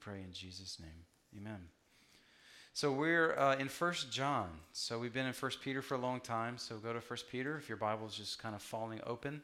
pray 0.00 0.22
in 0.26 0.32
Jesus' 0.32 0.78
name. 0.80 1.04
Amen. 1.36 1.60
So 2.72 2.90
we're 2.90 3.38
uh, 3.38 3.56
in 3.56 3.68
First 3.68 4.10
John. 4.10 4.48
So 4.72 4.98
we've 4.98 5.12
been 5.12 5.26
in 5.26 5.34
First 5.34 5.60
Peter 5.60 5.82
for 5.82 5.94
a 5.94 5.98
long 5.98 6.20
time. 6.20 6.56
So 6.56 6.76
go 6.78 6.92
to 6.92 7.00
First 7.00 7.28
Peter 7.30 7.58
if 7.58 7.68
your 7.68 7.76
Bible's 7.76 8.16
just 8.16 8.38
kind 8.38 8.54
of 8.54 8.62
falling 8.62 9.00
open, 9.06 9.42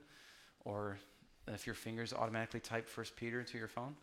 or 0.64 0.98
if 1.46 1.66
your 1.66 1.74
fingers 1.74 2.14
automatically 2.14 2.60
type 2.60 2.88
First 2.88 3.14
Peter 3.16 3.40
into 3.40 3.58
your 3.58 3.68
phone, 3.68 3.94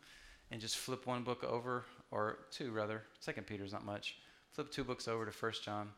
and 0.52 0.62
just 0.62 0.78
flip 0.78 1.08
one 1.08 1.24
book 1.24 1.44
over, 1.44 1.86
or 2.12 2.38
two 2.52 2.72
rather. 2.72 3.02
Second 3.20 3.48
Peter's 3.48 3.74
not 3.74 3.84
much. 3.84 4.18
Flip 4.52 4.72
two 4.72 4.84
books 4.84 5.08
over 5.08 5.26
to 5.26 5.32
First 5.32 5.64
John, 5.64 5.90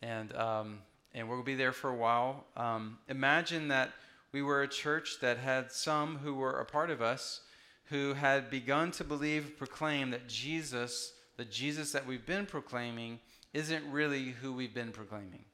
and 0.00 0.34
um, 0.36 0.80
and 1.14 1.26
we'll 1.28 1.42
be 1.42 1.54
there 1.54 1.72
for 1.72 1.88
a 1.88 1.96
while. 1.96 2.44
Um, 2.56 2.98
imagine 3.08 3.68
that 3.68 3.92
we 4.32 4.42
were 4.42 4.62
a 4.62 4.68
church 4.68 5.20
that 5.22 5.38
had 5.38 5.72
some 5.72 6.18
who 6.18 6.34
were 6.34 6.60
a 6.60 6.66
part 6.66 6.90
of 6.90 7.00
us 7.00 7.40
who 7.86 8.14
had 8.14 8.50
begun 8.50 8.90
to 8.92 9.04
believe, 9.04 9.56
proclaim 9.58 10.10
that 10.10 10.28
Jesus 10.28 11.12
the 11.36 11.44
Jesus 11.44 11.92
that 11.92 12.06
we've 12.06 12.24
been 12.24 12.46
proclaiming 12.46 13.20
isn't 13.52 13.90
really 13.90 14.34
who 14.40 14.52
we've 14.52 14.74
been 14.74 14.92
proclaiming. 14.92 15.44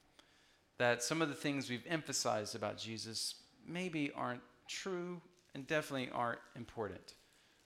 That 0.78 1.02
some 1.02 1.20
of 1.22 1.28
the 1.28 1.34
things 1.34 1.68
we've 1.68 1.86
emphasized 1.88 2.54
about 2.54 2.78
Jesus 2.78 3.34
maybe 3.66 4.10
aren't 4.14 4.42
true 4.68 5.20
and 5.54 5.66
definitely 5.66 6.10
aren't 6.12 6.40
important. 6.56 7.14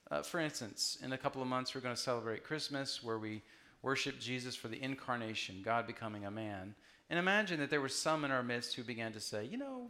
Uh, 0.09 0.21
for 0.21 0.39
instance, 0.39 0.97
in 1.03 1.13
a 1.13 1.17
couple 1.17 1.41
of 1.41 1.47
months, 1.47 1.73
we're 1.73 1.81
going 1.81 1.95
to 1.95 2.01
celebrate 2.01 2.43
Christmas 2.43 3.03
where 3.03 3.19
we 3.19 3.41
worship 3.81 4.19
Jesus 4.19 4.55
for 4.55 4.67
the 4.67 4.81
incarnation, 4.81 5.61
God 5.63 5.85
becoming 5.85 6.25
a 6.25 6.31
man. 6.31 6.75
And 7.09 7.19
imagine 7.19 7.59
that 7.59 7.69
there 7.69 7.81
were 7.81 7.89
some 7.89 8.25
in 8.25 8.31
our 8.31 8.43
midst 8.43 8.75
who 8.75 8.83
began 8.83 9.13
to 9.13 9.19
say, 9.19 9.45
you 9.45 9.57
know, 9.57 9.89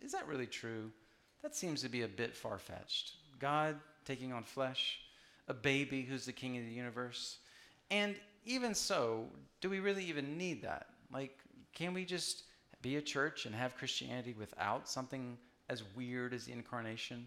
is 0.00 0.12
that 0.12 0.26
really 0.26 0.46
true? 0.46 0.90
That 1.42 1.54
seems 1.54 1.82
to 1.82 1.88
be 1.88 2.02
a 2.02 2.08
bit 2.08 2.36
far 2.36 2.58
fetched. 2.58 3.12
God 3.38 3.76
taking 4.04 4.32
on 4.32 4.42
flesh 4.42 5.00
a 5.48 5.54
baby 5.54 6.02
who's 6.02 6.26
the 6.26 6.32
king 6.32 6.56
of 6.58 6.64
the 6.64 6.70
universe. 6.70 7.38
And 7.90 8.14
even 8.44 8.74
so, 8.74 9.26
do 9.60 9.70
we 9.70 9.80
really 9.80 10.04
even 10.04 10.36
need 10.36 10.62
that? 10.62 10.86
Like, 11.12 11.38
can 11.74 11.94
we 11.94 12.04
just 12.04 12.44
be 12.82 12.96
a 12.96 13.02
church 13.02 13.46
and 13.46 13.54
have 13.54 13.76
Christianity 13.76 14.34
without 14.38 14.88
something 14.88 15.38
as 15.68 15.82
weird 15.96 16.34
as 16.34 16.44
the 16.44 16.52
incarnation? 16.52 17.26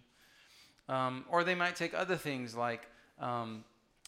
Um, 0.87 1.25
or 1.29 1.43
they 1.43 1.55
might 1.55 1.75
take 1.75 1.93
other 1.93 2.15
things 2.15 2.55
like, 2.55 2.87
um, 3.19 3.63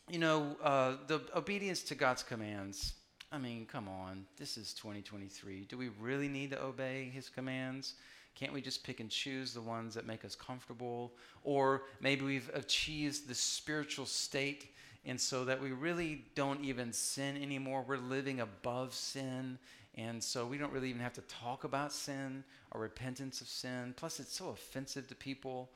you 0.09 0.19
know, 0.19 0.55
uh, 0.63 0.95
the 1.07 1.21
obedience 1.35 1.81
to 1.83 1.95
God's 1.95 2.23
commands. 2.23 2.93
I 3.31 3.37
mean, 3.37 3.65
come 3.65 3.87
on, 3.87 4.25
this 4.37 4.57
is 4.57 4.73
2023. 4.73 5.65
Do 5.65 5.77
we 5.77 5.89
really 5.99 6.27
need 6.27 6.51
to 6.51 6.61
obey 6.61 7.09
his 7.13 7.29
commands? 7.29 7.95
Can't 8.35 8.53
we 8.53 8.61
just 8.61 8.83
pick 8.83 8.99
and 8.99 9.09
choose 9.09 9.53
the 9.53 9.61
ones 9.61 9.93
that 9.93 10.05
make 10.05 10.25
us 10.25 10.35
comfortable? 10.35 11.13
Or 11.43 11.83
maybe 12.01 12.25
we've 12.25 12.49
achieved 12.53 13.27
the 13.27 13.35
spiritual 13.35 14.05
state, 14.05 14.73
and 15.05 15.19
so 15.19 15.45
that 15.45 15.61
we 15.61 15.71
really 15.71 16.25
don't 16.35 16.63
even 16.63 16.93
sin 16.93 17.41
anymore. 17.41 17.83
We're 17.87 17.97
living 17.97 18.39
above 18.39 18.93
sin, 18.93 19.57
and 19.95 20.23
so 20.23 20.45
we 20.45 20.57
don't 20.57 20.73
really 20.73 20.89
even 20.89 21.01
have 21.01 21.13
to 21.13 21.21
talk 21.21 21.63
about 21.63 21.91
sin 21.91 22.43
or 22.71 22.81
repentance 22.81 23.41
of 23.41 23.47
sin. 23.47 23.93
Plus, 23.95 24.19
it's 24.19 24.35
so 24.35 24.49
offensive 24.49 25.07
to 25.07 25.15
people. 25.15 25.69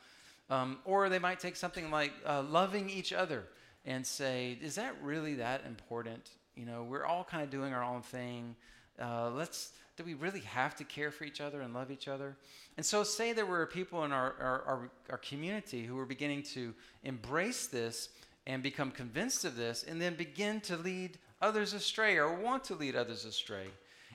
Um, 0.49 0.80
or 0.86 1.09
they 1.09 1.19
might 1.19 1.39
take 1.42 1.58
something 1.58 1.92
like 1.92 2.14
uh, 2.25 2.42
loving 2.42 2.89
each 2.89 3.11
other 3.11 3.44
and 3.86 4.05
say, 4.05 4.58
is 4.61 4.75
that 4.75 4.95
really 5.03 5.36
that 5.36 5.64
important? 5.67 6.31
You 6.55 6.66
know, 6.66 6.83
we're 6.83 7.05
all 7.05 7.23
kind 7.23 7.44
of 7.44 7.49
doing 7.49 7.73
our 7.73 7.83
own 7.83 8.02
thing. 8.02 8.55
Uh, 8.99 9.30
let's 9.31 9.71
do 9.97 10.03
we 10.03 10.13
really 10.13 10.41
have 10.41 10.75
to 10.75 10.83
care 10.83 11.11
for 11.11 11.23
each 11.23 11.41
other 11.41 11.61
and 11.61 11.73
love 11.73 11.91
each 11.91 12.07
other? 12.07 12.37
And 12.77 12.85
so, 12.85 13.03
say 13.03 13.33
there 13.33 13.47
were 13.47 13.65
people 13.65 14.03
in 14.05 14.11
our, 14.11 14.35
our, 14.39 14.61
our, 14.61 14.91
our 15.09 15.17
community 15.17 15.83
who 15.83 15.95
were 15.95 16.05
beginning 16.05 16.43
to 16.53 16.73
embrace 17.03 17.65
this 17.65 18.09
and 18.45 18.63
become 18.63 18.91
convinced 18.91 19.43
of 19.43 19.57
this, 19.57 19.83
and 19.83 20.01
then 20.01 20.15
begin 20.15 20.61
to 20.61 20.77
lead 20.77 21.17
others 21.41 21.73
astray 21.73 22.15
or 22.17 22.33
want 22.33 22.63
to 22.63 22.75
lead 22.75 22.95
others 22.95 23.25
astray. 23.25 23.67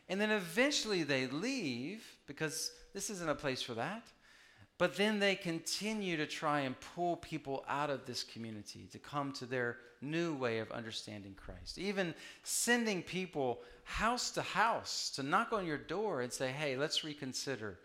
And 0.08 0.20
then 0.20 0.30
eventually 0.30 1.02
they 1.02 1.26
leave 1.26 2.02
because 2.26 2.72
this 2.94 3.10
isn't 3.10 3.28
a 3.28 3.34
place 3.34 3.60
for 3.60 3.74
that. 3.74 4.06
But 4.82 4.96
then 4.96 5.20
they 5.20 5.36
continue 5.36 6.16
to 6.16 6.26
try 6.26 6.62
and 6.62 6.74
pull 6.96 7.14
people 7.18 7.64
out 7.68 7.88
of 7.88 8.04
this 8.04 8.24
community 8.24 8.88
to 8.90 8.98
come 8.98 9.30
to 9.34 9.46
their 9.46 9.76
new 10.00 10.34
way 10.34 10.58
of 10.58 10.72
understanding 10.72 11.36
Christ. 11.36 11.78
Even 11.78 12.12
sending 12.42 13.00
people 13.00 13.60
house 13.84 14.32
to 14.32 14.42
house 14.42 15.08
to 15.10 15.22
knock 15.22 15.52
on 15.52 15.66
your 15.66 15.78
door 15.78 16.22
and 16.22 16.32
say, 16.32 16.48
hey, 16.48 16.76
let's 16.76 17.04
reconsider 17.04 17.78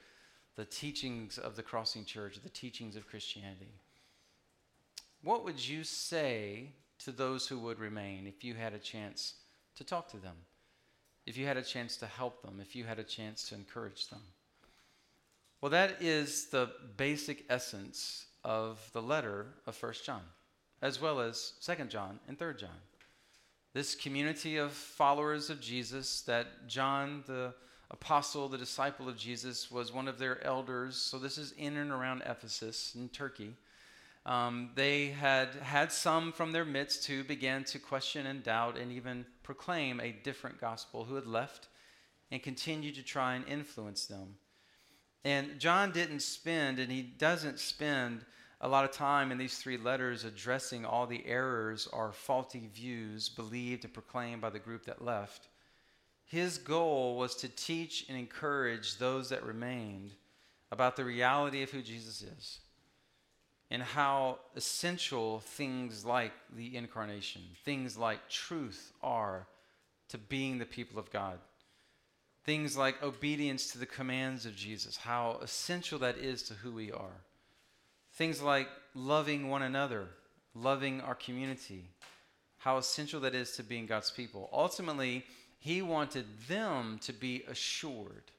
the 0.55 0.65
teachings 0.65 1.37
of 1.37 1.55
the 1.55 1.61
Crossing 1.61 2.03
Church, 2.03 2.39
the 2.41 2.49
teachings 2.49 2.95
of 2.95 3.07
Christianity. 3.07 3.75
What 5.21 5.45
would 5.45 5.69
you 5.69 5.83
say 5.83 6.71
to 7.05 7.11
those 7.11 7.47
who 7.47 7.59
would 7.59 7.77
remain 7.77 8.25
if 8.25 8.43
you 8.43 8.55
had 8.55 8.73
a 8.73 8.79
chance 8.79 9.35
to 9.75 9.83
talk 9.83 10.09
to 10.13 10.17
them? 10.17 10.37
If 11.27 11.37
you 11.37 11.45
had 11.45 11.57
a 11.57 11.61
chance 11.61 11.95
to 11.97 12.07
help 12.07 12.41
them, 12.41 12.57
if 12.59 12.75
you 12.75 12.85
had 12.85 12.97
a 12.97 13.03
chance 13.03 13.47
to 13.49 13.53
encourage 13.53 14.07
them? 14.07 14.21
Well, 15.59 15.71
that 15.71 16.03
is 16.03 16.45
the 16.45 16.69
basic 16.97 17.45
essence 17.49 18.27
of 18.43 18.79
the 18.93 19.01
letter 19.01 19.47
of 19.65 19.75
First 19.75 20.05
John, 20.05 20.21
as 20.83 21.01
well 21.01 21.19
as 21.19 21.53
Second 21.59 21.89
John 21.89 22.19
and 22.27 22.37
Third 22.37 22.59
John. 22.59 22.77
This 23.73 23.95
community 23.95 24.57
of 24.57 24.71
followers 24.71 25.49
of 25.49 25.59
Jesus 25.59 26.21
that 26.21 26.67
John, 26.67 27.23
the 27.25 27.55
apostle, 27.89 28.47
the 28.47 28.57
disciple 28.59 29.09
of 29.09 29.17
Jesus, 29.17 29.71
was 29.71 29.91
one 29.91 30.07
of 30.07 30.19
their 30.19 30.43
elders. 30.43 30.95
So 30.95 31.17
this 31.17 31.39
is 31.39 31.53
in 31.53 31.77
and 31.77 31.91
around 31.91 32.21
Ephesus 32.27 32.93
in 32.93 33.09
Turkey. 33.09 33.55
Um, 34.27 34.69
they 34.75 35.07
had 35.07 35.55
had 35.55 35.91
some 35.91 36.33
from 36.33 36.51
their 36.51 36.65
midst 36.65 37.07
who 37.07 37.23
began 37.23 37.63
to 37.63 37.79
question 37.79 38.27
and 38.27 38.43
doubt 38.43 38.77
and 38.77 38.91
even 38.91 39.25
proclaim 39.41 40.01
a 40.01 40.11
different 40.11 40.61
gospel 40.61 41.05
who 41.05 41.15
had 41.15 41.25
left 41.25 41.67
and 42.29 42.43
continued 42.43 42.93
to 42.95 43.03
try 43.03 43.33
and 43.33 43.47
influence 43.47 44.05
them. 44.05 44.35
And 45.23 45.59
John 45.59 45.91
didn't 45.91 46.21
spend, 46.21 46.79
and 46.79 46.91
he 46.91 47.01
doesn't 47.01 47.59
spend 47.59 48.25
a 48.61 48.67
lot 48.67 48.85
of 48.85 48.91
time 48.91 49.31
in 49.31 49.37
these 49.37 49.57
three 49.57 49.77
letters 49.77 50.23
addressing 50.23 50.85
all 50.85 51.05
the 51.05 51.25
errors 51.25 51.87
or 51.91 52.11
faulty 52.11 52.69
views 52.73 53.29
believed 53.29 53.83
and 53.83 53.93
proclaimed 53.93 54.41
by 54.41 54.49
the 54.49 54.59
group 54.59 54.85
that 54.85 55.03
left. 55.03 55.47
His 56.25 56.57
goal 56.57 57.17
was 57.17 57.35
to 57.35 57.49
teach 57.49 58.05
and 58.09 58.17
encourage 58.17 58.97
those 58.97 59.29
that 59.29 59.45
remained 59.45 60.11
about 60.71 60.95
the 60.95 61.05
reality 61.05 61.63
of 61.63 61.69
who 61.69 61.81
Jesus 61.81 62.21
is 62.21 62.59
and 63.69 63.81
how 63.81 64.39
essential 64.55 65.39
things 65.39 66.05
like 66.05 66.33
the 66.55 66.75
incarnation, 66.75 67.41
things 67.63 67.97
like 67.97 68.29
truth 68.29 68.91
are 69.03 69.47
to 70.09 70.17
being 70.17 70.57
the 70.57 70.65
people 70.65 70.99
of 70.99 71.11
God. 71.11 71.37
Things 72.47 72.77
like 72.77 73.03
obedience 73.03 73.73
to 73.73 73.77
the 73.77 73.85
commands 73.85 74.45
of 74.45 74.55
Jesus, 74.55 74.95
how 74.95 75.37
essential 75.41 75.99
that 75.99 76.17
is 76.17 76.43
to 76.43 76.53
who 76.53 76.71
we 76.71 76.93
are. 76.93 77.19
Things 78.13 78.41
like 78.41 78.69
loving 78.95 79.49
one 79.49 79.63
another, 79.63 80.07
loving 80.55 81.01
our 81.01 81.13
community, 81.13 81.89
how 82.59 82.77
essential 82.77 83.19
that 83.19 83.35
is 83.35 83.51
to 83.57 83.63
being 83.63 83.85
God's 83.85 84.11
people. 84.11 84.49
Ultimately, 84.53 85.25
he 85.59 85.81
wanted 85.81 86.25
them 86.47 86.99
to 87.01 87.11
be 87.11 87.43
assured 87.49 88.31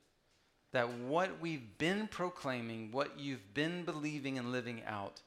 that 0.72 0.90
what 0.90 1.38
we've 1.38 1.76
been 1.76 2.08
proclaiming, 2.08 2.90
what 2.90 3.20
you've 3.20 3.52
been 3.52 3.84
believing 3.84 4.38
and 4.38 4.52
living 4.52 4.82
out, 4.86 5.20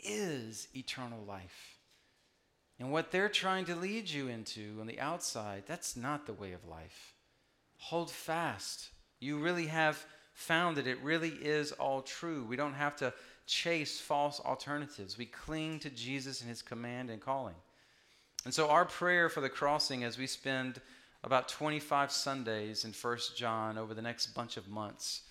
is 0.00 0.66
eternal 0.74 1.22
life. 1.28 1.78
And 2.80 2.90
what 2.90 3.12
they're 3.12 3.28
trying 3.28 3.66
to 3.66 3.76
lead 3.76 4.10
you 4.10 4.26
into 4.26 4.78
on 4.80 4.88
the 4.88 4.98
outside, 4.98 5.62
that's 5.68 5.94
not 5.94 6.26
the 6.26 6.32
way 6.32 6.50
of 6.50 6.66
life. 6.66 7.14
Hold 7.80 8.10
fast. 8.10 8.90
You 9.20 9.38
really 9.38 9.66
have 9.66 10.04
found 10.34 10.76
that 10.76 10.86
it 10.86 10.98
really 11.02 11.30
is 11.30 11.72
all 11.72 12.02
true. 12.02 12.44
We 12.44 12.56
don't 12.56 12.74
have 12.74 12.94
to 12.96 13.12
chase 13.46 13.98
false 13.98 14.38
alternatives. 14.40 15.18
We 15.18 15.26
cling 15.26 15.80
to 15.80 15.90
Jesus 15.90 16.40
and 16.40 16.48
his 16.48 16.62
command 16.62 17.10
and 17.10 17.20
calling. 17.20 17.54
And 18.44 18.54
so, 18.54 18.68
our 18.68 18.84
prayer 18.84 19.28
for 19.28 19.40
the 19.40 19.48
crossing 19.48 20.04
as 20.04 20.16
we 20.16 20.26
spend 20.26 20.80
about 21.24 21.48
25 21.48 22.12
Sundays 22.12 22.84
in 22.84 22.92
First 22.92 23.36
John 23.36 23.76
over 23.76 23.92
the 23.92 24.02
next 24.02 24.28
bunch 24.28 24.56
of 24.56 24.68
months. 24.68 25.22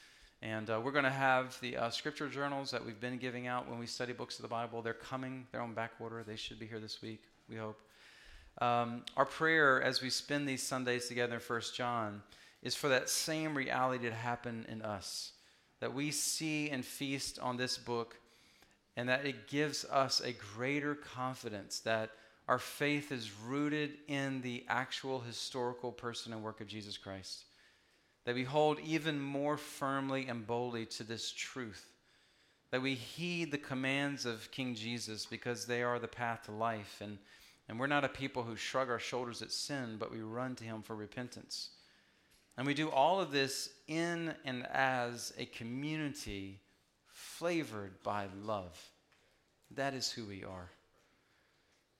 And 0.42 0.70
uh, 0.70 0.82
we're 0.84 0.92
going 0.92 1.06
to 1.06 1.10
have 1.10 1.58
the 1.62 1.78
uh, 1.78 1.90
scripture 1.90 2.30
journals 2.30 2.72
that 2.72 2.86
we've 2.86 3.00
been 3.00 3.18
giving 3.18 3.48
out 3.48 3.70
when 3.70 3.80
we 3.80 3.86
study 3.86 4.14
books 4.14 4.38
of 4.38 4.44
the 4.44 4.48
Bible. 4.48 4.82
They're 4.82 4.94
coming, 4.94 5.48
they're 5.52 5.62
on 5.62 5.74
back 5.74 5.92
order. 6.00 6.24
They 6.24 6.36
should 6.36 6.60
be 6.60 6.66
here 6.66 6.80
this 6.80 7.02
week, 7.02 7.24
we 7.50 7.58
hope. 7.58 7.80
Um, 8.62 9.04
our 9.16 9.26
prayer 9.26 9.82
as 9.82 10.02
we 10.02 10.10
spend 10.10 10.48
these 10.48 10.64
Sundays 10.64 11.08
together 11.08 11.36
in 11.36 11.40
First 11.40 11.76
John 11.76 12.22
is 12.62 12.76
for 12.76 12.90
that 12.90 13.10
same 13.10 13.56
reality 13.56 14.06
to 14.06 14.14
happen 14.14 14.66
in 14.70 14.82
us. 14.82 15.32
That 15.80 15.94
we 15.94 16.12
see 16.12 16.70
and 16.70 16.84
feast 16.84 17.40
on 17.40 17.56
this 17.56 17.78
book, 17.78 18.18
and 18.98 19.08
that 19.08 19.26
it 19.26 19.48
gives 19.48 19.86
us 19.86 20.20
a 20.20 20.34
greater 20.34 20.94
confidence 20.94 21.80
that 21.82 22.12
our 22.50 22.60
faith 22.60 23.12
is 23.12 23.32
rooted 23.46 23.92
in 24.08 24.42
the 24.42 24.66
actual 24.68 25.22
historical 25.22 25.92
person 25.92 26.34
and 26.34 26.44
work 26.44 26.60
of 26.60 26.68
Jesus 26.68 26.98
Christ. 26.98 27.46
That 28.26 28.36
we 28.36 28.44
hold 28.44 28.80
even 28.82 29.22
more 29.22 29.56
firmly 29.56 30.28
and 30.28 30.46
boldly 30.46 30.86
to 30.88 31.04
this 31.04 31.32
truth 31.32 31.86
that 32.72 32.82
we 32.82 32.94
heed 32.94 33.52
the 33.52 33.58
commands 33.58 34.26
of 34.26 34.52
King 34.52 34.76
Jesus 34.76 35.26
because 35.26 35.66
they 35.66 35.82
are 35.82 36.00
the 36.00 36.08
path 36.08 36.44
to 36.46 36.52
life. 36.52 37.02
And, 37.02 37.18
and 37.70 37.80
we're 37.80 37.86
not 37.88 38.04
a 38.04 38.10
people 38.10 38.42
who 38.42 38.56
shrug 38.56 38.90
our 38.90 39.00
shoulders 39.00 39.44
at 39.44 39.52
sin, 39.52 39.98
but 40.00 40.12
we 40.12 40.22
run 40.22 40.56
to 40.56 40.64
Him 40.64 40.82
for 40.82 40.96
repentance. 40.96 41.70
And 42.58 42.66
we 42.66 42.74
do 42.74 42.90
all 42.90 43.22
of 43.22 43.32
this 43.32 43.70
in 43.88 44.34
and 44.44 44.66
as 44.74 45.32
a 45.38 45.46
community 45.46 46.60
flavored 47.06 48.02
by 48.02 48.26
love. 48.44 48.76
That 49.76 49.94
is 49.94 50.12
who 50.12 50.26
we 50.26 50.44
are. 50.44 50.72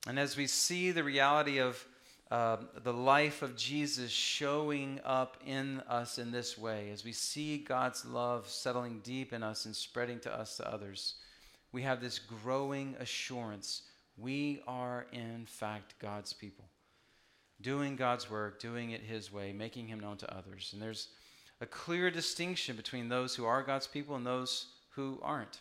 And 0.08 0.18
as 0.18 0.36
we 0.36 0.48
see 0.48 0.90
the 0.90 1.04
reality 1.04 1.60
of 1.60 1.86
uh, 2.32 2.58
the 2.84 2.94
life 2.94 3.44
of 3.44 3.56
Jesus 3.56 4.10
showing 4.10 5.00
up 5.06 5.38
in 5.46 5.82
us 5.82 6.18
in 6.18 6.32
this 6.32 6.58
way, 6.58 6.90
as 6.92 7.06
we 7.06 7.14
see 7.14 7.60
God's 7.60 8.06
love 8.06 8.50
settling 8.50 9.02
deep 9.04 9.34
in 9.34 9.44
us 9.44 9.66
and 9.66 9.76
spreading 9.76 10.20
to 10.22 10.34
us 10.34 10.58
to 10.58 10.68
others, 10.68 11.16
we 11.72 11.84
have 11.84 12.02
this 12.02 12.18
growing 12.18 12.96
assurance 13.00 13.84
we 14.22 14.62
are, 14.68 15.06
in 15.12 15.46
fact, 15.46 15.96
God's 16.00 16.34
people, 16.34 16.66
doing 17.62 17.96
God's 17.96 18.30
work, 18.30 18.60
doing 18.60 18.92
it 18.92 19.02
His 19.02 19.32
way, 19.32 19.54
making 19.54 19.88
Him 19.88 20.00
known 20.00 20.18
to 20.18 20.36
others. 20.36 20.72
And 20.74 20.82
there's 20.82 21.10
a 21.62 21.66
clear 21.66 22.10
distinction 22.10 22.76
between 22.76 23.10
those 23.10 23.36
who 23.36 23.46
are 23.46 23.64
God's 23.64 23.88
people 23.88 24.16
and 24.16 24.26
those 24.26 24.68
who 24.92 25.20
aren't. 25.22 25.60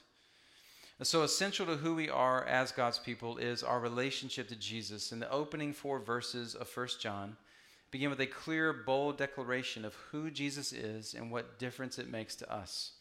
So, 1.02 1.22
essential 1.22 1.64
to 1.66 1.76
who 1.76 1.94
we 1.94 2.10
are 2.10 2.44
as 2.44 2.72
God's 2.72 2.98
people 2.98 3.38
is 3.38 3.62
our 3.62 3.78
relationship 3.78 4.48
to 4.48 4.56
Jesus. 4.56 5.12
And 5.12 5.22
the 5.22 5.30
opening 5.30 5.72
four 5.72 6.00
verses 6.00 6.56
of 6.56 6.68
1 6.76 6.88
John, 7.00 7.36
begin 7.92 8.10
with 8.10 8.20
a 8.20 8.26
clear, 8.26 8.72
bold 8.72 9.16
declaration 9.16 9.84
of 9.84 9.94
who 10.10 10.30
Jesus 10.30 10.72
is 10.72 11.14
and 11.14 11.30
what 11.30 11.58
difference 11.58 11.98
it 11.98 12.10
makes 12.10 12.34
to 12.36 12.52
us. 12.52 12.92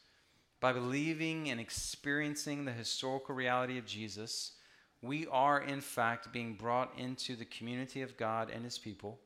By 0.60 0.74
believing 0.74 1.50
and 1.50 1.60
experiencing 1.60 2.66
the 2.66 2.72
historical 2.72 3.36
reality 3.36 3.78
of 3.78 3.86
Jesus, 3.86 4.54
we 5.02 5.28
are 5.28 5.62
in 5.62 5.82
fact 5.82 6.34
being 6.34 6.54
brought 6.54 6.98
into 6.98 7.36
the 7.36 7.46
community 7.46 8.02
of 8.02 8.18
God 8.18 8.50
and 8.50 8.64
His 8.64 8.78
people, 8.78 9.20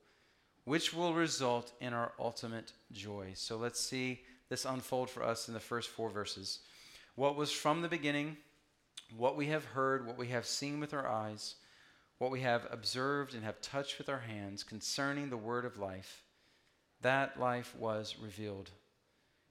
which 0.66 0.94
will 0.94 1.14
result 1.14 1.72
in 1.80 1.94
our 1.94 2.12
ultimate 2.20 2.74
joy. 2.92 3.32
So 3.36 3.58
let's 3.58 3.80
see 3.80 4.22
this 4.50 4.66
unfold 4.66 5.10
for 5.10 5.24
us 5.24 5.48
in 5.48 5.54
the 5.54 5.60
first 5.60 5.90
four 5.90 6.10
verses. 6.10 6.60
What 7.16 7.36
was 7.36 7.52
from 7.52 7.82
the 7.82 7.88
beginning 7.88 8.38
what 9.18 9.36
we 9.36 9.48
have 9.48 9.66
heard, 9.66 10.08
what 10.08 10.18
we 10.18 10.28
have 10.28 10.46
seen 10.46 10.80
with 10.80 10.94
our 10.94 11.08
eyes, 11.08 11.56
what 12.18 12.32
we 12.32 12.42
have 12.42 12.68
observed 12.72 13.34
and 13.34 13.44
have 13.44 13.60
touched 13.62 13.98
with 13.98 14.08
our 14.08 14.20
hands 14.20 14.64
concerning 14.64 15.30
the 15.30 15.38
word 15.38 15.66
of 15.66 15.78
life, 15.78 16.24
that 17.02 17.40
life 17.40 17.76
was 17.78 18.16
revealed. 18.22 18.72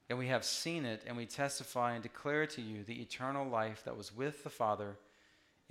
And 0.09 0.17
we 0.17 0.27
have 0.27 0.43
seen 0.43 0.85
it, 0.85 1.03
and 1.05 1.15
we 1.15 1.25
testify 1.25 1.93
and 1.93 2.01
declare 2.01 2.47
to 2.47 2.61
you 2.61 2.83
the 2.83 3.01
eternal 3.01 3.47
life 3.47 3.83
that 3.85 3.95
was 3.95 4.15
with 4.15 4.43
the 4.43 4.49
Father 4.49 4.97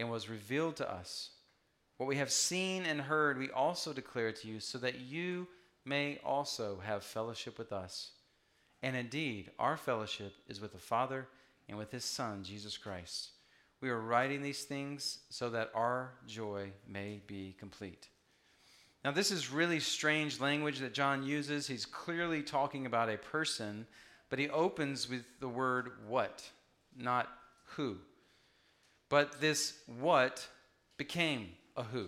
and 0.00 0.10
was 0.10 0.28
revealed 0.28 0.76
to 0.76 0.90
us. 0.90 1.30
What 1.98 2.08
we 2.08 2.16
have 2.16 2.30
seen 2.30 2.84
and 2.84 3.00
heard, 3.00 3.38
we 3.38 3.50
also 3.50 3.92
declare 3.92 4.32
to 4.32 4.48
you, 4.48 4.58
so 4.58 4.78
that 4.78 5.00
you 5.00 5.46
may 5.84 6.18
also 6.24 6.80
have 6.84 7.04
fellowship 7.04 7.58
with 7.58 7.72
us. 7.72 8.12
And 8.82 8.96
indeed, 8.96 9.50
our 9.58 9.76
fellowship 9.76 10.32
is 10.48 10.60
with 10.60 10.72
the 10.72 10.78
Father 10.78 11.28
and 11.68 11.76
with 11.76 11.90
his 11.90 12.04
Son, 12.04 12.42
Jesus 12.42 12.78
Christ. 12.78 13.30
We 13.80 13.90
are 13.90 14.00
writing 14.00 14.42
these 14.42 14.64
things 14.64 15.18
so 15.28 15.50
that 15.50 15.70
our 15.74 16.12
joy 16.26 16.72
may 16.88 17.20
be 17.26 17.54
complete. 17.58 18.08
Now, 19.04 19.10
this 19.10 19.30
is 19.30 19.50
really 19.50 19.80
strange 19.80 20.40
language 20.40 20.78
that 20.80 20.92
John 20.92 21.22
uses. 21.22 21.66
He's 21.66 21.86
clearly 21.86 22.42
talking 22.42 22.84
about 22.84 23.08
a 23.08 23.16
person, 23.16 23.86
but 24.28 24.38
he 24.38 24.50
opens 24.50 25.08
with 25.08 25.24
the 25.40 25.48
word 25.48 25.92
what, 26.06 26.50
not 26.96 27.28
who. 27.64 27.96
But 29.10 29.42
this 29.42 29.74
what 29.86 30.48
became 30.96 31.50
a 31.76 31.82
who. 31.82 32.06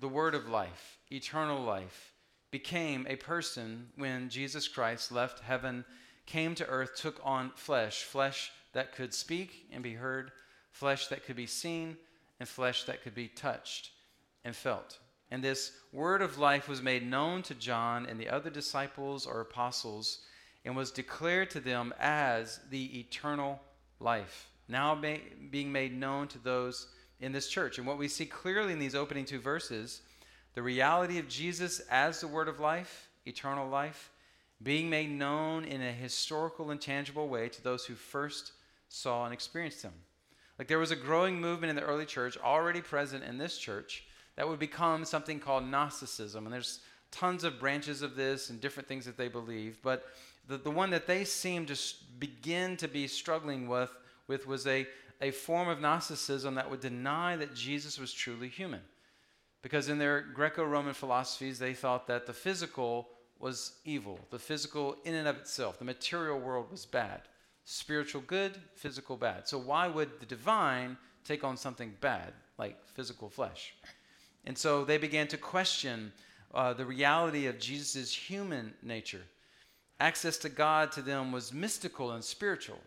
The 0.00 0.08
word 0.08 0.34
of 0.34 0.48
life, 0.48 0.98
eternal 1.12 1.62
life, 1.62 2.12
became 2.50 3.06
a 3.08 3.14
person 3.14 3.90
when 3.94 4.28
Jesus 4.28 4.66
Christ 4.66 5.12
left 5.12 5.40
heaven, 5.40 5.84
came 6.26 6.56
to 6.56 6.66
earth, 6.66 6.96
took 6.96 7.20
on 7.22 7.52
flesh, 7.54 8.02
flesh 8.02 8.50
that 8.72 8.92
could 8.92 9.14
speak 9.14 9.68
and 9.70 9.82
be 9.82 9.94
heard 9.94 10.32
flesh 10.76 11.06
that 11.08 11.24
could 11.24 11.36
be 11.36 11.46
seen 11.46 11.96
and 12.38 12.46
flesh 12.46 12.84
that 12.84 13.02
could 13.02 13.14
be 13.14 13.28
touched 13.28 13.90
and 14.44 14.54
felt. 14.54 14.98
And 15.30 15.42
this 15.42 15.72
word 15.92 16.20
of 16.20 16.38
life 16.38 16.68
was 16.68 16.82
made 16.82 17.04
known 17.08 17.42
to 17.44 17.54
John 17.54 18.04
and 18.06 18.20
the 18.20 18.28
other 18.28 18.50
disciples 18.50 19.26
or 19.26 19.40
apostles 19.40 20.18
and 20.64 20.76
was 20.76 20.90
declared 20.90 21.48
to 21.50 21.60
them 21.60 21.94
as 21.98 22.60
the 22.70 23.00
eternal 23.00 23.60
life, 24.00 24.50
now 24.68 25.00
being 25.50 25.72
made 25.72 25.96
known 25.96 26.28
to 26.28 26.38
those 26.38 26.88
in 27.20 27.32
this 27.32 27.48
church. 27.48 27.78
And 27.78 27.86
what 27.86 27.98
we 27.98 28.08
see 28.08 28.26
clearly 28.26 28.72
in 28.72 28.78
these 28.78 28.94
opening 28.94 29.24
two 29.24 29.40
verses, 29.40 30.02
the 30.54 30.62
reality 30.62 31.18
of 31.18 31.28
Jesus 31.28 31.80
as 31.90 32.20
the 32.20 32.28
word 32.28 32.48
of 32.48 32.60
life, 32.60 33.08
eternal 33.26 33.68
life, 33.68 34.10
being 34.62 34.88
made 34.88 35.10
known 35.10 35.64
in 35.64 35.82
a 35.82 35.92
historical 35.92 36.70
and 36.70 36.80
tangible 36.80 37.28
way 37.28 37.48
to 37.48 37.62
those 37.62 37.84
who 37.84 37.94
first 37.94 38.52
saw 38.88 39.24
and 39.24 39.34
experienced 39.34 39.82
him. 39.82 39.92
Like 40.58 40.68
there 40.68 40.78
was 40.78 40.90
a 40.90 40.96
growing 40.96 41.40
movement 41.40 41.70
in 41.70 41.76
the 41.76 41.82
early 41.82 42.06
church, 42.06 42.38
already 42.38 42.80
present 42.80 43.22
in 43.24 43.36
this 43.36 43.58
church, 43.58 44.04
that 44.36 44.48
would 44.48 44.58
become 44.58 45.04
something 45.04 45.40
called 45.40 45.64
Gnosticism. 45.64 46.44
And 46.44 46.52
there's 46.52 46.80
tons 47.10 47.44
of 47.44 47.58
branches 47.58 48.02
of 48.02 48.16
this 48.16 48.50
and 48.50 48.60
different 48.60 48.88
things 48.88 49.04
that 49.04 49.16
they 49.16 49.28
believe. 49.28 49.78
But 49.82 50.06
the, 50.48 50.56
the 50.56 50.70
one 50.70 50.90
that 50.90 51.06
they 51.06 51.24
seemed 51.24 51.68
to 51.68 51.78
begin 52.18 52.76
to 52.78 52.88
be 52.88 53.06
struggling 53.06 53.68
with, 53.68 53.90
with 54.28 54.46
was 54.46 54.66
a, 54.66 54.86
a 55.20 55.30
form 55.30 55.68
of 55.68 55.80
Gnosticism 55.80 56.54
that 56.54 56.70
would 56.70 56.80
deny 56.80 57.36
that 57.36 57.54
Jesus 57.54 57.98
was 57.98 58.12
truly 58.12 58.48
human. 58.48 58.82
Because 59.62 59.88
in 59.88 59.98
their 59.98 60.20
Greco 60.20 60.64
Roman 60.64 60.94
philosophies, 60.94 61.58
they 61.58 61.74
thought 61.74 62.06
that 62.06 62.26
the 62.26 62.32
physical 62.32 63.08
was 63.38 63.76
evil, 63.84 64.18
the 64.30 64.38
physical 64.38 64.96
in 65.04 65.14
and 65.14 65.28
of 65.28 65.36
itself, 65.36 65.78
the 65.78 65.84
material 65.84 66.38
world 66.38 66.70
was 66.70 66.86
bad 66.86 67.22
spiritual 67.66 68.22
good, 68.28 68.56
physical 68.74 69.16
bad. 69.16 69.46
So 69.46 69.58
why 69.58 69.88
would 69.88 70.20
the 70.20 70.26
divine 70.26 70.96
take 71.24 71.44
on 71.44 71.56
something 71.56 71.94
bad 72.00 72.32
like 72.58 72.78
physical 72.86 73.28
flesh? 73.28 73.74
And 74.44 74.56
so 74.56 74.84
they 74.84 74.98
began 74.98 75.26
to 75.28 75.36
question 75.36 76.12
uh, 76.54 76.72
the 76.72 76.86
reality 76.86 77.46
of 77.46 77.58
Jesus' 77.58 78.14
human 78.14 78.72
nature. 78.82 79.22
Access 79.98 80.38
to 80.38 80.48
God 80.48 80.92
to 80.92 81.02
them 81.02 81.32
was 81.32 81.52
mystical 81.52 82.12
and 82.12 82.22
spiritual. 82.22 82.78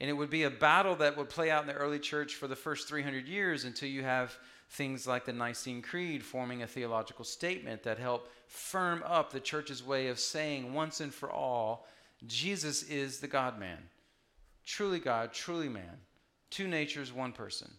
And 0.00 0.08
it 0.08 0.12
would 0.12 0.30
be 0.30 0.44
a 0.44 0.50
battle 0.50 0.94
that 0.96 1.16
would 1.16 1.28
play 1.28 1.50
out 1.50 1.62
in 1.62 1.68
the 1.68 1.74
early 1.74 1.98
church 1.98 2.36
for 2.36 2.46
the 2.46 2.56
first 2.56 2.88
300 2.88 3.26
years 3.26 3.64
until 3.64 3.88
you 3.88 4.02
have 4.02 4.36
things 4.70 5.06
like 5.06 5.24
the 5.24 5.32
Nicene 5.32 5.82
Creed 5.82 6.24
forming 6.24 6.62
a 6.62 6.66
theological 6.66 7.24
statement 7.24 7.82
that 7.82 7.98
help 7.98 8.30
firm 8.46 9.02
up 9.04 9.32
the 9.32 9.40
church's 9.40 9.82
way 9.82 10.08
of 10.08 10.20
saying 10.20 10.72
once 10.72 11.00
and 11.00 11.12
for 11.12 11.30
all, 11.30 11.86
Jesus 12.26 12.82
is 12.84 13.20
the 13.20 13.28
God 13.28 13.58
man 13.58 13.78
truly 14.68 14.98
God, 14.98 15.32
truly 15.32 15.68
man, 15.68 15.96
two 16.50 16.68
natures, 16.68 17.10
one 17.10 17.32
person, 17.32 17.70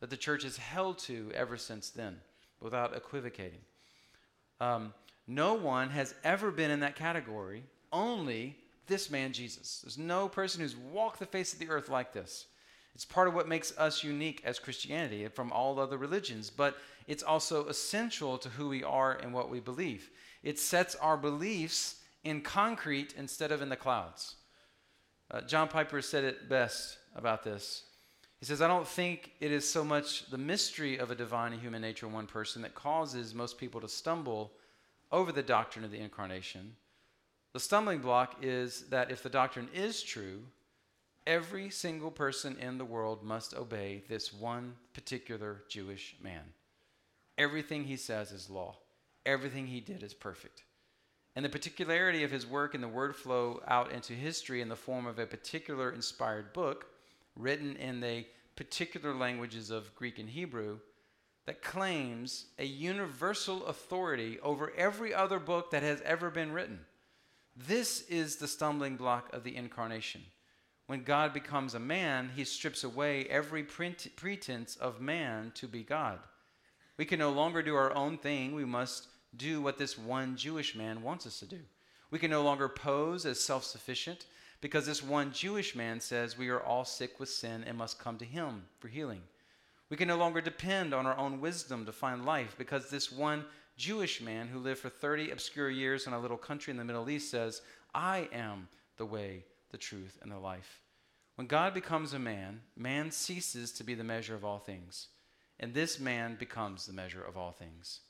that 0.00 0.08
the 0.08 0.16
church 0.16 0.44
has 0.44 0.56
held 0.56 0.98
to 0.98 1.30
ever 1.34 1.58
since 1.58 1.90
then 1.90 2.16
without 2.58 2.96
equivocating. 2.96 3.60
Um, 4.58 4.94
no 5.26 5.52
one 5.54 5.90
has 5.90 6.14
ever 6.24 6.50
been 6.50 6.70
in 6.70 6.80
that 6.80 6.96
category, 6.96 7.64
only 7.92 8.56
this 8.88 9.10
man 9.10 9.32
Jesus. 9.32 9.80
There's 9.82 9.98
no 9.98 10.28
person 10.28 10.60
who's 10.60 10.76
walked 10.76 11.20
the 11.20 11.26
face 11.26 11.52
of 11.52 11.58
the 11.58 11.68
earth 11.68 11.88
like 11.88 12.12
this. 12.12 12.46
It's 12.94 13.04
part 13.04 13.28
of 13.28 13.34
what 13.34 13.48
makes 13.48 13.76
us 13.78 14.02
unique 14.02 14.42
as 14.44 14.58
Christianity 14.58 15.28
from 15.28 15.52
all 15.52 15.78
other 15.78 15.96
religions, 15.96 16.50
but 16.50 16.76
it's 17.06 17.22
also 17.22 17.66
essential 17.68 18.38
to 18.38 18.48
who 18.48 18.68
we 18.68 18.82
are 18.82 19.12
and 19.12 19.32
what 19.32 19.50
we 19.50 19.60
believe. 19.60 20.10
It 20.42 20.58
sets 20.58 20.96
our 20.96 21.16
beliefs 21.16 21.96
in 22.24 22.40
concrete 22.40 23.14
instead 23.16 23.52
of 23.52 23.62
in 23.62 23.68
the 23.68 23.76
clouds. 23.76 24.34
Uh, 25.30 25.42
John 25.42 25.68
Piper 25.68 26.02
said 26.02 26.24
it 26.24 26.48
best 26.48 26.98
about 27.14 27.44
this. 27.44 27.84
He 28.40 28.46
says, 28.46 28.62
I 28.62 28.68
don't 28.68 28.86
think 28.86 29.32
it 29.40 29.52
is 29.52 29.68
so 29.68 29.84
much 29.84 30.30
the 30.30 30.38
mystery 30.38 30.98
of 30.98 31.10
a 31.10 31.14
divine 31.14 31.52
and 31.52 31.60
human 31.60 31.82
nature 31.82 32.06
in 32.06 32.12
one 32.12 32.26
person 32.26 32.62
that 32.62 32.74
causes 32.74 33.34
most 33.34 33.58
people 33.58 33.80
to 33.80 33.88
stumble 33.88 34.52
over 35.10 35.32
the 35.32 35.42
doctrine 35.42 35.84
of 35.84 35.90
the 35.90 35.98
incarnation. 35.98 36.76
The 37.52 37.60
stumbling 37.60 38.00
block 38.00 38.36
is 38.42 38.88
that 38.90 39.10
if 39.10 39.22
the 39.22 39.30
doctrine 39.30 39.68
is 39.74 40.02
true, 40.02 40.42
every 41.26 41.70
single 41.70 42.10
person 42.10 42.56
in 42.58 42.78
the 42.78 42.84
world 42.84 43.22
must 43.22 43.54
obey 43.54 44.02
this 44.08 44.32
one 44.32 44.74
particular 44.94 45.62
Jewish 45.68 46.16
man. 46.22 46.52
Everything 47.36 47.84
he 47.84 47.96
says 47.96 48.32
is 48.32 48.50
law, 48.50 48.76
everything 49.24 49.66
he 49.66 49.80
did 49.80 50.02
is 50.02 50.14
perfect. 50.14 50.64
And 51.36 51.44
the 51.44 51.50
particularity 51.50 52.24
of 52.24 52.30
his 52.30 52.46
work 52.46 52.74
and 52.74 52.82
the 52.82 52.88
word 52.88 53.14
flow 53.14 53.62
out 53.68 53.92
into 53.92 54.12
history 54.12 54.60
in 54.60 54.68
the 54.68 54.76
form 54.76 55.06
of 55.06 55.18
a 55.18 55.26
particular 55.26 55.92
inspired 55.92 56.52
book 56.52 56.86
written 57.36 57.76
in 57.76 58.00
the 58.00 58.26
particular 58.56 59.14
languages 59.14 59.70
of 59.70 59.94
Greek 59.94 60.18
and 60.18 60.28
Hebrew 60.28 60.78
that 61.46 61.62
claims 61.62 62.46
a 62.58 62.64
universal 62.64 63.64
authority 63.66 64.38
over 64.42 64.72
every 64.76 65.14
other 65.14 65.38
book 65.38 65.70
that 65.70 65.82
has 65.82 66.00
ever 66.02 66.28
been 66.28 66.52
written. 66.52 66.80
This 67.66 68.02
is 68.02 68.36
the 68.36 68.46
stumbling 68.46 68.96
block 68.96 69.34
of 69.34 69.42
the 69.42 69.56
incarnation. 69.56 70.22
when 70.86 71.02
God 71.02 71.34
becomes 71.34 71.74
a 71.74 71.80
man, 71.80 72.30
he 72.34 72.44
strips 72.44 72.84
away 72.84 73.24
every 73.24 73.64
pretense 73.64 74.76
of 74.76 75.00
man 75.00 75.50
to 75.56 75.66
be 75.66 75.82
God. 75.82 76.20
We 76.96 77.04
can 77.04 77.18
no 77.18 77.30
longer 77.30 77.60
do 77.60 77.74
our 77.74 77.92
own 77.94 78.16
thing. 78.16 78.54
We 78.54 78.64
must 78.64 79.08
do 79.36 79.60
what 79.60 79.76
this 79.76 79.98
one 79.98 80.36
Jewish 80.36 80.76
man 80.76 81.02
wants 81.02 81.26
us 81.26 81.40
to 81.40 81.46
do. 81.46 81.58
We 82.12 82.20
can 82.20 82.30
no 82.30 82.42
longer 82.42 82.68
pose 82.68 83.26
as 83.26 83.40
self 83.40 83.64
sufficient 83.64 84.26
because 84.60 84.86
this 84.86 85.02
one 85.02 85.32
Jewish 85.32 85.74
man 85.74 86.00
says 86.00 86.38
we 86.38 86.48
are 86.50 86.62
all 86.62 86.84
sick 86.84 87.18
with 87.18 87.28
sin 87.28 87.64
and 87.66 87.76
must 87.76 87.98
come 87.98 88.18
to 88.18 88.24
him 88.24 88.64
for 88.78 88.88
healing. 88.88 89.22
We 89.90 89.96
can 89.96 90.08
no 90.08 90.16
longer 90.16 90.40
depend 90.40 90.94
on 90.94 91.06
our 91.06 91.16
own 91.16 91.40
wisdom 91.40 91.86
to 91.86 91.92
find 91.92 92.24
life 92.24 92.54
because 92.56 92.88
this 92.88 93.10
one 93.10 93.44
Jewish 93.78 94.20
man 94.20 94.48
who 94.48 94.58
lived 94.58 94.80
for 94.80 94.90
30 94.90 95.30
obscure 95.30 95.70
years 95.70 96.06
in 96.06 96.12
a 96.12 96.18
little 96.18 96.36
country 96.36 96.72
in 96.72 96.76
the 96.76 96.84
Middle 96.84 97.08
East 97.08 97.30
says, 97.30 97.62
I 97.94 98.28
am 98.32 98.68
the 98.96 99.06
way, 99.06 99.44
the 99.70 99.78
truth, 99.78 100.18
and 100.20 100.30
the 100.30 100.38
life. 100.38 100.82
When 101.36 101.46
God 101.46 101.72
becomes 101.72 102.12
a 102.12 102.18
man, 102.18 102.62
man 102.76 103.12
ceases 103.12 103.70
to 103.74 103.84
be 103.84 103.94
the 103.94 104.02
measure 104.02 104.34
of 104.34 104.44
all 104.44 104.58
things, 104.58 105.06
and 105.60 105.72
this 105.72 106.00
man 106.00 106.36
becomes 106.36 106.86
the 106.86 106.92
measure 106.92 107.22
of 107.22 107.36
all 107.36 107.52
things. 107.52 108.00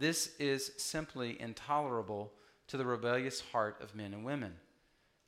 This 0.00 0.34
is 0.40 0.72
simply 0.78 1.40
intolerable 1.40 2.32
to 2.66 2.76
the 2.76 2.84
rebellious 2.84 3.40
heart 3.52 3.80
of 3.80 3.94
men 3.94 4.12
and 4.12 4.24
women. 4.24 4.54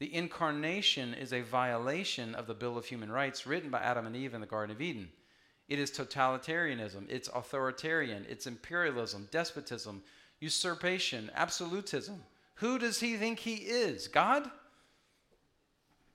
The 0.00 0.12
incarnation 0.12 1.14
is 1.14 1.32
a 1.32 1.42
violation 1.42 2.34
of 2.34 2.48
the 2.48 2.54
Bill 2.54 2.76
of 2.76 2.86
Human 2.86 3.10
Rights 3.10 3.46
written 3.46 3.70
by 3.70 3.78
Adam 3.78 4.06
and 4.06 4.16
Eve 4.16 4.34
in 4.34 4.40
the 4.40 4.46
Garden 4.46 4.74
of 4.74 4.82
Eden. 4.82 5.10
It 5.68 5.78
is 5.78 5.90
totalitarianism, 5.90 7.10
it's 7.10 7.28
authoritarian, 7.28 8.24
it's 8.28 8.46
imperialism, 8.46 9.28
despotism, 9.32 10.02
usurpation, 10.40 11.30
absolutism. 11.34 12.22
Who 12.56 12.78
does 12.78 13.00
he 13.00 13.16
think 13.16 13.40
he 13.40 13.54
is? 13.54 14.08
God? 14.08 14.48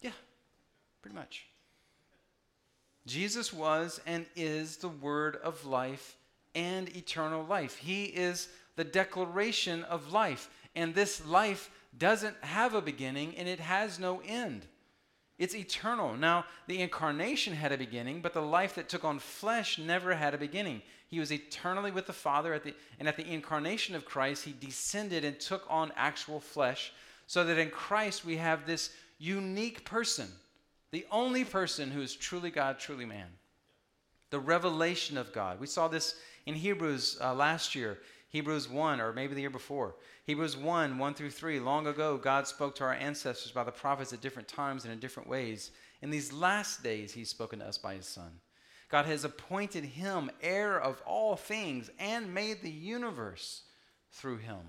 Yeah, 0.01 0.11
pretty 1.01 1.15
much. 1.15 1.47
Jesus 3.05 3.51
was 3.51 3.99
and 4.05 4.25
is 4.35 4.77
the 4.77 4.89
word 4.89 5.35
of 5.37 5.65
life 5.65 6.15
and 6.55 6.95
eternal 6.95 7.43
life. 7.43 7.77
He 7.77 8.05
is 8.05 8.47
the 8.75 8.83
declaration 8.83 9.83
of 9.83 10.13
life. 10.13 10.49
And 10.75 10.95
this 10.95 11.25
life 11.25 11.69
doesn't 11.97 12.37
have 12.41 12.73
a 12.73 12.81
beginning 12.81 13.35
and 13.37 13.47
it 13.47 13.59
has 13.59 13.99
no 13.99 14.21
end. 14.25 14.65
It's 15.41 15.55
eternal. 15.55 16.15
Now, 16.15 16.45
the 16.67 16.83
incarnation 16.83 17.55
had 17.55 17.71
a 17.71 17.77
beginning, 17.77 18.21
but 18.21 18.31
the 18.31 18.43
life 18.43 18.75
that 18.75 18.87
took 18.87 19.03
on 19.03 19.17
flesh 19.17 19.79
never 19.79 20.13
had 20.13 20.35
a 20.35 20.37
beginning. 20.37 20.83
He 21.07 21.19
was 21.19 21.31
eternally 21.31 21.89
with 21.89 22.05
the 22.05 22.13
Father, 22.13 22.53
at 22.53 22.63
the, 22.63 22.75
and 22.99 23.07
at 23.07 23.17
the 23.17 23.25
incarnation 23.27 23.95
of 23.95 24.05
Christ, 24.05 24.43
he 24.45 24.53
descended 24.61 25.25
and 25.25 25.39
took 25.39 25.65
on 25.67 25.91
actual 25.95 26.39
flesh, 26.39 26.93
so 27.25 27.43
that 27.43 27.57
in 27.57 27.71
Christ 27.71 28.23
we 28.23 28.37
have 28.37 28.67
this 28.67 28.91
unique 29.17 29.83
person, 29.83 30.27
the 30.91 31.07
only 31.11 31.43
person 31.43 31.89
who 31.89 32.03
is 32.03 32.15
truly 32.15 32.51
God, 32.51 32.77
truly 32.77 33.05
man. 33.05 33.29
The 34.29 34.37
revelation 34.37 35.17
of 35.17 35.33
God. 35.33 35.59
We 35.59 35.65
saw 35.65 35.87
this 35.87 36.17
in 36.45 36.53
Hebrews 36.53 37.17
uh, 37.19 37.33
last 37.33 37.73
year. 37.73 37.97
Hebrews 38.31 38.69
1, 38.69 39.01
or 39.01 39.11
maybe 39.11 39.35
the 39.35 39.41
year 39.41 39.49
before. 39.49 39.95
Hebrews 40.25 40.55
1, 40.55 40.97
1 40.97 41.13
through 41.13 41.31
3. 41.31 41.59
Long 41.59 41.85
ago, 41.85 42.17
God 42.17 42.47
spoke 42.47 42.75
to 42.75 42.85
our 42.85 42.93
ancestors 42.93 43.51
by 43.51 43.65
the 43.65 43.73
prophets 43.73 44.13
at 44.13 44.21
different 44.21 44.47
times 44.47 44.85
and 44.85 44.93
in 44.93 44.99
different 44.99 45.27
ways. 45.27 45.71
In 46.01 46.11
these 46.11 46.31
last 46.31 46.81
days, 46.81 47.13
He's 47.13 47.29
spoken 47.29 47.59
to 47.59 47.67
us 47.67 47.77
by 47.77 47.95
His 47.95 48.05
Son. 48.05 48.31
God 48.87 49.05
has 49.05 49.25
appointed 49.25 49.83
Him 49.83 50.31
heir 50.41 50.79
of 50.79 51.01
all 51.05 51.35
things 51.35 51.91
and 51.99 52.33
made 52.33 52.61
the 52.61 52.71
universe 52.71 53.63
through 54.13 54.37
Him. 54.37 54.59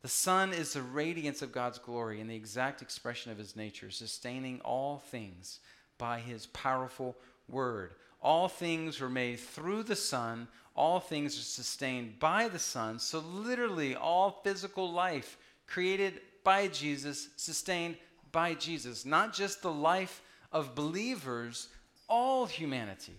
The 0.00 0.08
Son 0.08 0.54
is 0.54 0.72
the 0.72 0.80
radiance 0.80 1.42
of 1.42 1.52
God's 1.52 1.78
glory 1.78 2.22
and 2.22 2.30
the 2.30 2.36
exact 2.36 2.80
expression 2.80 3.30
of 3.30 3.36
His 3.36 3.56
nature, 3.56 3.90
sustaining 3.90 4.62
all 4.62 5.02
things 5.10 5.60
by 5.98 6.18
His 6.18 6.46
powerful 6.46 7.14
word. 7.46 7.92
All 8.22 8.48
things 8.48 9.00
were 9.00 9.10
made 9.10 9.38
through 9.38 9.82
the 9.82 9.96
Son 9.96 10.48
all 10.76 11.00
things 11.00 11.38
are 11.38 11.42
sustained 11.42 12.18
by 12.18 12.48
the 12.48 12.58
Son. 12.58 12.98
So, 12.98 13.20
literally, 13.20 13.96
all 13.96 14.40
physical 14.44 14.92
life 14.92 15.38
created 15.66 16.20
by 16.44 16.68
Jesus, 16.68 17.30
sustained 17.36 17.96
by 18.30 18.54
Jesus. 18.54 19.04
Not 19.04 19.32
just 19.32 19.62
the 19.62 19.72
life 19.72 20.22
of 20.52 20.74
believers, 20.74 21.68
all 22.08 22.46
humanity. 22.46 23.14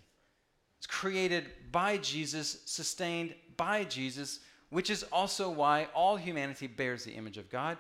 It's 0.78 0.88
created 0.88 1.46
by 1.72 1.98
Jesus, 1.98 2.62
sustained 2.66 3.34
by 3.58 3.84
Jesus, 3.84 4.40
which 4.70 4.90
is 4.90 5.04
also 5.12 5.50
why 5.50 5.88
all 5.96 6.16
humanity 6.16 6.68
bears 6.68 7.04
the 7.04 7.14
image 7.14 7.38
of 7.38 7.50
God. 7.50 7.78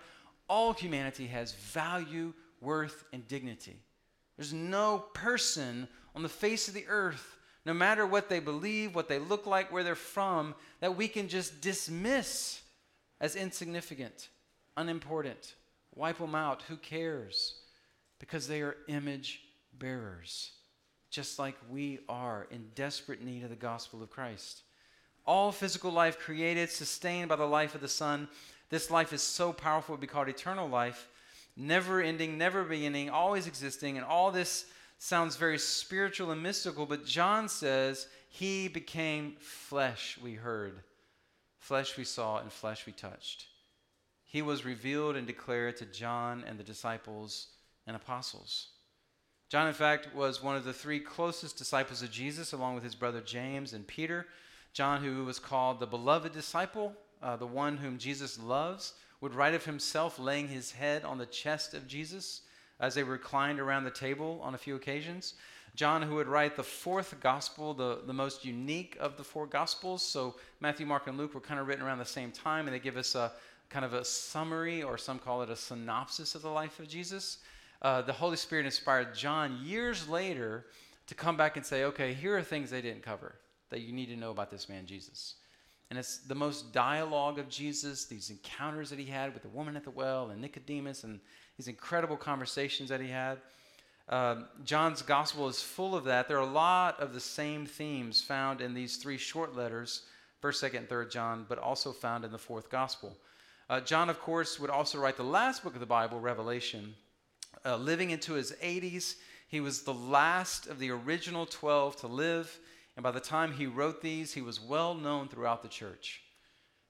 All 0.50 0.74
humanity 0.74 1.28
has 1.28 1.54
value, 1.54 2.34
worth, 2.62 3.04
and 3.14 3.28
dignity. 3.28 3.80
There's 4.38 4.54
no 4.54 5.06
person 5.14 5.88
on 6.16 6.24
the 6.24 6.30
face 6.30 6.68
of 6.68 6.74
the 6.74 6.86
earth 6.88 7.37
no 7.68 7.74
matter 7.74 8.08
what 8.08 8.30
they 8.30 8.40
believe, 8.40 8.96
what 8.96 9.10
they 9.10 9.20
look 9.20 9.46
like, 9.46 9.74
where 9.74 9.84
they're 9.84 9.94
from, 9.94 10.56
that 10.80 10.96
we 10.96 11.10
can 11.10 11.28
just 11.28 11.60
dismiss 11.60 12.62
as 13.20 13.36
insignificant, 13.36 14.30
unimportant, 14.78 15.56
wipe 15.94 16.18
them 16.18 16.34
out. 16.34 16.62
Who 16.70 16.78
cares? 16.78 17.56
Because 18.20 18.48
they 18.48 18.62
are 18.62 18.78
image 18.88 19.42
bearers, 19.78 20.52
just 21.10 21.40
like 21.40 21.58
we 21.70 22.00
are 22.08 22.48
in 22.52 22.70
desperate 22.74 23.22
need 23.22 23.44
of 23.44 23.50
the 23.50 23.58
gospel 23.58 24.02
of 24.02 24.10
Christ. 24.10 24.62
All 25.26 25.52
physical 25.52 25.92
life 25.92 26.20
created, 26.20 26.70
sustained 26.70 27.28
by 27.28 27.36
the 27.36 27.46
life 27.46 27.76
of 27.76 27.82
the 27.82 27.90
Son. 27.90 28.30
This 28.70 28.90
life 28.90 29.12
is 29.12 29.22
so 29.22 29.52
powerful, 29.52 29.94
it 29.94 29.98
would 29.98 30.02
be 30.02 30.08
called 30.08 30.30
eternal 30.30 30.70
life, 30.70 31.10
never 31.58 32.00
ending, 32.00 32.38
never 32.38 32.64
beginning, 32.64 33.10
always 33.10 33.46
existing, 33.46 33.98
and 33.98 34.06
all 34.06 34.32
this 34.32 34.68
sounds 34.98 35.36
very 35.36 35.58
spiritual 35.58 36.32
and 36.32 36.42
mystical, 36.42 36.86
but 36.86 37.06
John 37.06 37.50
says 37.50 38.08
he 38.30 38.68
became 38.68 39.36
flesh, 39.40 40.18
we 40.22 40.34
heard. 40.34 40.82
Flesh 41.60 41.98
we 41.98 42.04
saw 42.04 42.40
and 42.40 42.52
flesh 42.52 42.86
we 42.86 42.94
touched. 42.94 43.48
He 44.26 44.42
was 44.42 44.66
revealed 44.66 45.16
and 45.16 45.26
declared 45.26 45.78
to 45.78 45.86
John 45.86 46.44
and 46.48 46.60
the 46.60 46.64
disciples 46.64 47.48
and 47.86 47.96
apostles. 47.96 48.68
John, 49.50 49.68
in 49.68 49.74
fact, 49.74 50.14
was 50.14 50.44
one 50.44 50.58
of 50.58 50.66
the 50.66 50.74
three 50.74 51.00
closest 51.00 51.58
disciples 51.58 52.02
of 52.02 52.12
Jesus, 52.12 52.52
along 52.52 52.76
with 52.76 52.84
his 52.84 52.96
brother 52.96 53.22
James 53.22 53.72
and 53.74 53.88
Peter. 53.88 54.28
John, 54.74 55.02
who 55.02 55.24
was 55.24 55.40
called 55.40 55.80
the 55.80 55.88
beloved 55.88 56.34
disciple, 56.34 56.94
uh, 57.22 57.38
the 57.38 57.48
one 57.48 57.78
whom 57.78 57.98
Jesus 57.98 58.38
loves, 58.38 58.94
would 59.22 59.34
write 59.34 59.54
of 59.54 59.66
himself 59.66 60.20
laying 60.20 60.50
his 60.50 60.72
head 60.72 61.06
on 61.06 61.18
the 61.18 61.26
chest 61.26 61.74
of 61.74 61.88
Jesus 61.88 62.42
as 62.80 62.96
they 62.96 63.04
reclined 63.04 63.60
around 63.60 63.84
the 63.84 63.92
table 63.92 64.40
on 64.44 64.56
a 64.56 64.58
few 64.58 64.76
occasions. 64.76 65.34
John, 65.76 66.02
who 66.02 66.16
would 66.16 66.28
write 66.28 66.56
the 66.56 66.64
fourth 66.64 67.20
gospel, 67.20 67.74
the, 67.74 68.00
the 68.08 68.14
most 68.14 68.44
unique 68.44 68.98
of 69.00 69.16
the 69.16 69.24
four 69.24 69.46
gospels. 69.46 70.02
So 70.02 70.36
Matthew, 70.60 70.86
Mark, 70.86 71.08
and 71.08 71.18
Luke 71.18 71.36
were 71.36 71.40
kind 71.40 71.60
of 71.60 71.68
written 71.68 71.86
around 71.86 72.00
the 72.00 72.06
same 72.06 72.32
time, 72.32 72.66
and 72.66 72.74
they 72.74 72.80
give 72.80 72.98
us 72.98 73.14
a 73.14 73.32
kind 73.70 73.86
of 73.86 73.94
a 73.94 74.04
summary, 74.04 74.82
or 74.82 74.98
some 74.98 75.20
call 75.20 75.42
it 75.44 75.50
a 75.50 75.56
synopsis 75.56 76.36
of 76.36 76.42
the 76.42 76.50
life 76.50 76.80
of 76.80 76.88
Jesus. 76.88 77.40
Uh, 77.82 78.02
the 78.02 78.14
Holy 78.14 78.38
Spirit 78.38 78.66
inspired 78.66 79.14
John 79.14 79.60
years 79.64 80.10
later 80.10 80.66
to 81.06 81.16
come 81.16 81.38
back 81.38 81.58
and 81.58 81.66
say, 81.66 81.84
okay, 81.84 82.14
here 82.14 82.36
are 82.38 82.42
things 82.42 82.70
they 82.70 82.82
didn't 82.82 83.04
cover 83.04 83.36
that 83.70 83.82
you 83.82 83.94
need 83.94 84.08
to 84.08 84.16
know 84.16 84.32
about 84.32 84.50
this 84.50 84.70
man, 84.70 84.86
Jesus. 84.86 85.36
And 85.90 85.98
it's 85.98 86.18
the 86.18 86.36
most 86.36 86.74
dialogue 86.74 87.40
of 87.40 87.48
Jesus, 87.50 88.06
these 88.06 88.30
encounters 88.30 88.90
that 88.90 89.00
he 89.00 89.06
had 89.06 89.34
with 89.34 89.44
the 89.44 89.50
woman 89.50 89.78
at 89.78 89.84
the 89.84 89.92
well 89.92 90.30
and 90.30 90.42
Nicodemus 90.42 91.04
and 91.04 91.20
these 91.58 91.68
incredible 91.68 92.18
conversations 92.18 92.90
that 92.90 93.00
he 93.00 93.08
had. 93.08 93.38
Uh, 94.10 94.44
John's 94.64 95.02
gospel 95.02 95.48
is 95.48 95.62
full 95.62 95.96
of 95.96 96.06
that. 96.06 96.28
There 96.28 96.38
are 96.38 96.42
a 96.42 96.46
lot 96.46 97.00
of 97.00 97.14
the 97.14 97.20
same 97.20 97.66
themes 97.66 98.22
found 98.22 98.62
in 98.62 98.74
these 98.74 98.98
three 98.98 99.18
short 99.18 99.56
letters, 99.56 100.04
1st, 100.42 100.72
2nd, 100.72 100.78
and 100.78 100.90
3rd 100.90 101.12
John, 101.12 101.46
but 101.50 101.58
also 101.58 101.92
found 101.92 102.24
in 102.24 102.32
the 102.32 102.38
fourth 102.38 102.70
gospel. 102.70 103.18
Uh, 103.70 103.82
John, 103.82 104.10
of 104.10 104.20
course, 104.20 104.60
would 104.60 104.70
also 104.70 104.98
write 104.98 105.18
the 105.18 105.24
last 105.24 105.64
book 105.64 105.74
of 105.74 105.82
the 105.82 105.86
Bible, 105.86 106.22
Revelation. 106.22 106.96
Uh, 107.66 107.76
living 107.76 108.12
into 108.12 108.34
his 108.34 108.54
80s, 108.64 109.16
he 109.50 109.60
was 109.60 109.82
the 109.82 109.94
last 109.94 110.68
of 110.68 110.80
the 110.80 110.90
original 110.90 111.46
12 111.46 111.98
to 111.98 112.08
live, 112.08 112.60
and 112.98 113.04
by 113.04 113.12
the 113.12 113.20
time 113.20 113.54
he 113.54 113.68
wrote 113.68 114.02
these, 114.02 114.34
he 114.34 114.42
was 114.42 114.60
well 114.60 114.96
known 114.96 115.28
throughout 115.28 115.62
the 115.62 115.70
church. 115.70 116.24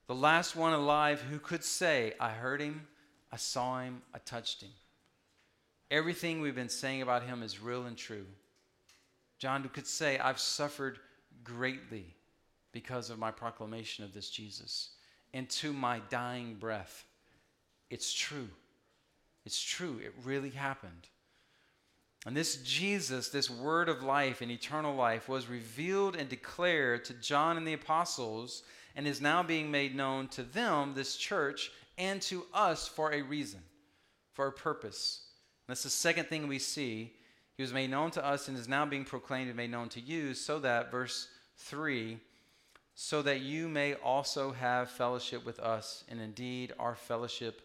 The 0.08 0.16
last 0.16 0.56
one 0.56 0.72
alive 0.72 1.20
who 1.22 1.38
could 1.38 1.66
say, 1.66 2.14
I 2.18 2.30
heard 2.30 2.62
him, 2.62 2.88
I 3.30 3.36
saw 3.36 3.82
him, 3.82 4.02
I 4.16 4.20
touched 4.20 4.62
him. 4.62 4.72
Everything 5.92 6.40
we've 6.40 6.56
been 6.56 6.70
saying 6.70 7.02
about 7.02 7.24
him 7.24 7.44
is 7.44 7.62
real 7.62 7.86
and 7.86 7.98
true. 7.98 8.26
John 9.38 9.62
who 9.62 9.70
could 9.70 9.86
say, 9.86 10.18
I've 10.18 10.40
suffered 10.40 11.00
greatly 11.44 12.06
because 12.72 13.10
of 13.10 13.20
my 13.20 13.30
proclamation 13.30 14.06
of 14.06 14.14
this 14.14 14.30
Jesus. 14.30 14.92
And 15.34 15.50
to 15.50 15.74
my 15.74 16.00
dying 16.10 16.56
breath, 16.56 17.06
it's 17.90 18.14
true. 18.14 18.48
It's 19.46 19.62
true. 19.62 20.00
It 20.02 20.14
really 20.24 20.52
happened. 20.52 21.10
And 22.28 22.36
this 22.36 22.58
Jesus, 22.58 23.30
this 23.30 23.50
word 23.50 23.88
of 23.88 24.04
life 24.04 24.42
and 24.42 24.52
eternal 24.52 24.94
life, 24.94 25.30
was 25.30 25.48
revealed 25.48 26.18
and 26.18 26.28
declared 26.28 27.06
to 27.06 27.14
John 27.14 27.56
and 27.56 27.66
the 27.66 27.72
apostles 27.72 28.64
and 28.98 29.08
is 29.08 29.22
now 29.22 29.44
being 29.44 29.72
made 29.72 29.96
known 29.96 30.28
to 30.30 30.44
them, 30.44 30.94
this 30.94 31.16
church, 31.16 31.72
and 31.98 32.22
to 32.24 32.46
us 32.54 32.86
for 32.86 33.14
a 33.14 33.22
reason, 33.22 33.62
for 34.34 34.48
a 34.48 34.52
purpose. 34.52 35.22
And 35.66 35.72
that's 35.72 35.84
the 35.84 35.90
second 35.90 36.26
thing 36.26 36.50
we 36.50 36.60
see. 36.60 37.14
He 37.56 37.64
was 37.64 37.72
made 37.72 37.92
known 37.92 38.12
to 38.12 38.26
us 38.26 38.50
and 38.50 38.58
is 38.58 38.68
now 38.68 38.86
being 38.86 39.06
proclaimed 39.06 39.48
and 39.48 39.56
made 39.56 39.72
known 39.72 39.88
to 39.90 40.02
you, 40.02 40.34
so 40.34 40.60
that, 40.60 40.92
verse 40.92 41.30
3, 41.60 42.20
so 42.94 43.22
that 43.22 43.40
you 43.40 43.70
may 43.70 43.94
also 43.94 44.52
have 44.52 44.92
fellowship 44.92 45.46
with 45.46 45.60
us. 45.60 46.04
And 46.10 46.20
indeed, 46.20 46.74
our 46.78 46.96
fellowship 46.96 47.62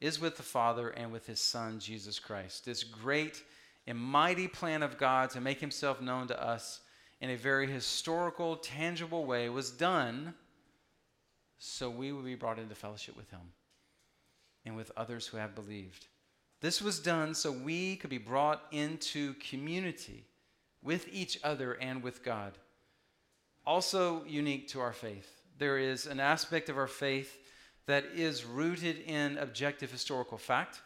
is 0.00 0.20
with 0.20 0.36
the 0.36 0.42
Father 0.42 0.88
and 0.88 1.12
with 1.12 1.28
his 1.28 1.40
Son, 1.40 1.78
Jesus 1.78 2.18
Christ. 2.18 2.64
This 2.64 2.82
great 2.82 3.44
and 3.90 3.98
mighty 3.98 4.46
plan 4.46 4.84
of 4.84 4.98
God 4.98 5.30
to 5.30 5.40
make 5.40 5.60
himself 5.60 6.00
known 6.00 6.28
to 6.28 6.40
us 6.40 6.80
in 7.20 7.28
a 7.28 7.36
very 7.36 7.66
historical, 7.66 8.56
tangible 8.56 9.26
way 9.26 9.48
was 9.48 9.72
done 9.72 10.32
so 11.58 11.90
we 11.90 12.12
would 12.12 12.24
be 12.24 12.36
brought 12.36 12.60
into 12.60 12.76
fellowship 12.76 13.16
with 13.16 13.28
him 13.30 13.40
and 14.64 14.76
with 14.76 14.92
others 14.96 15.26
who 15.26 15.38
have 15.38 15.56
believed. 15.56 16.06
This 16.60 16.80
was 16.80 17.00
done 17.00 17.34
so 17.34 17.50
we 17.50 17.96
could 17.96 18.10
be 18.10 18.18
brought 18.18 18.62
into 18.70 19.34
community 19.34 20.24
with 20.84 21.08
each 21.12 21.40
other 21.42 21.72
and 21.72 22.00
with 22.00 22.22
God. 22.22 22.52
Also, 23.66 24.24
unique 24.24 24.68
to 24.68 24.80
our 24.80 24.92
faith, 24.92 25.42
there 25.58 25.78
is 25.78 26.06
an 26.06 26.20
aspect 26.20 26.68
of 26.68 26.78
our 26.78 26.86
faith 26.86 27.38
that 27.86 28.04
is 28.14 28.44
rooted 28.44 29.00
in 29.00 29.36
objective 29.36 29.90
historical 29.90 30.38
fact. 30.38 30.80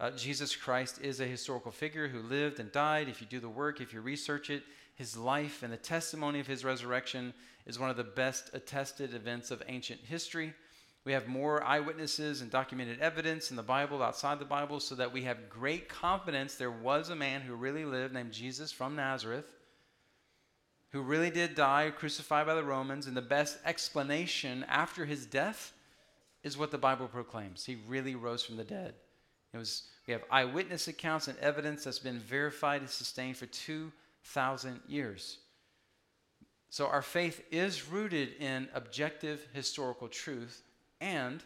Uh, 0.00 0.12
Jesus 0.12 0.54
Christ 0.54 1.00
is 1.02 1.20
a 1.20 1.26
historical 1.26 1.72
figure 1.72 2.06
who 2.06 2.20
lived 2.20 2.60
and 2.60 2.70
died. 2.70 3.08
If 3.08 3.20
you 3.20 3.26
do 3.26 3.40
the 3.40 3.48
work, 3.48 3.80
if 3.80 3.92
you 3.92 4.00
research 4.00 4.48
it, 4.48 4.62
his 4.94 5.16
life 5.16 5.62
and 5.62 5.72
the 5.72 5.76
testimony 5.76 6.38
of 6.38 6.46
his 6.46 6.64
resurrection 6.64 7.34
is 7.66 7.78
one 7.78 7.90
of 7.90 7.96
the 7.96 8.04
best 8.04 8.50
attested 8.52 9.12
events 9.12 9.50
of 9.50 9.62
ancient 9.66 10.00
history. 10.00 10.52
We 11.04 11.12
have 11.12 11.26
more 11.26 11.64
eyewitnesses 11.64 12.42
and 12.42 12.50
documented 12.50 13.00
evidence 13.00 13.50
in 13.50 13.56
the 13.56 13.62
Bible, 13.62 14.02
outside 14.02 14.38
the 14.38 14.44
Bible, 14.44 14.78
so 14.78 14.94
that 14.94 15.12
we 15.12 15.22
have 15.22 15.48
great 15.48 15.88
confidence 15.88 16.54
there 16.54 16.70
was 16.70 17.10
a 17.10 17.16
man 17.16 17.40
who 17.40 17.54
really 17.54 17.84
lived 17.84 18.14
named 18.14 18.32
Jesus 18.32 18.70
from 18.70 18.94
Nazareth, 18.94 19.56
who 20.90 21.02
really 21.02 21.30
did 21.30 21.54
die, 21.54 21.90
crucified 21.90 22.46
by 22.46 22.54
the 22.54 22.62
Romans, 22.62 23.06
and 23.06 23.16
the 23.16 23.22
best 23.22 23.58
explanation 23.64 24.64
after 24.68 25.04
his 25.04 25.26
death 25.26 25.72
is 26.42 26.56
what 26.56 26.70
the 26.70 26.78
Bible 26.78 27.08
proclaims. 27.08 27.64
He 27.64 27.78
really 27.86 28.14
rose 28.14 28.44
from 28.44 28.56
the 28.56 28.64
dead. 28.64 28.94
It 29.52 29.58
was, 29.58 29.84
we 30.06 30.12
have 30.12 30.24
eyewitness 30.30 30.88
accounts 30.88 31.28
and 31.28 31.38
evidence 31.38 31.84
that's 31.84 31.98
been 31.98 32.18
verified 32.18 32.80
and 32.80 32.90
sustained 32.90 33.36
for 33.36 33.46
2,000 33.46 34.80
years. 34.86 35.38
So 36.70 36.86
our 36.86 37.02
faith 37.02 37.42
is 37.50 37.88
rooted 37.88 38.34
in 38.40 38.68
objective 38.74 39.46
historical 39.54 40.08
truth 40.08 40.62
and 41.00 41.42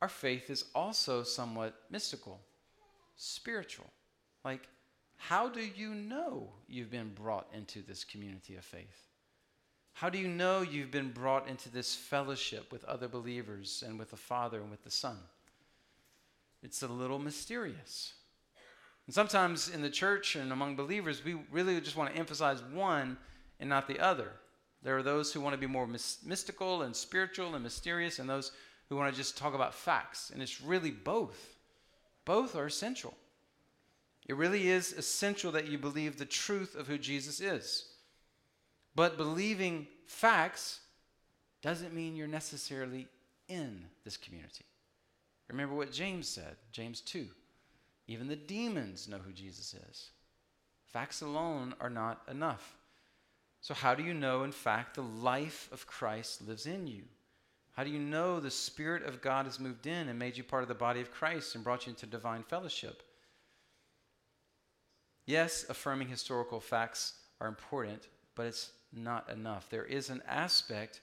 our 0.00 0.08
faith 0.08 0.48
is 0.48 0.64
also 0.74 1.22
somewhat 1.22 1.74
mystical, 1.90 2.40
spiritual. 3.16 3.90
Like, 4.44 4.66
how 5.16 5.50
do 5.50 5.60
you 5.60 5.94
know 5.94 6.48
you've 6.66 6.90
been 6.90 7.12
brought 7.14 7.46
into 7.52 7.82
this 7.82 8.04
community 8.04 8.56
of 8.56 8.64
faith? 8.64 9.08
How 9.92 10.08
do 10.08 10.16
you 10.16 10.28
know 10.28 10.62
you've 10.62 10.90
been 10.90 11.10
brought 11.10 11.46
into 11.46 11.68
this 11.68 11.94
fellowship 11.94 12.72
with 12.72 12.84
other 12.84 13.08
believers 13.08 13.84
and 13.86 13.98
with 13.98 14.10
the 14.10 14.16
Father 14.16 14.60
and 14.60 14.70
with 14.70 14.82
the 14.82 14.90
Son? 14.90 15.18
It's 16.62 16.82
a 16.82 16.88
little 16.88 17.18
mysterious. 17.18 18.14
And 19.06 19.14
sometimes 19.14 19.68
in 19.68 19.82
the 19.82 19.90
church 19.90 20.36
and 20.36 20.52
among 20.52 20.76
believers, 20.76 21.24
we 21.24 21.36
really 21.50 21.80
just 21.80 21.96
want 21.96 22.12
to 22.12 22.18
emphasize 22.18 22.62
one 22.62 23.16
and 23.58 23.68
not 23.68 23.88
the 23.88 23.98
other. 23.98 24.32
There 24.82 24.96
are 24.96 25.02
those 25.02 25.32
who 25.32 25.40
want 25.40 25.54
to 25.54 25.60
be 25.60 25.66
more 25.66 25.86
mystical 25.86 26.82
and 26.82 26.94
spiritual 26.94 27.54
and 27.54 27.62
mysterious, 27.62 28.18
and 28.18 28.28
those 28.28 28.52
who 28.88 28.96
want 28.96 29.12
to 29.12 29.16
just 29.16 29.36
talk 29.36 29.54
about 29.54 29.74
facts. 29.74 30.30
And 30.30 30.42
it's 30.42 30.60
really 30.60 30.90
both. 30.90 31.56
Both 32.24 32.56
are 32.56 32.66
essential. 32.66 33.14
It 34.26 34.36
really 34.36 34.68
is 34.68 34.92
essential 34.92 35.52
that 35.52 35.66
you 35.66 35.76
believe 35.76 36.16
the 36.16 36.24
truth 36.24 36.76
of 36.76 36.86
who 36.86 36.98
Jesus 36.98 37.40
is. 37.40 37.88
But 38.94 39.16
believing 39.16 39.86
facts 40.06 40.80
doesn't 41.62 41.94
mean 41.94 42.16
you're 42.16 42.26
necessarily 42.26 43.08
in 43.48 43.84
this 44.04 44.16
community. 44.16 44.64
Remember 45.50 45.74
what 45.74 45.92
James 45.92 46.28
said, 46.28 46.56
James 46.70 47.00
2. 47.00 47.26
Even 48.06 48.28
the 48.28 48.36
demons 48.36 49.08
know 49.08 49.18
who 49.18 49.32
Jesus 49.32 49.74
is. 49.74 50.10
Facts 50.92 51.22
alone 51.22 51.74
are 51.80 51.90
not 51.90 52.22
enough. 52.30 52.76
So, 53.60 53.74
how 53.74 53.94
do 53.94 54.02
you 54.02 54.14
know, 54.14 54.44
in 54.44 54.52
fact, 54.52 54.94
the 54.94 55.02
life 55.02 55.68
of 55.72 55.86
Christ 55.86 56.46
lives 56.46 56.66
in 56.66 56.86
you? 56.86 57.02
How 57.72 57.84
do 57.84 57.90
you 57.90 57.98
know 57.98 58.40
the 58.40 58.50
Spirit 58.50 59.04
of 59.04 59.20
God 59.20 59.46
has 59.46 59.60
moved 59.60 59.86
in 59.86 60.08
and 60.08 60.18
made 60.18 60.36
you 60.36 60.44
part 60.44 60.62
of 60.62 60.68
the 60.68 60.74
body 60.74 61.00
of 61.00 61.12
Christ 61.12 61.54
and 61.54 61.64
brought 61.64 61.86
you 61.86 61.90
into 61.90 62.06
divine 62.06 62.42
fellowship? 62.42 63.02
Yes, 65.26 65.64
affirming 65.68 66.08
historical 66.08 66.60
facts 66.60 67.14
are 67.40 67.48
important, 67.48 68.08
but 68.34 68.46
it's 68.46 68.70
not 68.92 69.30
enough. 69.30 69.68
There 69.68 69.84
is 69.84 70.10
an 70.10 70.22
aspect 70.26 71.00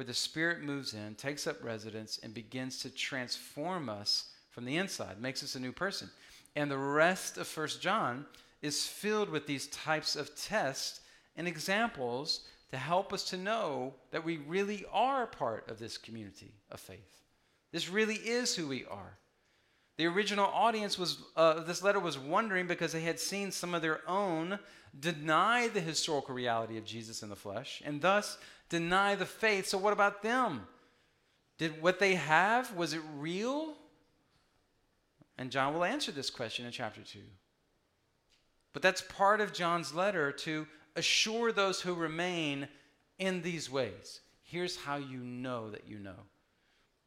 where 0.00 0.06
the 0.06 0.14
Spirit 0.14 0.62
moves 0.62 0.94
in, 0.94 1.14
takes 1.14 1.46
up 1.46 1.62
residence, 1.62 2.18
and 2.22 2.32
begins 2.32 2.78
to 2.78 2.88
transform 2.88 3.90
us 3.90 4.30
from 4.48 4.64
the 4.64 4.78
inside, 4.78 5.20
makes 5.20 5.42
us 5.42 5.56
a 5.56 5.60
new 5.60 5.72
person. 5.72 6.08
And 6.56 6.70
the 6.70 6.78
rest 6.78 7.36
of 7.36 7.46
First 7.46 7.82
John 7.82 8.24
is 8.62 8.86
filled 8.86 9.28
with 9.28 9.46
these 9.46 9.66
types 9.66 10.16
of 10.16 10.34
tests 10.34 11.00
and 11.36 11.46
examples 11.46 12.46
to 12.70 12.78
help 12.78 13.12
us 13.12 13.24
to 13.24 13.36
know 13.36 13.92
that 14.10 14.24
we 14.24 14.38
really 14.38 14.86
are 14.90 15.26
part 15.26 15.68
of 15.68 15.78
this 15.78 15.98
community 15.98 16.54
of 16.70 16.80
faith. 16.80 17.20
This 17.70 17.90
really 17.90 18.14
is 18.14 18.56
who 18.56 18.68
we 18.68 18.86
are. 18.86 19.18
The 19.98 20.06
original 20.06 20.46
audience 20.46 20.98
was, 20.98 21.18
uh, 21.36 21.62
this 21.64 21.82
letter 21.82 22.00
was 22.00 22.18
wondering 22.18 22.66
because 22.66 22.92
they 22.92 23.02
had 23.02 23.20
seen 23.20 23.52
some 23.52 23.74
of 23.74 23.82
their 23.82 24.00
own 24.08 24.60
deny 24.98 25.68
the 25.68 25.78
historical 25.78 26.34
reality 26.34 26.78
of 26.78 26.86
Jesus 26.86 27.22
in 27.22 27.28
the 27.28 27.36
flesh 27.36 27.82
and 27.84 28.00
thus 28.00 28.38
deny 28.70 29.14
the 29.14 29.26
faith. 29.26 29.66
So, 29.66 29.76
what 29.76 29.92
about 29.92 30.22
them? 30.22 30.66
Did 31.58 31.82
what 31.82 31.98
they 31.98 32.14
have, 32.14 32.74
was 32.74 32.94
it 32.94 33.02
real? 33.18 33.74
And 35.36 35.50
John 35.50 35.74
will 35.74 35.84
answer 35.84 36.10
this 36.10 36.30
question 36.30 36.64
in 36.64 36.72
chapter 36.72 37.02
2. 37.02 37.18
But 38.72 38.82
that's 38.82 39.02
part 39.02 39.40
of 39.40 39.52
John's 39.52 39.92
letter 39.92 40.32
to 40.32 40.66
assure 40.96 41.52
those 41.52 41.80
who 41.80 41.94
remain 41.94 42.68
in 43.18 43.42
these 43.42 43.70
ways. 43.70 44.20
Here's 44.42 44.76
how 44.76 44.96
you 44.96 45.18
know 45.18 45.70
that 45.70 45.86
you 45.86 45.98
know. 45.98 46.16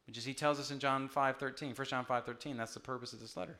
Which 0.05 0.17
is 0.17 0.25
he 0.25 0.33
tells 0.33 0.59
us 0.59 0.71
in 0.71 0.79
John 0.79 1.09
5:13, 1.09 1.73
1 1.73 1.87
John 1.87 2.05
5:13, 2.05 2.57
that's 2.57 2.73
the 2.73 2.79
purpose 2.79 3.13
of 3.13 3.19
this 3.19 3.37
letter. 3.37 3.57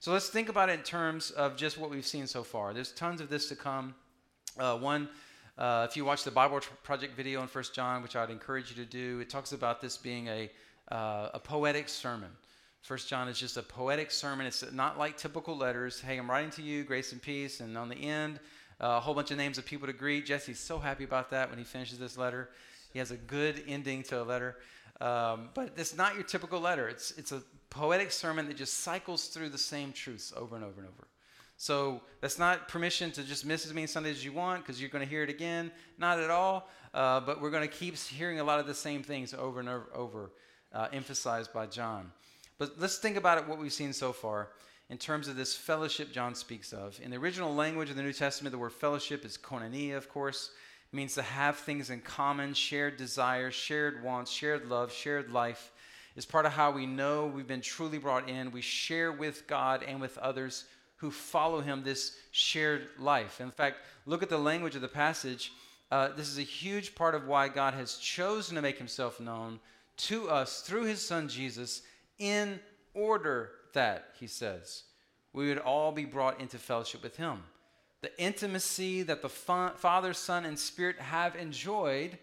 So 0.00 0.12
let's 0.12 0.28
think 0.28 0.48
about 0.48 0.68
it 0.68 0.78
in 0.78 0.84
terms 0.84 1.30
of 1.32 1.56
just 1.56 1.78
what 1.78 1.90
we've 1.90 2.06
seen 2.06 2.26
so 2.26 2.44
far. 2.44 2.72
There's 2.72 2.92
tons 2.92 3.20
of 3.20 3.28
this 3.28 3.48
to 3.48 3.56
come. 3.56 3.94
Uh, 4.58 4.76
one, 4.78 5.08
uh, 5.58 5.86
if 5.88 5.96
you 5.96 6.04
watch 6.04 6.22
the 6.22 6.30
Bible 6.30 6.60
Project 6.84 7.16
video 7.16 7.42
in 7.42 7.48
First 7.48 7.74
John, 7.74 8.02
which 8.02 8.14
I'd 8.14 8.30
encourage 8.30 8.70
you 8.70 8.76
to 8.76 8.88
do, 8.88 9.18
it 9.18 9.28
talks 9.28 9.52
about 9.52 9.80
this 9.80 9.96
being 9.96 10.28
a, 10.28 10.50
uh, 10.90 11.30
a 11.34 11.40
poetic 11.40 11.88
sermon. 11.88 12.30
First 12.82 13.08
John 13.08 13.28
is 13.28 13.38
just 13.38 13.56
a 13.56 13.62
poetic 13.62 14.12
sermon. 14.12 14.46
It's 14.46 14.64
not 14.72 14.98
like 14.98 15.16
typical 15.16 15.56
letters. 15.56 16.00
Hey, 16.00 16.16
I'm 16.16 16.30
writing 16.30 16.50
to 16.52 16.62
you, 16.62 16.84
grace 16.84 17.10
and 17.10 17.20
peace, 17.20 17.58
and 17.58 17.76
on 17.76 17.88
the 17.88 17.96
end, 17.96 18.38
uh, 18.80 18.98
a 18.98 19.00
whole 19.00 19.14
bunch 19.14 19.32
of 19.32 19.36
names 19.36 19.58
of 19.58 19.66
people 19.66 19.88
to 19.88 19.92
greet. 19.92 20.26
Jesse's 20.26 20.60
so 20.60 20.78
happy 20.78 21.02
about 21.02 21.28
that 21.30 21.50
when 21.50 21.58
he 21.58 21.64
finishes 21.64 21.98
this 21.98 22.16
letter. 22.16 22.50
He 22.92 23.00
has 23.00 23.10
a 23.10 23.16
good 23.16 23.64
ending 23.66 24.04
to 24.04 24.22
a 24.22 24.24
letter. 24.24 24.56
Um, 25.00 25.48
but 25.54 25.72
it's 25.76 25.96
not 25.96 26.14
your 26.14 26.22
typical 26.22 26.60
letter. 26.60 26.88
It's, 26.88 27.10
it's 27.18 27.32
a 27.32 27.42
poetic 27.68 28.12
sermon 28.12 28.46
that 28.46 28.56
just 28.56 28.74
cycles 28.74 29.26
through 29.26 29.48
the 29.48 29.58
same 29.58 29.92
truths 29.92 30.32
over 30.36 30.54
and 30.54 30.64
over 30.64 30.80
and 30.80 30.88
over. 30.88 31.08
So 31.58 32.00
that's 32.20 32.38
not 32.38 32.68
permission 32.68 33.10
to 33.10 33.24
just 33.24 33.44
miss 33.44 33.66
as 33.66 33.74
many 33.74 33.88
Sundays 33.88 34.18
as 34.18 34.24
you 34.24 34.32
want 34.32 34.62
because 34.62 34.80
you're 34.80 34.90
going 34.90 35.04
to 35.04 35.10
hear 35.10 35.24
it 35.24 35.28
again. 35.28 35.72
Not 35.98 36.20
at 36.20 36.30
all. 36.30 36.68
Uh, 36.94 37.20
but 37.20 37.42
we're 37.42 37.50
going 37.50 37.68
to 37.68 37.74
keep 37.74 37.96
hearing 37.96 38.40
a 38.40 38.44
lot 38.44 38.60
of 38.60 38.66
the 38.66 38.74
same 38.74 39.02
things 39.02 39.34
over 39.34 39.60
and 39.60 39.68
over, 39.68 39.88
over 39.92 40.30
uh, 40.72 40.86
emphasized 40.92 41.52
by 41.52 41.66
John. 41.66 42.12
But 42.58 42.78
let's 42.78 42.98
think 42.98 43.16
about 43.16 43.38
it, 43.38 43.48
what 43.48 43.58
we've 43.58 43.72
seen 43.72 43.92
so 43.92 44.12
far 44.12 44.50
in 44.88 44.98
terms 44.98 45.26
of 45.26 45.36
this 45.36 45.54
fellowship 45.54 46.12
John 46.12 46.34
speaks 46.34 46.72
of. 46.72 46.98
In 47.02 47.10
the 47.10 47.16
original 47.18 47.54
language 47.54 47.90
of 47.90 47.96
the 47.96 48.02
New 48.02 48.12
Testament, 48.12 48.52
the 48.52 48.58
word 48.58 48.72
fellowship 48.72 49.24
is 49.24 49.36
koinonia, 49.36 49.96
of 49.96 50.08
course. 50.08 50.50
It 50.92 50.96
means 50.96 51.14
to 51.16 51.22
have 51.22 51.56
things 51.56 51.90
in 51.90 52.00
common, 52.00 52.54
shared 52.54 52.96
desires, 52.96 53.54
shared 53.54 54.02
wants, 54.02 54.30
shared 54.30 54.68
love, 54.68 54.92
shared 54.92 55.30
life. 55.30 55.72
Is 56.16 56.24
part 56.24 56.46
of 56.46 56.52
how 56.52 56.70
we 56.70 56.86
know 56.86 57.26
we've 57.26 57.46
been 57.46 57.60
truly 57.60 57.98
brought 57.98 58.28
in. 58.28 58.50
We 58.50 58.60
share 58.60 59.12
with 59.12 59.46
God 59.46 59.84
and 59.84 60.00
with 60.00 60.18
others 60.18 60.64
who 60.98 61.10
follow 61.10 61.60
Him 61.60 61.82
this 61.82 62.16
shared 62.30 62.88
life. 62.98 63.40
In 63.40 63.50
fact, 63.50 63.78
look 64.06 64.22
at 64.22 64.28
the 64.28 64.38
language 64.38 64.76
of 64.76 64.82
the 64.82 64.88
passage. 64.88 65.52
Uh, 65.90 66.08
this 66.08 66.28
is 66.28 66.38
a 66.38 66.42
huge 66.42 66.94
part 66.94 67.14
of 67.14 67.26
why 67.26 67.48
God 67.48 67.74
has 67.74 67.96
chosen 67.96 68.54
to 68.54 68.62
make 68.62 68.78
Himself 68.78 69.18
known 69.18 69.58
to 69.96 70.28
us 70.28 70.60
through 70.60 70.84
His 70.84 71.04
Son 71.04 71.28
Jesus 71.28 71.82
in 72.18 72.60
order 72.94 73.52
that, 73.72 74.10
he 74.18 74.26
says, 74.26 74.84
we 75.32 75.48
would 75.48 75.58
all 75.58 75.92
be 75.92 76.04
brought 76.04 76.40
into 76.40 76.58
fellowship 76.58 77.02
with 77.02 77.16
him. 77.16 77.42
The 78.00 78.16
intimacy 78.20 79.02
that 79.02 79.22
the 79.22 79.28
Father, 79.28 80.12
Son, 80.12 80.44
and 80.44 80.58
Spirit 80.58 80.98
have 80.98 81.36
enjoyed, 81.36 82.18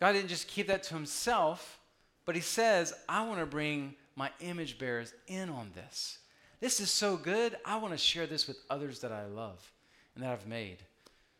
God 0.00 0.12
didn't 0.12 0.28
just 0.28 0.48
keep 0.48 0.66
that 0.68 0.82
to 0.84 0.94
himself, 0.94 1.78
but 2.24 2.34
he 2.34 2.40
says, 2.40 2.94
I 3.08 3.26
want 3.26 3.40
to 3.40 3.46
bring 3.46 3.94
my 4.16 4.30
image 4.40 4.78
bearers 4.78 5.14
in 5.26 5.48
on 5.48 5.70
this. 5.74 6.18
This 6.60 6.80
is 6.80 6.90
so 6.90 7.16
good. 7.16 7.56
I 7.64 7.76
want 7.76 7.94
to 7.94 7.98
share 7.98 8.26
this 8.26 8.48
with 8.48 8.58
others 8.68 9.00
that 9.00 9.12
I 9.12 9.26
love 9.26 9.72
and 10.14 10.24
that 10.24 10.32
I've 10.32 10.46
made. 10.46 10.78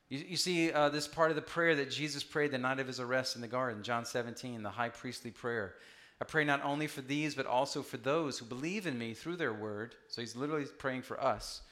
You, 0.08 0.24
you 0.28 0.36
see 0.36 0.70
uh, 0.70 0.88
this 0.90 1.08
part 1.08 1.30
of 1.30 1.36
the 1.36 1.42
prayer 1.42 1.74
that 1.74 1.90
Jesus 1.90 2.22
prayed 2.22 2.52
the 2.52 2.58
night 2.58 2.78
of 2.78 2.86
his 2.86 3.00
arrest 3.00 3.34
in 3.34 3.42
the 3.42 3.48
garden, 3.48 3.82
John 3.82 4.04
17, 4.04 4.62
the 4.62 4.70
high 4.70 4.90
priestly 4.90 5.30
prayer. 5.30 5.74
I 6.20 6.24
pray 6.24 6.44
not 6.44 6.64
only 6.64 6.86
for 6.86 7.00
these, 7.00 7.34
but 7.34 7.46
also 7.46 7.82
for 7.82 7.96
those 7.96 8.38
who 8.38 8.44
believe 8.44 8.86
in 8.86 8.98
me 8.98 9.14
through 9.14 9.36
their 9.36 9.52
word. 9.52 9.94
So 10.08 10.20
he's 10.20 10.36
literally 10.36 10.66
praying 10.78 11.02
for 11.02 11.20
us. 11.20 11.62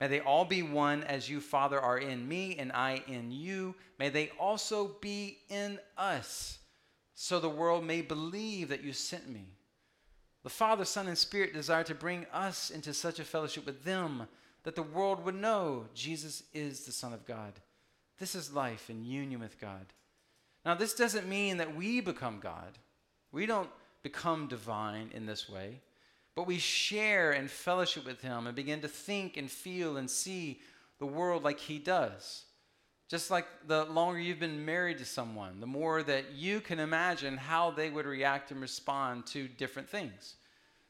May 0.00 0.08
they 0.08 0.20
all 0.20 0.44
be 0.44 0.62
one 0.62 1.04
as 1.04 1.28
you, 1.28 1.40
Father, 1.40 1.80
are 1.80 1.98
in 1.98 2.26
me 2.28 2.56
and 2.58 2.72
I 2.72 3.02
in 3.06 3.30
you. 3.30 3.74
May 3.98 4.08
they 4.08 4.30
also 4.38 4.96
be 5.00 5.38
in 5.48 5.78
us, 5.96 6.58
so 7.14 7.38
the 7.38 7.48
world 7.48 7.84
may 7.84 8.02
believe 8.02 8.68
that 8.68 8.82
you 8.82 8.92
sent 8.92 9.28
me. 9.28 9.46
The 10.44 10.50
Father, 10.50 10.84
Son, 10.84 11.08
and 11.08 11.16
Spirit 11.16 11.54
desire 11.54 11.84
to 11.84 11.94
bring 11.94 12.26
us 12.32 12.70
into 12.70 12.92
such 12.92 13.18
a 13.18 13.24
fellowship 13.24 13.64
with 13.64 13.82
them 13.82 14.28
that 14.62 14.76
the 14.76 14.82
world 14.82 15.24
would 15.24 15.34
know 15.34 15.86
Jesus 15.94 16.44
is 16.52 16.84
the 16.84 16.92
Son 16.92 17.14
of 17.14 17.26
God. 17.26 17.54
This 18.18 18.34
is 18.34 18.52
life 18.52 18.90
in 18.90 19.04
union 19.04 19.40
with 19.40 19.58
God. 19.58 19.86
Now, 20.64 20.74
this 20.74 20.94
doesn't 20.94 21.28
mean 21.28 21.56
that 21.56 21.74
we 21.74 22.00
become 22.00 22.40
God. 22.40 22.78
We 23.32 23.46
don't 23.46 23.70
become 24.02 24.46
divine 24.46 25.10
in 25.14 25.24
this 25.24 25.48
way, 25.48 25.80
but 26.34 26.46
we 26.46 26.58
share 26.58 27.32
and 27.32 27.50
fellowship 27.50 28.04
with 28.04 28.20
Him 28.20 28.46
and 28.46 28.54
begin 28.54 28.82
to 28.82 28.88
think 28.88 29.38
and 29.38 29.50
feel 29.50 29.96
and 29.96 30.10
see 30.10 30.60
the 30.98 31.06
world 31.06 31.42
like 31.42 31.58
He 31.58 31.78
does. 31.78 32.43
Just 33.08 33.30
like 33.30 33.46
the 33.66 33.84
longer 33.84 34.18
you've 34.18 34.40
been 34.40 34.64
married 34.64 34.98
to 34.98 35.04
someone, 35.04 35.60
the 35.60 35.66
more 35.66 36.02
that 36.02 36.32
you 36.32 36.60
can 36.60 36.80
imagine 36.80 37.36
how 37.36 37.70
they 37.70 37.90
would 37.90 38.06
react 38.06 38.50
and 38.50 38.60
respond 38.60 39.26
to 39.26 39.46
different 39.46 39.88
things. 39.88 40.36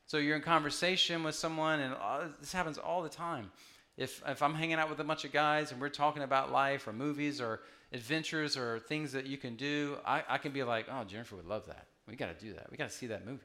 So 0.06 0.18
you're 0.18 0.36
in 0.36 0.42
conversation 0.42 1.24
with 1.24 1.34
someone, 1.34 1.80
and 1.80 1.94
uh, 2.00 2.28
this 2.38 2.52
happens 2.52 2.78
all 2.78 3.02
the 3.02 3.08
time. 3.08 3.50
If, 3.96 4.22
if 4.26 4.42
I'm 4.42 4.54
hanging 4.54 4.74
out 4.74 4.90
with 4.90 5.00
a 5.00 5.04
bunch 5.04 5.24
of 5.24 5.32
guys 5.32 5.72
and 5.72 5.80
we're 5.80 5.88
talking 5.88 6.22
about 6.22 6.52
life 6.52 6.86
or 6.86 6.92
movies 6.92 7.40
or 7.40 7.60
adventures 7.92 8.56
or 8.56 8.80
things 8.80 9.12
that 9.12 9.26
you 9.26 9.36
can 9.36 9.56
do, 9.56 9.96
I, 10.04 10.22
I 10.28 10.38
can 10.38 10.52
be 10.52 10.62
like, 10.62 10.86
oh, 10.90 11.04
Jennifer 11.04 11.36
would 11.36 11.46
love 11.46 11.66
that. 11.66 11.86
We 12.08 12.16
got 12.16 12.36
to 12.36 12.44
do 12.44 12.52
that. 12.54 12.70
We 12.70 12.76
got 12.76 12.90
to 12.90 12.94
see 12.94 13.06
that 13.06 13.24
movie. 13.24 13.40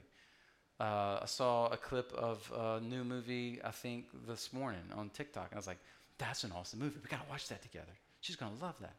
Uh, 0.79 1.19
I 1.21 1.25
saw 1.25 1.67
a 1.67 1.77
clip 1.77 2.11
of 2.13 2.51
a 2.55 2.79
new 2.81 3.03
movie, 3.03 3.59
I 3.63 3.71
think, 3.71 4.05
this 4.27 4.53
morning 4.53 4.81
on 4.95 5.09
TikTok. 5.09 5.47
And 5.51 5.53
I 5.53 5.57
was 5.57 5.67
like, 5.67 5.79
that's 6.17 6.43
an 6.43 6.51
awesome 6.55 6.79
movie. 6.79 6.99
We 7.01 7.09
got 7.09 7.23
to 7.23 7.29
watch 7.29 7.47
that 7.49 7.61
together. 7.61 7.93
She's 8.21 8.35
going 8.35 8.55
to 8.55 8.63
love 8.63 8.75
that. 8.81 8.95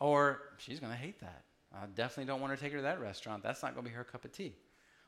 Or 0.00 0.40
she's 0.58 0.80
going 0.80 0.92
to 0.92 0.98
hate 0.98 1.20
that. 1.20 1.42
I 1.74 1.86
definitely 1.94 2.26
don't 2.26 2.40
want 2.40 2.56
to 2.56 2.62
take 2.62 2.72
her 2.72 2.78
to 2.78 2.82
that 2.82 3.00
restaurant. 3.00 3.42
That's 3.42 3.62
not 3.62 3.74
going 3.74 3.84
to 3.84 3.90
be 3.90 3.96
her 3.96 4.04
cup 4.04 4.24
of 4.24 4.32
tea. 4.32 4.54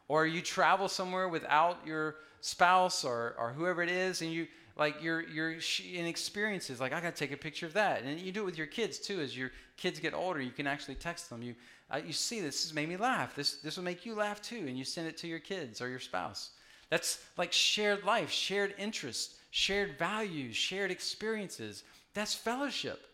Or 0.09 0.27
you 0.27 0.41
travel 0.41 0.89
somewhere 0.89 1.29
without 1.29 1.87
your 1.87 2.17
spouse 2.41 3.05
or, 3.05 3.35
or 3.39 3.53
whoever 3.53 3.83
it 3.83 3.91
is, 3.91 4.23
and 4.23 4.33
you 4.33 4.47
like 4.77 5.03
you're 5.03 5.21
you're 5.29 5.57
in 5.93 6.07
experiences 6.07 6.81
like 6.81 6.93
I 6.93 7.01
got 7.01 7.15
to 7.15 7.19
take 7.19 7.33
a 7.33 7.37
picture 7.37 7.67
of 7.67 7.75
that, 7.75 8.03
and 8.03 8.19
you 8.19 8.33
do 8.33 8.43
it 8.43 8.47
with 8.47 8.59
your 8.59 8.67
kids 8.67 8.99
too. 8.99 9.21
As 9.21 9.37
your 9.37 9.51
kids 9.77 10.01
get 10.01 10.15
older, 10.15 10.41
you 10.41 10.51
can 10.51 10.67
actually 10.67 10.95
text 10.95 11.29
them. 11.29 11.43
You 11.43 11.55
uh, 11.91 12.01
you 12.05 12.13
see 12.13 12.41
this 12.41 12.63
has 12.63 12.73
made 12.73 12.89
me 12.89 12.97
laugh. 12.97 13.35
This 13.35 13.57
this 13.57 13.77
will 13.77 13.85
make 13.85 14.07
you 14.07 14.15
laugh 14.15 14.41
too, 14.41 14.65
and 14.67 14.79
you 14.79 14.85
send 14.85 15.09
it 15.09 15.19
to 15.19 15.27
your 15.27 15.41
kids 15.41 15.83
or 15.83 15.89
your 15.89 15.99
spouse. 15.99 16.51
That's 16.91 17.19
like 17.37 17.53
shared 17.53 18.05
life, 18.05 18.31
shared 18.31 18.75
interests, 18.79 19.35
shared 19.51 19.99
values, 19.99 20.57
shared 20.57 20.91
experiences. 20.91 21.83
That's 22.15 22.35
fellowship. 22.35 23.08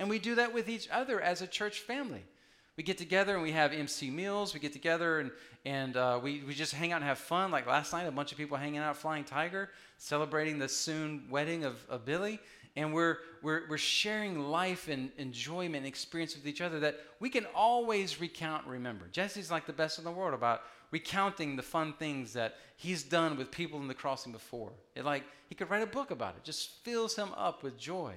And 0.00 0.08
we 0.08 0.18
do 0.18 0.34
that 0.36 0.54
with 0.54 0.70
each 0.70 0.88
other 0.90 1.20
as 1.20 1.42
a 1.42 1.46
church 1.46 1.80
family. 1.80 2.24
We 2.78 2.82
get 2.82 2.96
together 2.96 3.34
and 3.34 3.42
we 3.42 3.52
have 3.52 3.74
MC 3.74 4.10
meals. 4.10 4.54
We 4.54 4.58
get 4.58 4.72
together 4.72 5.20
and, 5.20 5.30
and 5.66 5.94
uh, 5.94 6.18
we, 6.22 6.42
we 6.42 6.54
just 6.54 6.72
hang 6.72 6.92
out 6.92 6.96
and 6.96 7.04
have 7.04 7.18
fun. 7.18 7.50
Like 7.50 7.66
last 7.66 7.92
night, 7.92 8.06
a 8.06 8.10
bunch 8.10 8.32
of 8.32 8.38
people 8.38 8.56
hanging 8.56 8.78
out 8.78 8.96
Flying 8.96 9.24
Tiger, 9.24 9.68
celebrating 9.98 10.58
the 10.58 10.70
soon 10.70 11.24
wedding 11.28 11.64
of, 11.64 11.76
of 11.90 12.06
Billy. 12.06 12.40
And 12.76 12.94
we're, 12.94 13.18
we're, 13.42 13.64
we're 13.68 13.76
sharing 13.76 14.40
life 14.48 14.88
and 14.88 15.10
enjoyment 15.18 15.76
and 15.76 15.86
experience 15.86 16.34
with 16.34 16.46
each 16.46 16.62
other 16.62 16.80
that 16.80 16.98
we 17.18 17.28
can 17.28 17.44
always 17.54 18.22
recount 18.22 18.66
remember. 18.66 19.06
Jesse's 19.12 19.50
like 19.50 19.66
the 19.66 19.72
best 19.74 19.98
in 19.98 20.04
the 20.04 20.10
world 20.10 20.32
about 20.32 20.62
recounting 20.92 21.56
the 21.56 21.62
fun 21.62 21.92
things 21.92 22.32
that 22.32 22.54
he's 22.78 23.02
done 23.02 23.36
with 23.36 23.50
people 23.50 23.78
in 23.80 23.86
the 23.86 23.92
crossing 23.92 24.32
before. 24.32 24.72
It 24.94 25.04
like 25.04 25.24
he 25.50 25.54
could 25.54 25.68
write 25.68 25.82
a 25.82 25.86
book 25.86 26.10
about 26.10 26.36
it. 26.36 26.44
Just 26.44 26.82
fills 26.84 27.14
him 27.14 27.28
up 27.36 27.62
with 27.62 27.78
joy 27.78 28.14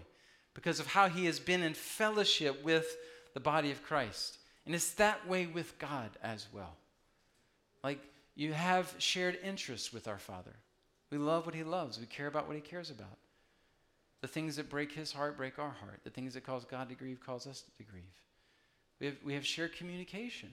because 0.53 0.79
of 0.79 0.87
how 0.87 1.09
he 1.09 1.25
has 1.25 1.39
been 1.39 1.63
in 1.63 1.73
fellowship 1.73 2.63
with 2.63 2.97
the 3.33 3.39
body 3.39 3.71
of 3.71 3.83
Christ. 3.83 4.37
And 4.65 4.73
it's 4.73 4.91
that 4.93 5.27
way 5.27 5.45
with 5.45 5.77
God 5.79 6.11
as 6.21 6.47
well. 6.53 6.75
Like 7.83 7.99
you 8.35 8.53
have 8.53 8.93
shared 8.97 9.37
interests 9.43 9.91
with 9.93 10.07
our 10.07 10.19
Father. 10.19 10.55
We 11.11 11.17
love 11.17 11.45
what 11.45 11.55
He 11.55 11.63
loves, 11.63 11.99
we 11.99 12.05
care 12.05 12.27
about 12.27 12.47
what 12.47 12.55
He 12.55 12.61
cares 12.61 12.89
about. 12.89 13.17
The 14.21 14.27
things 14.27 14.55
that 14.55 14.69
break 14.69 14.91
His 14.93 15.11
heart 15.11 15.37
break 15.37 15.59
our 15.59 15.69
heart. 15.69 15.99
The 16.03 16.09
things 16.09 16.33
that 16.33 16.45
cause 16.45 16.65
God 16.65 16.89
to 16.89 16.95
grieve 16.95 17.19
cause 17.23 17.45
us 17.45 17.63
to 17.77 17.83
grieve. 17.83 18.03
We 18.99 19.07
have, 19.07 19.15
we 19.23 19.33
have 19.33 19.45
shared 19.45 19.75
communication 19.75 20.49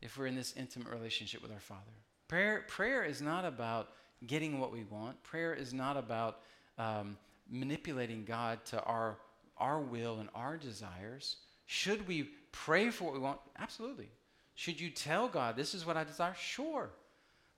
if 0.00 0.16
we're 0.16 0.26
in 0.26 0.34
this 0.34 0.54
intimate 0.56 0.88
relationship 0.88 1.42
with 1.42 1.52
our 1.52 1.60
Father. 1.60 1.80
Prayer, 2.28 2.64
prayer 2.66 3.04
is 3.04 3.20
not 3.20 3.44
about 3.44 3.90
getting 4.26 4.58
what 4.58 4.72
we 4.72 4.84
want, 4.84 5.22
prayer 5.22 5.52
is 5.52 5.72
not 5.72 5.96
about 5.96 6.40
um, 6.78 7.16
manipulating 7.52 8.24
God 8.24 8.64
to 8.66 8.82
our, 8.82 9.18
our 9.58 9.80
will 9.80 10.18
and 10.18 10.28
our 10.34 10.56
desires. 10.56 11.36
Should 11.66 12.08
we 12.08 12.30
pray 12.50 12.90
for 12.90 13.04
what 13.04 13.12
we 13.12 13.20
want? 13.20 13.38
Absolutely. 13.58 14.08
Should 14.54 14.80
you 14.80 14.90
tell 14.90 15.28
God, 15.28 15.56
this 15.56 15.74
is 15.74 15.86
what 15.86 15.96
I 15.96 16.04
desire? 16.04 16.34
Sure. 16.38 16.90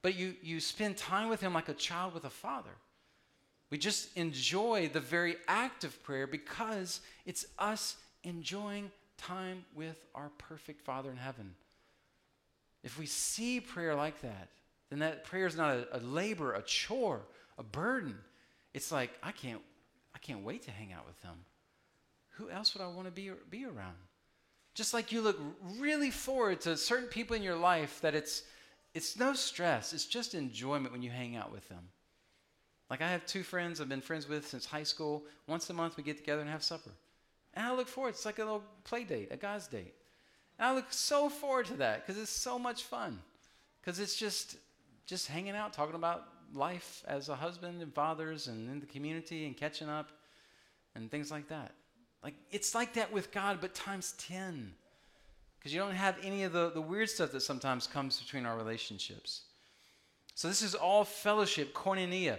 But 0.02 0.16
you, 0.16 0.34
you 0.42 0.60
spend 0.60 0.96
time 0.96 1.28
with 1.28 1.40
Him 1.40 1.54
like 1.54 1.68
a 1.68 1.74
child 1.74 2.12
with 2.12 2.24
a 2.24 2.30
father. 2.30 2.70
We 3.70 3.78
just 3.78 4.16
enjoy 4.16 4.90
the 4.92 5.00
very 5.00 5.36
act 5.48 5.84
of 5.84 6.00
prayer 6.02 6.26
because 6.26 7.00
it's 7.24 7.46
us 7.58 7.96
enjoying 8.22 8.90
time 9.16 9.64
with 9.74 10.04
our 10.14 10.30
perfect 10.38 10.80
Father 10.82 11.10
in 11.10 11.16
heaven. 11.16 11.54
If 12.82 12.98
we 12.98 13.06
see 13.06 13.60
prayer 13.60 13.94
like 13.94 14.20
that, 14.20 14.50
then 14.90 14.98
that 14.98 15.24
prayer 15.24 15.46
is 15.46 15.56
not 15.56 15.70
a, 15.74 15.96
a 15.96 16.00
labor, 16.00 16.52
a 16.52 16.62
chore, 16.62 17.22
a 17.58 17.62
burden. 17.62 18.16
It's 18.74 18.92
like, 18.92 19.10
I 19.22 19.32
can't, 19.32 19.60
I 20.14 20.18
can't 20.18 20.44
wait 20.44 20.62
to 20.62 20.70
hang 20.70 20.92
out 20.92 21.06
with 21.06 21.20
them. 21.22 21.44
Who 22.36 22.50
else 22.50 22.74
would 22.74 22.82
I 22.82 22.88
want 22.88 23.06
to 23.06 23.12
be, 23.12 23.30
be 23.50 23.64
around? 23.64 23.96
Just 24.74 24.92
like 24.92 25.12
you 25.12 25.20
look 25.20 25.38
really 25.78 26.10
forward 26.10 26.60
to 26.62 26.76
certain 26.76 27.08
people 27.08 27.36
in 27.36 27.42
your 27.42 27.56
life 27.56 28.00
that 28.00 28.14
it's 28.14 28.42
it's 28.92 29.18
no 29.18 29.34
stress. 29.34 29.92
It's 29.92 30.06
just 30.06 30.34
enjoyment 30.34 30.92
when 30.92 31.02
you 31.02 31.10
hang 31.10 31.34
out 31.34 31.50
with 31.50 31.68
them. 31.68 31.88
Like 32.88 33.02
I 33.02 33.10
have 33.10 33.26
two 33.26 33.42
friends 33.42 33.80
I've 33.80 33.88
been 33.88 34.00
friends 34.00 34.28
with 34.28 34.46
since 34.46 34.64
high 34.64 34.84
school. 34.84 35.24
Once 35.48 35.68
a 35.68 35.74
month 35.74 35.96
we 35.96 36.04
get 36.04 36.16
together 36.16 36.42
and 36.42 36.50
have 36.50 36.62
supper. 36.62 36.92
And 37.54 37.66
I 37.66 37.74
look 37.74 37.88
forward. 37.88 38.10
It's 38.10 38.24
like 38.24 38.38
a 38.38 38.44
little 38.44 38.62
play 38.84 39.04
date, 39.04 39.28
a 39.32 39.36
guy's 39.36 39.66
date. 39.66 39.94
And 40.58 40.68
I 40.68 40.74
look 40.74 40.86
so 40.90 41.28
forward 41.28 41.66
to 41.66 41.74
that 41.74 42.06
because 42.06 42.20
it's 42.20 42.30
so 42.30 42.58
much 42.58 42.84
fun. 42.84 43.20
Because 43.80 43.98
it's 43.98 44.16
just 44.16 44.56
just 45.06 45.26
hanging 45.26 45.56
out, 45.56 45.72
talking 45.72 45.96
about 45.96 46.24
life 46.54 47.04
as 47.06 47.28
a 47.28 47.34
husband 47.34 47.82
and 47.82 47.92
fathers 47.92 48.46
and 48.46 48.68
in 48.70 48.80
the 48.80 48.86
community 48.86 49.46
and 49.46 49.56
catching 49.56 49.88
up 49.88 50.10
and 50.94 51.10
things 51.10 51.30
like 51.30 51.48
that. 51.48 51.72
Like 52.22 52.34
it's 52.50 52.74
like 52.74 52.94
that 52.94 53.12
with 53.12 53.32
God, 53.32 53.58
but 53.60 53.74
times 53.74 54.14
10. 54.18 54.72
Because 55.58 55.72
you 55.74 55.80
don't 55.80 55.94
have 55.94 56.16
any 56.22 56.42
of 56.42 56.52
the, 56.52 56.70
the 56.70 56.80
weird 56.80 57.08
stuff 57.08 57.32
that 57.32 57.40
sometimes 57.40 57.86
comes 57.86 58.20
between 58.20 58.44
our 58.44 58.56
relationships. 58.56 59.42
So 60.34 60.48
this 60.48 60.62
is 60.62 60.74
all 60.74 61.04
fellowship, 61.04 61.72
koinonia. 61.74 62.38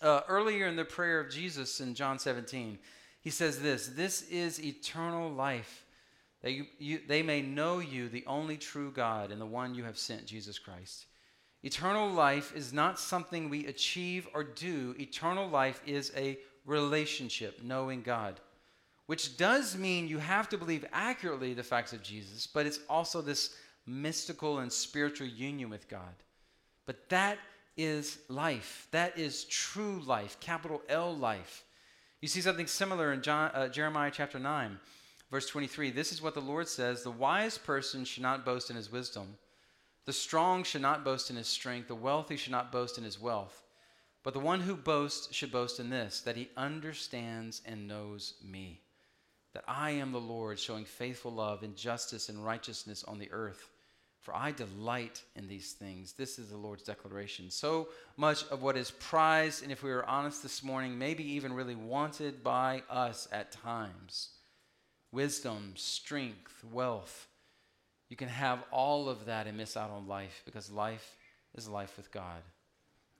Uh, 0.00 0.20
earlier 0.28 0.66
in 0.66 0.76
the 0.76 0.84
prayer 0.84 1.20
of 1.20 1.30
Jesus 1.30 1.80
in 1.80 1.94
John 1.94 2.18
17, 2.18 2.78
he 3.20 3.30
says 3.30 3.60
this 3.60 3.88
This 3.88 4.22
is 4.30 4.62
eternal 4.62 5.30
life, 5.30 5.84
that 6.42 6.52
you, 6.52 6.66
you, 6.78 7.00
they 7.06 7.22
may 7.22 7.42
know 7.42 7.78
you, 7.78 8.08
the 8.08 8.24
only 8.26 8.56
true 8.56 8.90
God, 8.90 9.32
and 9.32 9.40
the 9.40 9.46
one 9.46 9.74
you 9.74 9.84
have 9.84 9.98
sent, 9.98 10.26
Jesus 10.26 10.58
Christ. 10.58 11.06
Eternal 11.66 12.08
life 12.08 12.54
is 12.56 12.72
not 12.72 12.98
something 12.98 13.50
we 13.50 13.66
achieve 13.66 14.26
or 14.32 14.42
do, 14.44 14.94
eternal 14.98 15.48
life 15.48 15.82
is 15.86 16.12
a 16.16 16.38
relationship, 16.64 17.62
knowing 17.62 18.02
God 18.02 18.40
which 19.06 19.36
does 19.36 19.76
mean 19.76 20.08
you 20.08 20.18
have 20.18 20.48
to 20.48 20.58
believe 20.58 20.84
accurately 20.92 21.54
the 21.54 21.62
facts 21.62 21.92
of 21.92 22.02
Jesus, 22.02 22.46
but 22.46 22.66
it's 22.66 22.80
also 22.90 23.22
this 23.22 23.54
mystical 23.86 24.58
and 24.58 24.72
spiritual 24.72 25.28
union 25.28 25.70
with 25.70 25.88
God. 25.88 26.14
But 26.86 27.08
that 27.08 27.38
is 27.76 28.18
life. 28.28 28.88
That 28.90 29.16
is 29.16 29.44
true 29.44 30.02
life, 30.04 30.38
capital 30.40 30.82
L 30.88 31.16
life. 31.16 31.64
You 32.20 32.28
see 32.28 32.40
something 32.40 32.66
similar 32.66 33.12
in 33.12 33.22
John, 33.22 33.50
uh, 33.54 33.68
Jeremiah 33.68 34.10
chapter 34.12 34.40
9, 34.40 34.78
verse 35.30 35.48
23. 35.48 35.90
This 35.90 36.10
is 36.10 36.20
what 36.20 36.34
the 36.34 36.40
Lord 36.40 36.66
says 36.66 37.02
The 37.02 37.10
wise 37.10 37.58
person 37.58 38.04
should 38.04 38.22
not 38.24 38.44
boast 38.44 38.70
in 38.70 38.76
his 38.76 38.90
wisdom, 38.90 39.36
the 40.06 40.12
strong 40.12 40.64
should 40.64 40.82
not 40.82 41.04
boast 41.04 41.30
in 41.30 41.36
his 41.36 41.48
strength, 41.48 41.88
the 41.88 41.94
wealthy 41.94 42.36
should 42.36 42.52
not 42.52 42.72
boast 42.72 42.96
in 42.96 43.04
his 43.04 43.20
wealth. 43.20 43.62
But 44.22 44.32
the 44.32 44.40
one 44.40 44.60
who 44.60 44.74
boasts 44.74 45.32
should 45.34 45.52
boast 45.52 45.78
in 45.78 45.90
this, 45.90 46.20
that 46.22 46.36
he 46.36 46.48
understands 46.56 47.60
and 47.66 47.86
knows 47.86 48.34
me 48.42 48.80
that 49.52 49.64
I 49.66 49.92
am 49.92 50.12
the 50.12 50.20
Lord, 50.20 50.58
showing 50.58 50.84
faithful 50.84 51.32
love 51.32 51.62
and 51.62 51.74
justice 51.74 52.28
and 52.28 52.44
righteousness 52.44 53.04
on 53.04 53.18
the 53.18 53.32
earth. 53.32 53.70
For 54.20 54.34
I 54.34 54.50
delight 54.50 55.22
in 55.34 55.48
these 55.48 55.72
things. 55.72 56.12
This 56.12 56.38
is 56.38 56.50
the 56.50 56.56
Lord's 56.56 56.82
declaration. 56.82 57.50
So 57.50 57.88
much 58.16 58.44
of 58.48 58.62
what 58.62 58.76
is 58.76 58.90
prized, 58.90 59.62
and 59.62 59.72
if 59.72 59.82
we 59.82 59.92
are 59.92 60.04
honest 60.04 60.42
this 60.42 60.62
morning, 60.62 60.98
maybe 60.98 61.24
even 61.32 61.52
really 61.52 61.74
wanted 61.74 62.42
by 62.44 62.82
us 62.90 63.28
at 63.32 63.52
times 63.52 64.30
wisdom, 65.10 65.72
strength, 65.76 66.62
wealth. 66.70 67.26
You 68.08 68.16
can 68.16 68.28
have 68.28 68.62
all 68.70 69.08
of 69.08 69.26
that 69.26 69.46
and 69.46 69.56
miss 69.56 69.76
out 69.76 69.90
on 69.90 70.06
life 70.06 70.42
because 70.44 70.70
life 70.70 71.16
is 71.56 71.68
life 71.68 71.96
with 71.96 72.12
God. 72.12 72.42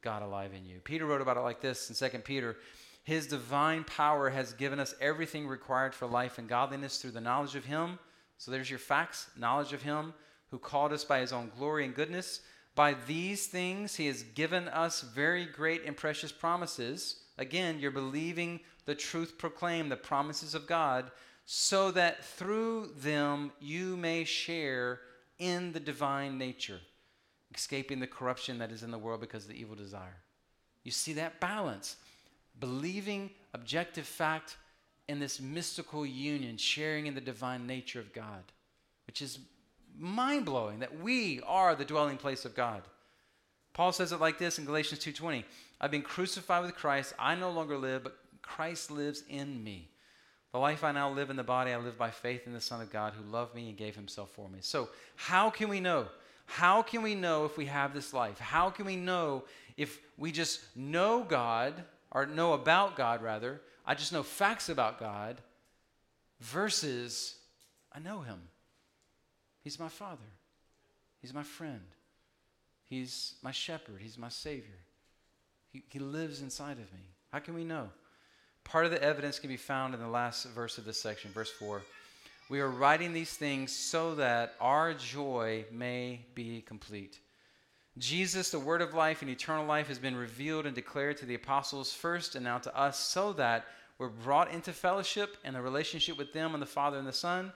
God 0.03 0.23
alive 0.23 0.53
in 0.55 0.65
you. 0.65 0.81
Peter 0.85 1.07
wrote 1.07 1.21
about 1.21 1.37
it 1.37 1.41
like 1.41 1.61
this 1.61 1.91
in 1.91 2.11
2 2.11 2.19
Peter 2.19 2.57
His 3.03 3.27
divine 3.27 3.85
power 3.85 4.31
has 4.31 4.53
given 4.53 4.79
us 4.79 4.95
everything 5.01 5.49
required 5.49 5.95
for 5.95 6.07
life 6.07 6.39
and 6.39 6.49
godliness 6.49 6.99
through 6.99 7.13
the 7.13 7.21
knowledge 7.21 7.57
of 7.57 7.65
Him. 7.65 7.99
So 8.39 8.51
there's 8.51 8.71
your 8.71 8.79
facts 8.79 9.29
knowledge 9.37 9.73
of 9.73 9.83
Him 9.83 10.15
who 10.51 10.59
called 10.59 10.93
us 10.93 11.05
by 11.05 11.21
his 11.21 11.33
own 11.33 11.51
glory 11.57 11.85
and 11.85 11.95
goodness. 11.95 12.41
By 12.75 12.95
these 13.07 13.47
things, 13.47 13.97
he 13.97 14.07
has 14.07 14.23
given 14.23 14.69
us 14.69 15.03
very 15.03 15.47
great 15.47 15.85
and 15.85 15.97
precious 15.97 16.33
promises. 16.33 17.17
Again, 17.39 17.79
you're 17.79 17.91
believing 17.91 18.61
the 18.85 18.95
truth 18.95 19.39
proclaimed, 19.39 19.91
the 19.91 19.97
promises 19.97 20.55
of 20.55 20.67
God, 20.67 21.11
so 21.47 21.93
that 21.93 22.25
through 22.25 22.91
them 22.99 23.53
you 23.61 23.97
may 23.97 24.25
share 24.25 25.01
in 25.39 25.73
the 25.73 25.81
divine 25.81 26.37
nature, 26.39 26.81
escaping 27.55 28.01
the 28.01 28.07
corruption 28.07 28.59
that 28.59 28.73
is 28.73 28.83
in 28.83 28.91
the 28.91 28.99
world 28.99 29.21
because 29.21 29.45
of 29.45 29.51
the 29.51 29.61
evil 29.61 29.77
desire. 29.77 30.17
You 30.83 30.91
see 30.91 31.15
that 31.15 31.41
balance. 31.41 31.97
Believing 32.59 33.31
objective 33.55 34.07
fact 34.07 34.57
in 35.09 35.21
this 35.21 35.41
mystical 35.41 36.05
union, 36.05 36.57
sharing 36.57 37.07
in 37.07 37.15
the 37.15 37.21
divine 37.21 37.67
nature 37.67 38.01
of 38.01 38.13
God, 38.13 38.43
which 39.07 39.23
is 39.23 39.39
mind 39.97 40.47
blowing 40.47 40.81
that 40.81 41.01
we 41.01 41.41
are 41.47 41.77
the 41.77 41.85
dwelling 41.85 42.17
place 42.17 42.45
of 42.45 42.57
God. 42.57 42.83
Paul 43.73 43.93
says 43.93 44.11
it 44.11 44.21
like 44.21 44.39
this 44.39 44.59
in 44.59 44.65
Galatians 44.65 45.01
2:20. 45.01 45.45
I've 45.81 45.91
been 45.91 46.03
crucified 46.03 46.65
with 46.65 46.75
Christ. 46.75 47.13
I 47.19 47.35
no 47.35 47.51
longer 47.51 47.77
live, 47.77 48.03
but 48.03 48.19
Christ 48.43 48.91
lives 48.91 49.23
in 49.29 49.63
me. 49.63 49.91
The 50.53 50.59
life 50.59 50.85
I 50.85 50.93
now 50.93 51.11
live 51.11 51.31
in 51.31 51.37
the 51.37 51.43
body, 51.43 51.73
I 51.73 51.77
live 51.77 51.99
by 51.99 52.11
faith 52.11 52.47
in 52.47 52.53
the 52.53 52.61
Son 52.61 52.81
of 52.81 52.91
God 52.91 53.13
who 53.13 53.31
loved 53.31 53.55
me 53.55 53.69
and 53.69 53.77
gave 53.77 53.95
himself 53.95 54.31
for 54.31 54.49
me. 54.49 54.59
So, 54.63 54.89
how 55.17 55.51
can 55.51 55.69
we 55.69 55.81
know? 55.81 56.07
How 56.47 56.83
can 56.83 57.03
we 57.03 57.15
know 57.15 57.45
if 57.45 57.57
we 57.57 57.67
have 57.67 57.93
this 57.93 58.15
life? 58.15 58.39
How 58.39 58.71
can 58.71 58.87
we 58.87 58.97
know 58.97 59.45
if 59.77 60.01
we 60.17 60.33
just 60.33 60.61
know 60.77 61.25
God, 61.25 61.75
or 62.13 62.25
know 62.25 62.53
about 62.53 62.97
God 62.97 63.23
rather? 63.23 63.61
I 63.85 63.95
just 63.95 64.13
know 64.13 64.23
facts 64.23 64.69
about 64.69 64.99
God 64.99 65.37
versus 66.41 67.35
I 67.93 67.99
know 67.99 68.21
him. 68.21 68.41
He's 69.63 69.79
my 69.79 69.89
father. 69.89 70.23
He's 71.21 71.35
my 71.35 71.43
friend. 71.43 71.81
He's 72.85 73.35
my 73.43 73.51
shepherd. 73.51 74.01
He's 74.01 74.17
my 74.17 74.29
savior. 74.29 74.79
He, 75.73 75.83
he 75.89 75.99
lives 75.99 76.41
inside 76.41 76.79
of 76.79 76.93
me. 76.93 77.11
How 77.33 77.41
can 77.41 77.55
we 77.55 77.65
know? 77.65 77.89
Part 78.69 78.85
of 78.85 78.91
the 78.91 79.03
evidence 79.03 79.39
can 79.39 79.49
be 79.49 79.57
found 79.57 79.95
in 79.95 80.01
the 80.01 80.09
last 80.09 80.45
verse 80.47 80.77
of 80.77 80.85
this 80.85 81.01
section, 81.01 81.31
verse 81.31 81.51
4. 81.51 81.83
We 82.49 82.61
are 82.61 82.69
writing 82.69 83.13
these 83.13 83.33
things 83.33 83.75
so 83.75 84.15
that 84.17 84.55
our 84.61 84.93
joy 84.93 85.65
may 85.73 86.21
be 86.35 86.61
complete. 86.61 87.19
Jesus, 87.99 88.51
the 88.51 88.59
word 88.59 88.83
of 88.83 88.93
life 88.93 89.23
and 89.23 89.31
eternal 89.31 89.65
life, 89.65 89.89
has 89.89 89.99
been 89.99 90.17
revealed 90.17 90.67
and 90.67 90.75
declared 90.75 91.17
to 91.19 91.27
the 91.27 91.37
apostles 91.37 91.93
first 91.93 92.35
and 92.35 92.45
now 92.45 92.59
to 92.59 92.77
us 92.77 92.99
so 92.99 93.33
that 93.35 93.67
we're 93.99 94.09
brought 94.09 94.51
into 94.51 94.73
fellowship 94.73 95.37
and 95.45 95.57
a 95.57 95.63
relationship 95.63 96.19
with 96.19 96.33
them 96.33 96.53
and 96.53 96.63
the 96.63 96.67
Father 96.67 96.99
and 96.99 97.07
the 97.07 97.13
Son 97.13 97.53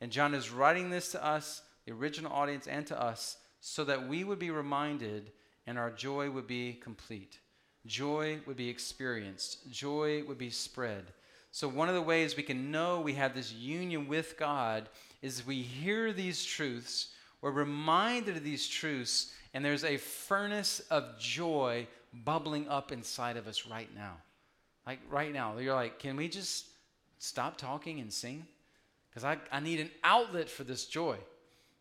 and 0.00 0.12
John 0.12 0.34
is 0.34 0.50
writing 0.50 0.90
this 0.90 1.12
to 1.12 1.24
us, 1.24 1.62
the 1.84 1.92
original 1.92 2.32
audience, 2.32 2.66
and 2.66 2.86
to 2.88 3.00
us, 3.00 3.38
so 3.60 3.84
that 3.84 4.08
we 4.08 4.24
would 4.24 4.38
be 4.38 4.50
reminded 4.50 5.32
and 5.66 5.78
our 5.78 5.90
joy 5.90 6.30
would 6.30 6.46
be 6.46 6.74
complete. 6.74 7.38
Joy 7.86 8.40
would 8.46 8.56
be 8.56 8.68
experienced, 8.68 9.70
joy 9.70 10.24
would 10.24 10.38
be 10.38 10.50
spread. 10.50 11.04
So, 11.52 11.68
one 11.68 11.88
of 11.88 11.94
the 11.94 12.02
ways 12.02 12.36
we 12.36 12.42
can 12.42 12.70
know 12.70 13.00
we 13.00 13.14
have 13.14 13.34
this 13.34 13.52
union 13.52 14.08
with 14.08 14.36
God 14.38 14.88
is 15.22 15.46
we 15.46 15.62
hear 15.62 16.12
these 16.12 16.44
truths, 16.44 17.08
we're 17.40 17.50
reminded 17.50 18.36
of 18.36 18.44
these 18.44 18.68
truths, 18.68 19.32
and 19.54 19.64
there's 19.64 19.84
a 19.84 19.96
furnace 19.96 20.80
of 20.90 21.18
joy 21.18 21.86
bubbling 22.12 22.68
up 22.68 22.92
inside 22.92 23.36
of 23.36 23.46
us 23.46 23.66
right 23.66 23.88
now. 23.94 24.16
Like 24.86 25.00
right 25.08 25.32
now, 25.32 25.56
you're 25.58 25.74
like, 25.74 25.98
can 25.98 26.16
we 26.16 26.28
just 26.28 26.66
stop 27.18 27.56
talking 27.56 28.00
and 28.00 28.12
sing? 28.12 28.46
because 29.16 29.24
I, 29.24 29.38
I 29.56 29.60
need 29.60 29.80
an 29.80 29.90
outlet 30.04 30.50
for 30.50 30.62
this 30.62 30.84
joy. 30.84 31.16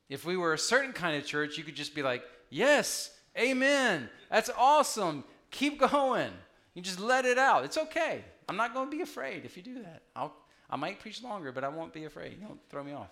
If 0.07 0.23
we 0.23 0.37
were 0.37 0.53
a 0.53 0.57
certain 0.57 0.93
kind 0.93 1.17
of 1.17 1.25
church, 1.25 1.57
you 1.57 1.65
could 1.65 1.75
just 1.75 1.93
be 1.93 2.01
like, 2.01 2.23
yes, 2.49 3.11
amen, 3.37 4.09
that's 4.31 4.49
awesome, 4.57 5.25
keep 5.51 5.79
going. 5.79 6.31
You 6.73 6.81
just 6.81 6.99
let 6.99 7.25
it 7.25 7.37
out. 7.37 7.65
It's 7.65 7.77
okay. 7.77 8.23
I'm 8.47 8.57
not 8.57 8.73
going 8.73 8.89
to 8.89 8.95
be 8.95 9.01
afraid 9.01 9.45
if 9.45 9.57
you 9.57 9.63
do 9.63 9.81
that. 9.83 10.03
I'll, 10.15 10.33
I 10.69 10.75
might 10.75 10.99
preach 10.99 11.23
longer, 11.23 11.51
but 11.51 11.63
I 11.63 11.69
won't 11.69 11.93
be 11.93 12.05
afraid. 12.05 12.41
Don't 12.41 12.59
throw 12.69 12.83
me 12.83 12.93
off. 12.93 13.09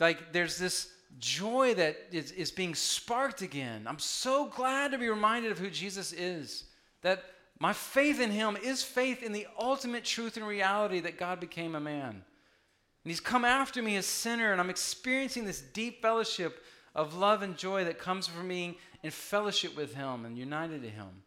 Like 0.00 0.32
there's 0.32 0.58
this 0.58 0.90
joy 1.18 1.74
that 1.74 1.96
is, 2.10 2.32
is 2.32 2.50
being 2.50 2.74
sparked 2.74 3.42
again. 3.42 3.86
I'm 3.86 3.98
so 3.98 4.46
glad 4.46 4.90
to 4.90 4.98
be 4.98 5.08
reminded 5.08 5.52
of 5.52 5.58
who 5.58 5.70
Jesus 5.70 6.12
is. 6.12 6.64
That 7.02 7.22
my 7.60 7.72
faith 7.72 8.20
in 8.20 8.30
him 8.30 8.56
is 8.56 8.82
faith 8.82 9.22
in 9.22 9.32
the 9.32 9.46
ultimate 9.58 10.04
truth 10.04 10.36
and 10.36 10.46
reality 10.46 11.00
that 11.00 11.18
God 11.18 11.38
became 11.38 11.74
a 11.74 11.80
man. 11.80 12.10
And 12.10 13.10
he's 13.10 13.20
come 13.20 13.44
after 13.44 13.82
me 13.82 13.96
as 13.96 14.06
sinner, 14.06 14.50
and 14.50 14.60
I'm 14.60 14.70
experiencing 14.70 15.44
this 15.44 15.60
deep 15.60 16.00
fellowship 16.00 16.64
of 16.94 17.14
love 17.14 17.42
and 17.42 17.56
joy 17.56 17.84
that 17.84 17.98
comes 17.98 18.26
from 18.26 18.48
being 18.48 18.76
in 19.02 19.10
fellowship 19.10 19.76
with 19.76 19.94
him 19.94 20.24
and 20.24 20.38
united 20.38 20.82
to 20.82 20.88
him. 20.88 21.22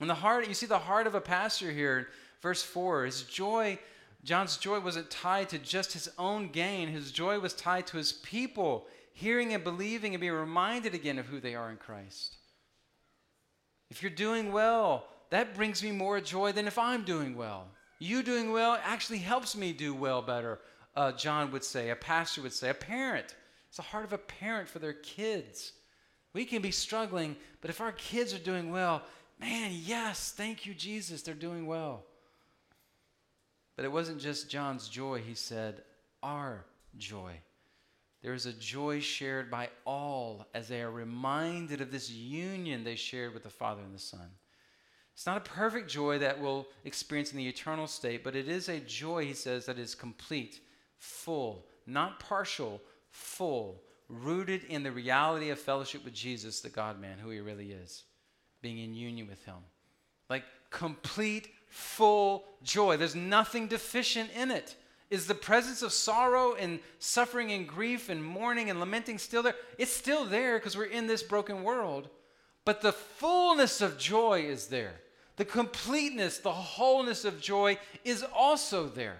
And 0.00 0.10
the 0.10 0.14
heart, 0.14 0.48
you 0.48 0.54
see 0.54 0.66
the 0.66 0.78
heart 0.78 1.06
of 1.06 1.14
a 1.14 1.20
pastor 1.20 1.70
here, 1.70 2.08
verse 2.42 2.62
4, 2.62 3.04
his 3.04 3.22
joy, 3.22 3.78
John's 4.24 4.56
joy 4.56 4.80
wasn't 4.80 5.10
tied 5.10 5.50
to 5.50 5.58
just 5.58 5.92
his 5.92 6.08
own 6.18 6.48
gain. 6.48 6.88
His 6.88 7.12
joy 7.12 7.38
was 7.38 7.52
tied 7.52 7.86
to 7.88 7.96
his 7.96 8.12
people, 8.12 8.86
hearing 9.12 9.52
and 9.52 9.62
believing 9.62 10.14
and 10.14 10.20
being 10.20 10.32
reminded 10.32 10.94
again 10.94 11.18
of 11.18 11.26
who 11.26 11.40
they 11.40 11.54
are 11.54 11.70
in 11.70 11.76
Christ. 11.76 12.36
If 13.90 14.02
you're 14.02 14.10
doing 14.10 14.50
well, 14.50 15.06
that 15.30 15.54
brings 15.54 15.82
me 15.82 15.92
more 15.92 16.20
joy 16.20 16.52
than 16.52 16.66
if 16.66 16.78
I'm 16.78 17.04
doing 17.04 17.36
well. 17.36 17.68
You 17.98 18.22
doing 18.22 18.50
well 18.50 18.78
actually 18.82 19.18
helps 19.18 19.56
me 19.56 19.72
do 19.72 19.94
well 19.94 20.22
better 20.22 20.58
uh, 20.96 21.12
John 21.12 21.50
would 21.52 21.64
say, 21.64 21.90
a 21.90 21.96
pastor 21.96 22.42
would 22.42 22.52
say, 22.52 22.70
a 22.70 22.74
parent. 22.74 23.34
It's 23.74 23.78
the 23.78 23.90
heart 23.90 24.04
of 24.04 24.12
a 24.12 24.18
parent 24.18 24.68
for 24.68 24.78
their 24.78 24.92
kids. 24.92 25.72
We 26.32 26.44
can 26.44 26.62
be 26.62 26.70
struggling, 26.70 27.34
but 27.60 27.70
if 27.70 27.80
our 27.80 27.90
kids 27.90 28.32
are 28.32 28.38
doing 28.38 28.70
well, 28.70 29.02
man, 29.40 29.72
yes, 29.74 30.32
thank 30.36 30.64
you, 30.64 30.74
Jesus, 30.74 31.22
they're 31.22 31.34
doing 31.34 31.66
well. 31.66 32.04
But 33.74 33.84
it 33.84 33.90
wasn't 33.90 34.20
just 34.20 34.48
John's 34.48 34.88
joy, 34.88 35.22
he 35.26 35.34
said, 35.34 35.82
our 36.22 36.64
joy. 36.98 37.32
There 38.22 38.32
is 38.32 38.46
a 38.46 38.52
joy 38.52 39.00
shared 39.00 39.50
by 39.50 39.70
all 39.84 40.46
as 40.54 40.68
they 40.68 40.80
are 40.80 40.92
reminded 40.92 41.80
of 41.80 41.90
this 41.90 42.08
union 42.08 42.84
they 42.84 42.94
shared 42.94 43.34
with 43.34 43.42
the 43.42 43.50
Father 43.50 43.82
and 43.82 43.92
the 43.92 43.98
Son. 43.98 44.30
It's 45.14 45.26
not 45.26 45.38
a 45.38 45.50
perfect 45.50 45.90
joy 45.90 46.20
that 46.20 46.40
we'll 46.40 46.68
experience 46.84 47.32
in 47.32 47.38
the 47.38 47.48
eternal 47.48 47.88
state, 47.88 48.22
but 48.22 48.36
it 48.36 48.46
is 48.46 48.68
a 48.68 48.78
joy, 48.78 49.24
he 49.24 49.34
says, 49.34 49.66
that 49.66 49.80
is 49.80 49.96
complete 49.96 50.60
full, 50.96 51.66
not 51.88 52.20
partial, 52.20 52.80
full, 53.14 53.80
rooted 54.08 54.64
in 54.64 54.82
the 54.82 54.90
reality 54.90 55.50
of 55.50 55.58
fellowship 55.58 56.04
with 56.04 56.12
Jesus, 56.12 56.60
the 56.60 56.68
God 56.68 57.00
man, 57.00 57.18
who 57.18 57.30
he 57.30 57.38
really 57.38 57.70
is, 57.70 58.02
being 58.60 58.78
in 58.78 58.92
union 58.92 59.28
with 59.28 59.42
him. 59.44 59.54
Like 60.28 60.42
complete, 60.70 61.48
full 61.68 62.44
joy. 62.64 62.96
There's 62.96 63.14
nothing 63.14 63.68
deficient 63.68 64.30
in 64.36 64.50
it. 64.50 64.74
Is 65.10 65.28
the 65.28 65.34
presence 65.34 65.82
of 65.82 65.92
sorrow 65.92 66.54
and 66.54 66.80
suffering 66.98 67.52
and 67.52 67.68
grief 67.68 68.08
and 68.08 68.22
mourning 68.22 68.68
and 68.68 68.80
lamenting 68.80 69.18
still 69.18 69.44
there? 69.44 69.54
It's 69.78 69.92
still 69.92 70.24
there 70.24 70.58
because 70.58 70.76
we're 70.76 70.84
in 70.84 71.06
this 71.06 71.22
broken 71.22 71.62
world. 71.62 72.08
But 72.64 72.80
the 72.80 72.92
fullness 72.92 73.80
of 73.80 73.96
joy 73.96 74.40
is 74.40 74.66
there. 74.66 74.94
The 75.36 75.44
completeness, 75.44 76.38
the 76.38 76.52
wholeness 76.52 77.24
of 77.24 77.40
joy 77.40 77.78
is 78.04 78.24
also 78.34 78.88
there 78.88 79.18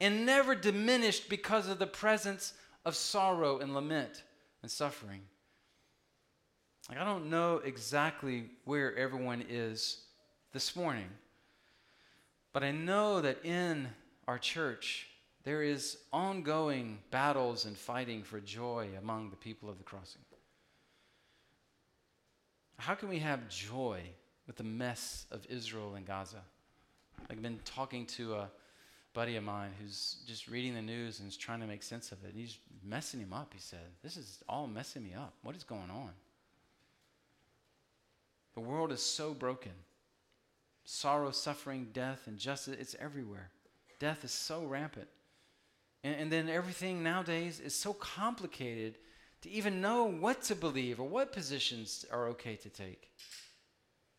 and 0.00 0.24
never 0.24 0.54
diminished 0.54 1.28
because 1.28 1.68
of 1.68 1.78
the 1.78 1.86
presence 1.86 2.54
of 2.86 2.94
sorrow 2.94 3.58
and 3.58 3.74
lament 3.74 4.22
and 4.62 4.70
suffering. 4.70 5.20
Like, 6.88 6.98
I 6.98 7.04
don't 7.04 7.28
know 7.28 7.60
exactly 7.64 8.48
where 8.64 8.96
everyone 8.96 9.44
is 9.50 10.04
this 10.52 10.76
morning, 10.76 11.08
but 12.52 12.62
I 12.62 12.70
know 12.70 13.20
that 13.20 13.44
in 13.44 13.88
our 14.28 14.38
church, 14.38 15.08
there 15.42 15.64
is 15.64 15.98
ongoing 16.12 17.00
battles 17.10 17.64
and 17.64 17.76
fighting 17.76 18.22
for 18.22 18.38
joy 18.40 18.88
among 18.98 19.30
the 19.30 19.36
people 19.36 19.68
of 19.68 19.78
the 19.78 19.84
crossing. 19.84 20.22
How 22.78 22.94
can 22.94 23.08
we 23.08 23.18
have 23.18 23.48
joy 23.48 24.00
with 24.46 24.56
the 24.56 24.64
mess 24.64 25.26
of 25.32 25.44
Israel 25.48 25.96
and 25.96 26.06
Gaza? 26.06 26.42
I've 27.28 27.42
been 27.42 27.58
talking 27.64 28.06
to 28.06 28.34
a 28.34 28.50
buddy 29.16 29.36
of 29.36 29.44
mine 29.44 29.70
who's 29.80 30.18
just 30.26 30.46
reading 30.46 30.74
the 30.74 30.82
news 30.82 31.20
and 31.20 31.28
is 31.28 31.38
trying 31.38 31.58
to 31.58 31.66
make 31.66 31.82
sense 31.82 32.12
of 32.12 32.22
it. 32.22 32.34
He's 32.36 32.58
messing 32.84 33.18
him 33.18 33.32
up, 33.32 33.50
he 33.54 33.58
said. 33.58 33.88
This 34.02 34.18
is 34.18 34.44
all 34.46 34.66
messing 34.66 35.02
me 35.02 35.14
up. 35.14 35.32
What 35.42 35.56
is 35.56 35.64
going 35.64 35.88
on? 35.90 36.10
The 38.52 38.60
world 38.60 38.92
is 38.92 39.00
so 39.00 39.32
broken. 39.32 39.72
Sorrow, 40.84 41.30
suffering, 41.30 41.88
death, 41.94 42.24
injustice, 42.26 42.76
it's 42.78 42.94
everywhere. 43.00 43.48
Death 43.98 44.22
is 44.22 44.32
so 44.32 44.64
rampant. 44.64 45.08
And, 46.04 46.14
and 46.20 46.30
then 46.30 46.50
everything 46.50 47.02
nowadays 47.02 47.58
is 47.58 47.74
so 47.74 47.94
complicated 47.94 48.96
to 49.40 49.50
even 49.50 49.80
know 49.80 50.04
what 50.04 50.42
to 50.42 50.54
believe 50.54 51.00
or 51.00 51.08
what 51.08 51.32
positions 51.32 52.04
are 52.12 52.28
okay 52.28 52.56
to 52.56 52.68
take. 52.68 53.10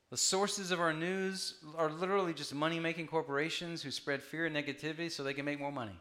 The 0.09 0.17
sources 0.17 0.71
of 0.71 0.79
our 0.79 0.93
news 0.93 1.55
are 1.77 1.91
literally 1.91 2.33
just 2.33 2.55
money 2.55 2.79
making 2.79 3.07
corporations 3.07 3.81
who 3.81 3.91
spread 3.91 4.23
fear 4.23 4.45
and 4.45 4.55
negativity 4.55 5.11
so 5.11 5.21
they 5.21 5.33
can 5.33 5.43
make 5.43 5.59
more 5.59 5.71
money, 5.71 5.99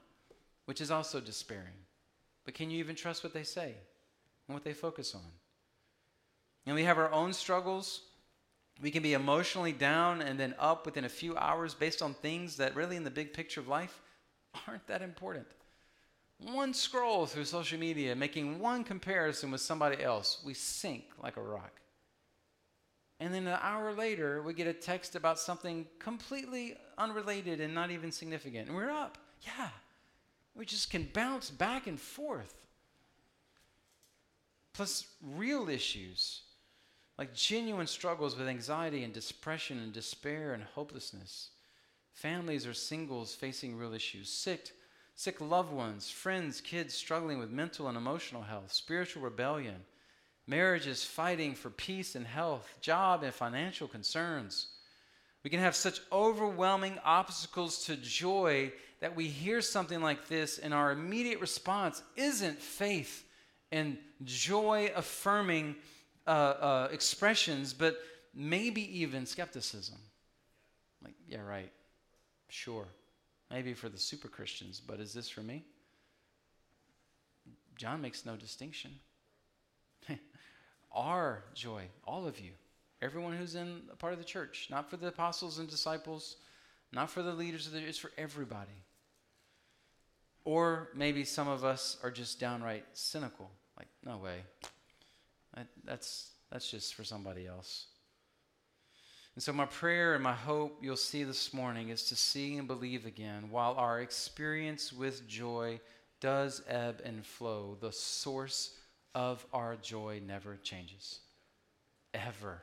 which 0.67 0.81
is 0.81 0.93
also 0.93 1.21
despairing. 1.21 1.75
But 2.45 2.55
can 2.55 2.71
you 2.71 2.79
even 2.79 2.95
trust 2.95 3.25
what 3.25 3.35
they 3.35 3.43
say 3.43 3.75
and 4.47 4.55
what 4.55 4.63
they 4.63 4.73
focus 4.73 5.15
on? 5.17 5.33
And 6.67 6.77
we 6.77 6.85
have 6.85 6.99
our 6.99 7.11
own 7.13 7.33
struggles. 7.33 8.03
We 8.81 8.93
can 8.93 9.03
be 9.03 9.15
emotionally 9.15 9.73
down 9.73 10.23
and 10.23 10.39
then 10.39 10.55
up 10.59 10.87
within 10.87 11.05
a 11.05 11.09
few 11.09 11.37
hours 11.37 11.75
based 11.75 12.01
on 12.01 12.15
things 12.15 12.57
that 12.59 12.77
really, 12.77 12.95
in 12.95 13.05
the 13.05 13.11
big 13.11 13.33
picture 13.33 13.61
of 13.61 13.67
life, 13.67 14.01
aren't 14.69 14.87
that 14.87 15.03
important. 15.03 15.47
One 16.39 16.75
scroll 16.75 17.27
through 17.27 17.47
social 17.47 17.79
media, 17.79 18.15
making 18.15 18.61
one 18.61 18.85
comparison 18.85 19.51
with 19.51 19.63
somebody 19.63 20.03
else, 20.03 20.43
we 20.45 20.55
sink 20.55 21.07
like 21.21 21.37
a 21.37 21.43
rock. 21.43 21.81
And 23.19 23.33
then 23.33 23.47
an 23.47 23.59
hour 23.63 23.93
later, 23.93 24.43
we 24.43 24.53
get 24.53 24.67
a 24.67 24.73
text 24.73 25.17
about 25.17 25.39
something 25.39 25.87
completely 25.99 26.77
unrelated 26.99 27.61
and 27.61 27.75
not 27.75 27.91
even 27.91 28.13
significant. 28.13 28.69
And 28.69 28.77
we're 28.77 28.91
up. 28.91 29.17
Yeah. 29.43 29.69
We 30.55 30.67
just 30.67 30.91
can 30.91 31.09
bounce 31.13 31.51
back 31.51 31.87
and 31.87 32.01
forth. 32.01 32.55
Plus, 34.75 35.07
real 35.23 35.71
issues 35.71 36.43
like 37.19 37.35
genuine 37.35 37.87
struggles 37.87 38.37
with 38.37 38.47
anxiety 38.47 39.03
and 39.03 39.13
depression 39.13 39.79
and 39.79 39.93
despair 39.93 40.53
and 40.53 40.63
hopelessness. 40.63 41.51
Families 42.13 42.67
or 42.67 42.75
singles 42.75 43.35
facing 43.35 43.77
real 43.77 43.95
issues, 43.95 44.29
sick, 44.29 44.73
sick 45.15 45.41
loved 45.41 45.73
ones, 45.73 46.11
friends, 46.11 46.61
kids 46.61 46.95
struggling 46.95 47.39
with 47.39 47.51
mental 47.51 47.89
and 47.89 47.97
emotional 47.97 48.43
health, 48.43 48.73
spiritual 48.73 49.23
rebellion 49.23 49.77
marriages 50.47 51.05
fighting 51.05 51.55
for 51.55 51.71
peace 51.71 52.15
and 52.15 52.27
health, 52.27 52.69
job 52.81 53.23
and 53.23 53.35
financial 53.35 53.89
concerns. 53.89 54.69
We 55.43 55.51
can 55.51 55.61
have 55.61 55.77
such 55.77 56.01
overwhelming 56.11 56.99
obstacles 57.05 57.85
to 57.87 57.97
joy 57.97 58.73
that 59.01 59.15
we 59.15 59.29
hear 59.29 59.61
something 59.61 60.01
like 60.01 60.29
this, 60.29 60.59
and 60.59 60.73
our 60.73 60.91
immediate 60.93 61.41
response 61.41 62.03
isn't 62.17 62.59
faith 62.61 63.25
and 63.71 63.99
joy 64.25 64.91
affirming 64.97 65.77
uh, 66.27 66.31
uh, 66.31 66.89
expressions, 66.91 67.73
but 67.73 67.99
maybe 68.35 69.01
even 69.01 69.27
skepticism. 69.27 69.99
Like, 71.05 71.15
yeah, 71.29 71.43
right, 71.43 71.71
sure. 72.49 72.87
Maybe 73.51 73.75
for 73.75 73.89
the 73.89 73.99
super 73.99 74.29
Christians, 74.29 74.81
but 74.85 74.99
is 74.99 75.13
this 75.13 75.29
for 75.29 75.43
me? 75.43 75.65
John 77.77 78.01
makes 78.01 78.25
no 78.25 78.37
distinction 78.37 78.91
our 80.97 81.45
joy, 81.55 81.83
all 82.05 82.27
of 82.27 82.41
you, 82.41 82.53
everyone 83.03 83.37
who's 83.37 83.55
in 83.55 83.83
a 83.93 83.97
part 83.97 84.13
of 84.13 84.19
the 84.19 84.25
church, 84.25 84.69
not 84.71 84.91
for 84.91 84.97
the 84.97 85.09
apostles 85.09 85.59
and 85.59 85.69
disciples, 85.69 86.37
not 86.93 87.11
for 87.11 87.23
the 87.23 87.33
leaders 87.33 87.67
of 87.67 87.73
the 87.73 87.79
it's 87.81 87.99
for 87.99 88.11
everybody. 88.17 88.83
Or 90.45 90.89
maybe 90.95 91.25
some 91.25 91.49
of 91.49 91.65
us 91.65 91.99
are 92.03 92.11
just 92.11 92.41
downright 92.41 92.85
cynical. 92.93 93.51
Like, 93.77 93.89
no 94.05 94.17
way. 94.17 94.39
That, 95.55 95.67
that's, 95.85 96.31
that's 96.51 96.71
just 96.71 96.95
for 96.95 97.05
somebody 97.05 97.47
else. 97.47 97.87
And 99.35 99.43
so, 99.43 99.53
my 99.53 99.67
prayer 99.67 100.15
and 100.15 100.23
my 100.23 100.33
hope 100.33 100.79
you'll 100.81 100.97
see 100.97 101.23
this 101.25 101.53
morning 101.53 101.91
is 101.91 102.05
to 102.05 102.17
see 102.17 102.57
and 102.57 102.67
believe 102.67 103.05
again 103.05 103.51
while 103.51 103.75
our 103.75 104.01
experience 104.01 104.95
with 104.95 105.29
joy 105.29 105.79
does 106.21 106.63
ebb 106.69 107.03
and 107.05 107.27
flow. 107.27 107.77
The 107.79 107.93
source 107.93 108.71
of 109.17 109.47
our 109.51 109.77
joy 109.77 110.21
never 110.25 110.59
changes. 110.63 111.21
Ever. 112.13 112.61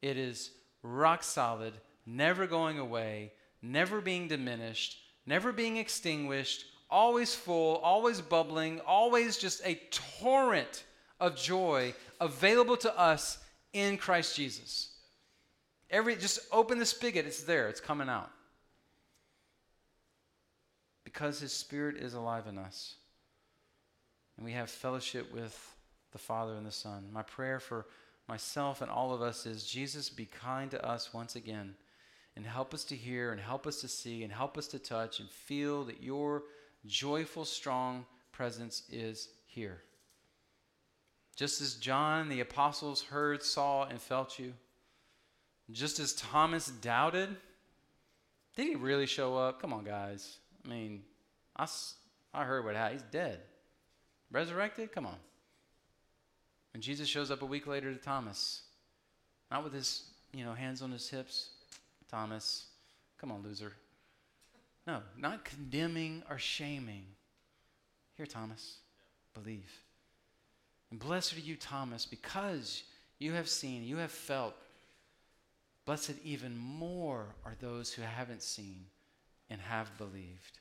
It 0.00 0.16
is 0.16 0.52
rock 0.84 1.24
solid, 1.24 1.72
never 2.06 2.46
going 2.46 2.78
away, 2.78 3.32
never 3.60 4.00
being 4.00 4.28
diminished, 4.28 4.96
never 5.26 5.50
being 5.50 5.78
extinguished, 5.78 6.66
always 6.88 7.34
full, 7.34 7.78
always 7.78 8.20
bubbling, 8.20 8.80
always 8.86 9.36
just 9.36 9.60
a 9.66 9.74
torrent 10.20 10.84
of 11.18 11.34
joy 11.34 11.92
available 12.20 12.76
to 12.76 12.96
us 12.96 13.38
in 13.72 13.98
Christ 13.98 14.36
Jesus. 14.36 14.90
Every 15.90 16.14
just 16.14 16.38
open 16.52 16.78
the 16.78 16.86
spigot, 16.86 17.26
it's 17.26 17.42
there, 17.42 17.68
it's 17.68 17.80
coming 17.80 18.08
out. 18.08 18.30
Because 21.02 21.40
his 21.40 21.52
spirit 21.52 21.96
is 21.96 22.14
alive 22.14 22.46
in 22.46 22.56
us. 22.56 22.94
And 24.36 24.44
we 24.46 24.52
have 24.52 24.70
fellowship 24.70 25.32
with 25.32 25.74
the 26.12 26.18
Father 26.18 26.54
and 26.54 26.66
the 26.66 26.72
Son. 26.72 27.08
My 27.12 27.22
prayer 27.22 27.60
for 27.60 27.86
myself 28.28 28.80
and 28.82 28.90
all 28.90 29.12
of 29.12 29.22
us 29.22 29.46
is 29.46 29.66
Jesus, 29.66 30.08
be 30.08 30.26
kind 30.26 30.70
to 30.70 30.84
us 30.84 31.12
once 31.12 31.36
again 31.36 31.74
and 32.36 32.46
help 32.46 32.72
us 32.72 32.84
to 32.84 32.96
hear 32.96 33.32
and 33.32 33.40
help 33.40 33.66
us 33.66 33.80
to 33.80 33.88
see 33.88 34.22
and 34.22 34.32
help 34.32 34.56
us 34.56 34.66
to 34.68 34.78
touch 34.78 35.20
and 35.20 35.28
feel 35.28 35.84
that 35.84 36.02
your 36.02 36.44
joyful, 36.86 37.44
strong 37.44 38.06
presence 38.32 38.84
is 38.90 39.28
here. 39.46 39.82
Just 41.36 41.60
as 41.60 41.74
John 41.74 42.28
the 42.28 42.40
apostles 42.40 43.02
heard, 43.02 43.42
saw, 43.42 43.84
and 43.84 44.00
felt 44.00 44.38
you, 44.38 44.52
just 45.70 45.98
as 45.98 46.14
Thomas 46.14 46.66
doubted, 46.66 47.36
did 48.56 48.66
he 48.66 48.74
really 48.74 49.06
show 49.06 49.36
up? 49.36 49.60
Come 49.60 49.72
on, 49.72 49.84
guys. 49.84 50.38
I 50.64 50.68
mean, 50.68 51.02
I, 51.56 51.66
I 52.34 52.44
heard 52.44 52.64
what 52.64 52.76
happened. 52.76 53.00
He's 53.00 53.10
dead. 53.10 53.40
Resurrected? 54.32 54.92
Come 54.92 55.06
on. 55.06 55.16
And 56.74 56.82
Jesus 56.82 57.06
shows 57.06 57.30
up 57.30 57.42
a 57.42 57.46
week 57.46 57.66
later 57.66 57.92
to 57.92 58.00
Thomas, 58.00 58.62
not 59.50 59.62
with 59.62 59.74
his, 59.74 60.04
you 60.32 60.44
know, 60.44 60.54
hands 60.54 60.80
on 60.80 60.90
his 60.90 61.08
hips. 61.08 61.50
Thomas, 62.10 62.64
come 63.18 63.30
on, 63.30 63.42
loser. 63.42 63.74
No, 64.86 65.00
not 65.16 65.44
condemning 65.44 66.22
or 66.30 66.38
shaming. 66.38 67.04
Here, 68.16 68.26
Thomas, 68.26 68.78
believe. 69.34 69.70
And 70.90 70.98
blessed 70.98 71.36
are 71.36 71.40
you, 71.40 71.56
Thomas, 71.56 72.06
because 72.06 72.84
you 73.18 73.32
have 73.32 73.48
seen, 73.48 73.84
you 73.84 73.98
have 73.98 74.10
felt. 74.10 74.54
Blessed 75.84 76.14
even 76.24 76.56
more 76.56 77.34
are 77.44 77.54
those 77.60 77.92
who 77.92 78.02
haven't 78.02 78.42
seen 78.42 78.86
and 79.50 79.60
have 79.60 79.96
believed. 79.98 80.58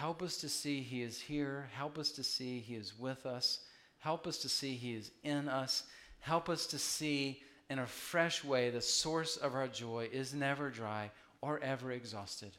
Help 0.00 0.22
us 0.22 0.38
to 0.38 0.48
see 0.48 0.80
He 0.80 1.02
is 1.02 1.20
here. 1.20 1.68
Help 1.74 1.98
us 1.98 2.10
to 2.12 2.24
see 2.24 2.60
He 2.60 2.74
is 2.74 2.98
with 2.98 3.26
us. 3.26 3.58
Help 3.98 4.26
us 4.26 4.38
to 4.38 4.48
see 4.48 4.74
He 4.74 4.94
is 4.94 5.10
in 5.24 5.46
us. 5.46 5.82
Help 6.20 6.48
us 6.48 6.66
to 6.68 6.78
see 6.78 7.42
in 7.68 7.78
a 7.78 7.86
fresh 7.86 8.42
way 8.42 8.70
the 8.70 8.80
source 8.80 9.36
of 9.36 9.54
our 9.54 9.68
joy 9.68 10.08
is 10.10 10.32
never 10.32 10.70
dry 10.70 11.10
or 11.42 11.62
ever 11.62 11.92
exhausted, 11.92 12.52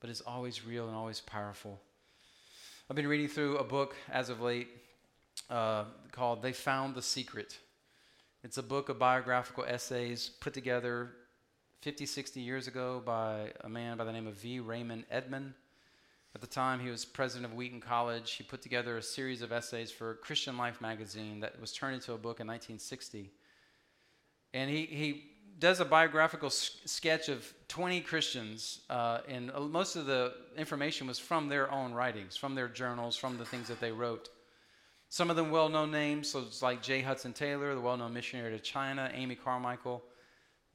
but 0.00 0.08
is 0.08 0.22
always 0.22 0.64
real 0.64 0.86
and 0.88 0.96
always 0.96 1.20
powerful. 1.20 1.78
I've 2.88 2.96
been 2.96 3.06
reading 3.06 3.28
through 3.28 3.58
a 3.58 3.64
book 3.64 3.94
as 4.10 4.30
of 4.30 4.40
late 4.40 4.68
uh, 5.50 5.84
called 6.12 6.40
They 6.40 6.54
Found 6.54 6.94
the 6.94 7.02
Secret. 7.02 7.58
It's 8.42 8.56
a 8.56 8.62
book 8.62 8.88
of 8.88 8.98
biographical 8.98 9.66
essays 9.68 10.30
put 10.40 10.54
together 10.54 11.10
50, 11.82 12.06
60 12.06 12.40
years 12.40 12.68
ago 12.68 13.02
by 13.04 13.52
a 13.60 13.68
man 13.68 13.98
by 13.98 14.04
the 14.04 14.12
name 14.12 14.26
of 14.26 14.36
V. 14.36 14.60
Raymond 14.60 15.04
Edman. 15.12 15.52
At 16.34 16.40
the 16.40 16.46
time, 16.48 16.80
he 16.80 16.90
was 16.90 17.04
president 17.04 17.52
of 17.52 17.56
Wheaton 17.56 17.80
College. 17.80 18.32
He 18.32 18.42
put 18.42 18.60
together 18.60 18.96
a 18.96 19.02
series 19.02 19.40
of 19.40 19.52
essays 19.52 19.92
for 19.92 20.14
Christian 20.14 20.56
Life 20.56 20.80
magazine 20.80 21.40
that 21.40 21.60
was 21.60 21.72
turned 21.72 21.94
into 21.94 22.12
a 22.12 22.18
book 22.18 22.40
in 22.40 22.46
1960. 22.48 23.30
And 24.52 24.68
he, 24.68 24.86
he 24.86 25.24
does 25.60 25.78
a 25.78 25.84
biographical 25.84 26.48
s- 26.48 26.78
sketch 26.86 27.28
of 27.28 27.52
20 27.68 28.00
Christians, 28.00 28.80
uh, 28.90 29.20
and 29.28 29.52
most 29.70 29.94
of 29.94 30.06
the 30.06 30.34
information 30.56 31.06
was 31.06 31.20
from 31.20 31.48
their 31.48 31.70
own 31.70 31.92
writings, 31.92 32.36
from 32.36 32.56
their 32.56 32.68
journals, 32.68 33.16
from 33.16 33.38
the 33.38 33.44
things 33.44 33.68
that 33.68 33.80
they 33.80 33.92
wrote. 33.92 34.28
Some 35.10 35.30
of 35.30 35.36
them 35.36 35.52
well 35.52 35.68
known 35.68 35.92
names, 35.92 36.30
so 36.30 36.40
it's 36.40 36.62
like 36.62 36.82
J. 36.82 37.00
Hudson 37.00 37.32
Taylor, 37.32 37.72
the 37.76 37.80
well 37.80 37.96
known 37.96 38.12
missionary 38.12 38.50
to 38.50 38.58
China, 38.58 39.08
Amy 39.14 39.36
Carmichael, 39.36 40.02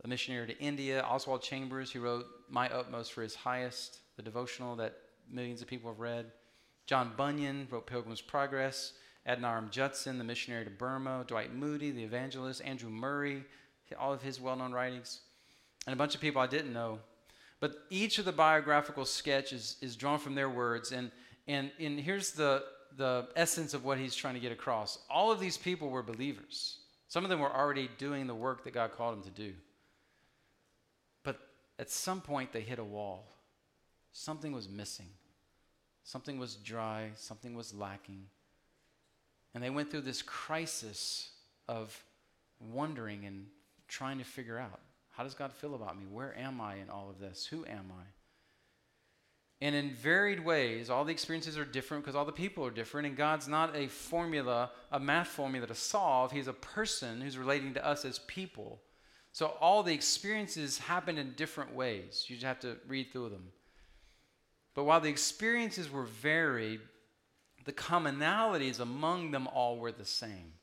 the 0.01 0.07
missionary 0.07 0.47
to 0.47 0.57
India, 0.59 1.01
Oswald 1.01 1.41
Chambers, 1.41 1.91
who 1.91 1.99
wrote 1.99 2.25
My 2.49 2.69
Utmost 2.69 3.11
for 3.11 3.21
His 3.21 3.35
Highest, 3.35 3.99
the 4.15 4.21
devotional 4.21 4.77
that 4.77 4.95
millions 5.31 5.61
of 5.61 5.67
people 5.67 5.89
have 5.89 5.99
read. 5.99 6.25
John 6.85 7.11
Bunyan 7.15 7.67
wrote 7.69 7.87
Pilgrim's 7.87 8.21
Progress. 8.21 8.93
Adoniram 9.27 9.69
Judson, 9.69 10.17
the 10.17 10.23
missionary 10.23 10.63
to 10.63 10.71
Burma. 10.71 11.23
Dwight 11.27 11.53
Moody, 11.53 11.91
the 11.91 12.03
evangelist. 12.03 12.61
Andrew 12.65 12.89
Murray, 12.89 13.43
all 13.99 14.13
of 14.13 14.21
his 14.21 14.41
well 14.41 14.55
known 14.55 14.71
writings. 14.71 15.21
And 15.85 15.93
a 15.93 15.97
bunch 15.97 16.15
of 16.15 16.21
people 16.21 16.41
I 16.41 16.47
didn't 16.47 16.73
know. 16.73 16.99
But 17.59 17.75
each 17.89 18.19
of 18.19 18.25
the 18.25 18.31
biographical 18.31 19.05
sketches 19.05 19.77
is, 19.81 19.95
drawn 19.95 20.17
from 20.17 20.35
their 20.35 20.49
words. 20.49 20.91
And, 20.91 21.11
and, 21.47 21.71
and 21.79 21.99
here's 21.99 22.31
the, 22.31 22.63
the 22.95 23.27
essence 23.35 23.73
of 23.73 23.83
what 23.83 23.97
he's 23.97 24.15
trying 24.15 24.35
to 24.35 24.39
get 24.39 24.51
across. 24.51 24.99
All 25.09 25.31
of 25.31 25.39
these 25.39 25.57
people 25.57 25.89
were 25.89 26.03
believers. 26.03 26.77
Some 27.07 27.23
of 27.23 27.29
them 27.29 27.39
were 27.39 27.53
already 27.53 27.89
doing 27.97 28.27
the 28.27 28.35
work 28.35 28.63
that 28.63 28.73
God 28.73 28.91
called 28.93 29.15
them 29.15 29.23
to 29.23 29.41
do. 29.41 29.53
But 31.23 31.39
at 31.77 31.89
some 31.89 32.21
point, 32.21 32.53
they 32.53 32.61
hit 32.61 32.79
a 32.79 32.83
wall. 32.83 33.27
Something 34.13 34.53
was 34.53 34.69
missing. 34.69 35.09
Something 36.09 36.39
was 36.39 36.55
dry. 36.55 37.11
Something 37.13 37.53
was 37.53 37.71
lacking. 37.71 38.23
And 39.53 39.63
they 39.63 39.69
went 39.69 39.91
through 39.91 40.01
this 40.01 40.23
crisis 40.23 41.29
of 41.67 42.03
wondering 42.59 43.25
and 43.25 43.45
trying 43.87 44.17
to 44.17 44.23
figure 44.23 44.57
out 44.57 44.79
how 45.11 45.21
does 45.21 45.35
God 45.35 45.53
feel 45.53 45.75
about 45.75 45.99
me? 45.99 46.07
Where 46.09 46.35
am 46.35 46.59
I 46.61 46.77
in 46.77 46.89
all 46.89 47.11
of 47.11 47.19
this? 47.19 47.45
Who 47.45 47.63
am 47.63 47.91
I? 47.91 48.05
And 49.61 49.75
in 49.75 49.91
varied 49.91 50.43
ways, 50.43 50.89
all 50.89 51.05
the 51.05 51.11
experiences 51.11 51.59
are 51.59 51.65
different 51.65 52.03
because 52.03 52.15
all 52.15 52.25
the 52.25 52.31
people 52.31 52.65
are 52.65 52.71
different. 52.71 53.05
And 53.05 53.15
God's 53.15 53.47
not 53.47 53.75
a 53.75 53.87
formula, 53.87 54.71
a 54.91 54.99
math 54.99 55.27
formula 55.27 55.67
to 55.67 55.75
solve. 55.75 56.31
He's 56.31 56.47
a 56.47 56.53
person 56.53 57.21
who's 57.21 57.37
relating 57.37 57.75
to 57.75 57.85
us 57.85 58.03
as 58.03 58.17
people. 58.25 58.81
So 59.31 59.53
all 59.61 59.83
the 59.83 59.93
experiences 59.93 60.79
happen 60.79 61.19
in 61.19 61.33
different 61.33 61.75
ways. 61.75 62.25
You 62.27 62.35
just 62.35 62.47
have 62.47 62.61
to 62.61 62.77
read 62.87 63.11
through 63.11 63.29
them. 63.29 63.43
But 64.73 64.83
while 64.83 65.01
the 65.01 65.09
experiences 65.09 65.91
were 65.91 66.05
varied, 66.05 66.81
the 67.65 67.73
commonalities 67.73 68.79
among 68.79 69.31
them 69.31 69.47
all 69.47 69.77
were 69.77 69.91
the 69.91 70.05
same. 70.05 70.53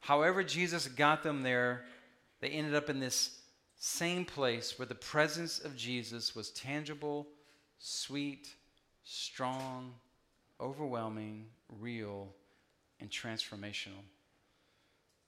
However, 0.00 0.42
Jesus 0.42 0.88
got 0.88 1.22
them 1.22 1.42
there, 1.42 1.84
they 2.40 2.48
ended 2.48 2.74
up 2.74 2.88
in 2.88 3.00
this 3.00 3.38
same 3.78 4.24
place 4.24 4.78
where 4.78 4.86
the 4.86 4.94
presence 4.94 5.58
of 5.58 5.76
Jesus 5.76 6.34
was 6.34 6.50
tangible, 6.50 7.26
sweet, 7.78 8.48
strong, 9.04 9.94
overwhelming, 10.60 11.46
real, 11.80 12.28
and 13.00 13.10
transformational. 13.10 14.02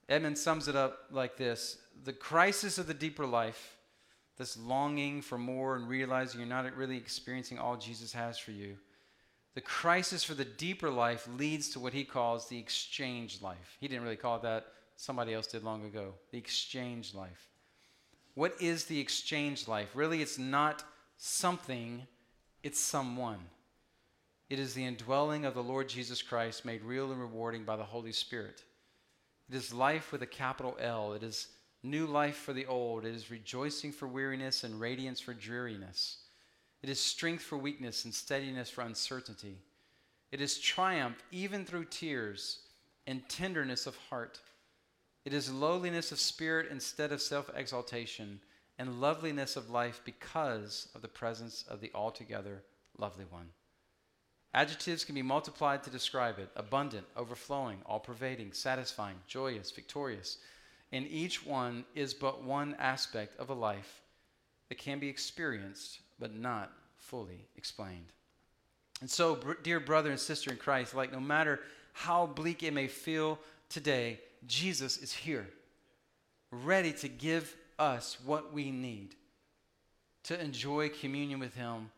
Edman 0.09 0.37
sums 0.37 0.69
it 0.69 0.77
up 0.77 1.07
like 1.11 1.37
this 1.37 1.79
The 2.05 2.13
crisis 2.13 2.79
of 2.79 2.87
the 2.87 2.95
deeper 2.95 3.27
life, 3.27 3.77
this 4.43 4.57
longing 4.57 5.23
for 5.23 5.39
more 5.39 5.77
and 5.77 5.89
realizing 5.89 6.41
you're 6.41 6.49
not 6.49 6.77
really 6.77 6.97
experiencing 6.97 7.61
all 7.61 7.77
Jesus 7.77 8.13
has 8.13 8.37
for 8.37 8.51
you, 8.51 8.77
the 9.55 9.61
crisis 9.61 10.25
for 10.25 10.35
the 10.35 10.45
deeper 10.45 10.91
life 10.91 11.29
leads 11.39 11.69
to 11.71 11.79
what 11.79 11.93
he 11.93 12.03
calls 12.03 12.49
the 12.49 12.59
exchange 12.59 13.41
life. 13.41 13.77
He 13.79 13.87
didn't 13.87 14.03
really 14.03 14.17
call 14.17 14.37
it 14.37 14.43
that, 14.43 14.67
somebody 14.97 15.33
else 15.33 15.47
did 15.47 15.63
long 15.63 15.85
ago. 15.85 16.15
The 16.33 16.39
exchange 16.39 17.15
life. 17.15 17.51
What 18.35 18.61
is 18.61 18.87
the 18.87 18.99
exchange 18.99 19.69
life? 19.69 19.91
Really, 19.95 20.23
it's 20.23 20.39
not 20.39 20.83
something, 21.19 22.03
it's 22.65 22.81
someone. 22.81 23.39
It 24.51 24.59
is 24.59 24.75
the 24.75 24.85
indwelling 24.85 25.45
of 25.45 25.55
the 25.55 25.63
Lord 25.63 25.89
Jesus 25.89 26.21
Christ 26.21 26.65
made 26.65 26.83
real 26.83 27.13
and 27.13 27.21
rewarding 27.21 27.63
by 27.63 27.77
the 27.77 27.85
Holy 27.85 28.13
Spirit. 28.13 28.65
It 29.49 29.55
is 29.55 29.73
life 29.73 30.11
with 30.11 30.23
a 30.23 30.27
capital 30.27 30.77
L. 30.81 31.13
It 31.13 31.23
is 31.23 31.47
new 31.83 32.07
life 32.07 32.37
for 32.37 32.53
the 32.53 32.67
old. 32.67 33.05
It 33.05 33.15
is 33.15 33.31
rejoicing 33.31 33.93
for 33.93 34.07
weariness 34.07 34.65
and 34.65 34.81
radiance 34.81 35.21
for 35.21 35.35
dreariness. 35.35 36.19
It 36.83 36.89
is 36.89 37.01
strength 37.01 37.43
for 37.43 37.57
weakness 37.57 38.05
and 38.05 38.15
steadiness 38.15 38.71
for 38.71 38.83
uncertainty. 38.83 39.59
It 40.31 40.41
is 40.41 40.59
triumph 40.59 41.23
even 41.31 41.65
through 41.65 41.87
tears 41.87 42.61
and 43.07 43.29
tenderness 43.29 43.87
of 43.87 43.97
heart. 44.11 44.41
It 45.25 45.33
is 45.33 45.53
lowliness 45.53 46.11
of 46.11 46.19
spirit 46.19 46.69
instead 46.71 47.13
of 47.13 47.21
self 47.21 47.51
exaltation, 47.55 48.41
and 48.79 49.01
loveliness 49.01 49.57
of 49.57 49.71
life 49.71 50.01
because 50.05 50.89
of 50.95 51.03
the 51.03 51.09
presence 51.09 51.65
of 51.69 51.81
the 51.81 51.91
altogether 51.95 52.63
lovely 52.99 53.25
one. 53.29 53.49
Adjectives 54.55 55.05
can 55.05 55.15
be 55.15 55.23
multiplied 55.23 55.83
to 55.83 55.91
describe 55.91 56.39
it 56.39 56.51
abundant, 56.57 57.07
overflowing, 57.17 57.79
all 57.87 58.01
pervading, 58.01 58.53
satisfying, 58.53 59.17
joyous, 59.27 59.71
victorious. 59.71 60.39
And 60.93 61.07
each 61.09 61.45
one 61.45 61.85
is 61.95 62.13
but 62.13 62.45
one 62.45 62.77
aspect 62.79 63.39
of 63.41 63.49
a 63.49 63.55
life 63.55 64.03
that 64.69 64.79
can 64.79 64.99
be 64.99 65.09
experienced 65.09 66.01
but 66.19 66.35
not 66.35 66.71
fully 66.99 67.47
explained. 67.57 68.13
And 69.01 69.11
so, 69.11 69.39
dear 69.63 69.81
brother 69.81 70.11
and 70.11 70.21
sister 70.21 70.53
in 70.53 70.59
Christ, 70.59 70.95
like 70.95 71.13
no 71.13 71.19
matter 71.21 71.61
how 71.93 72.27
bleak 72.27 72.63
it 72.63 72.73
may 72.73 72.87
feel 72.87 73.39
today, 73.69 74.21
Jesus 74.47 74.99
is 74.99 75.13
here, 75.13 75.49
ready 76.51 76.93
to 76.93 77.09
give 77.09 77.57
us 77.79 78.19
what 78.25 78.53
we 78.53 78.71
need 78.71 79.17
to 80.25 80.41
enjoy 80.41 80.89
communion 80.89 81.41
with 81.41 81.55
Him, 81.55 81.91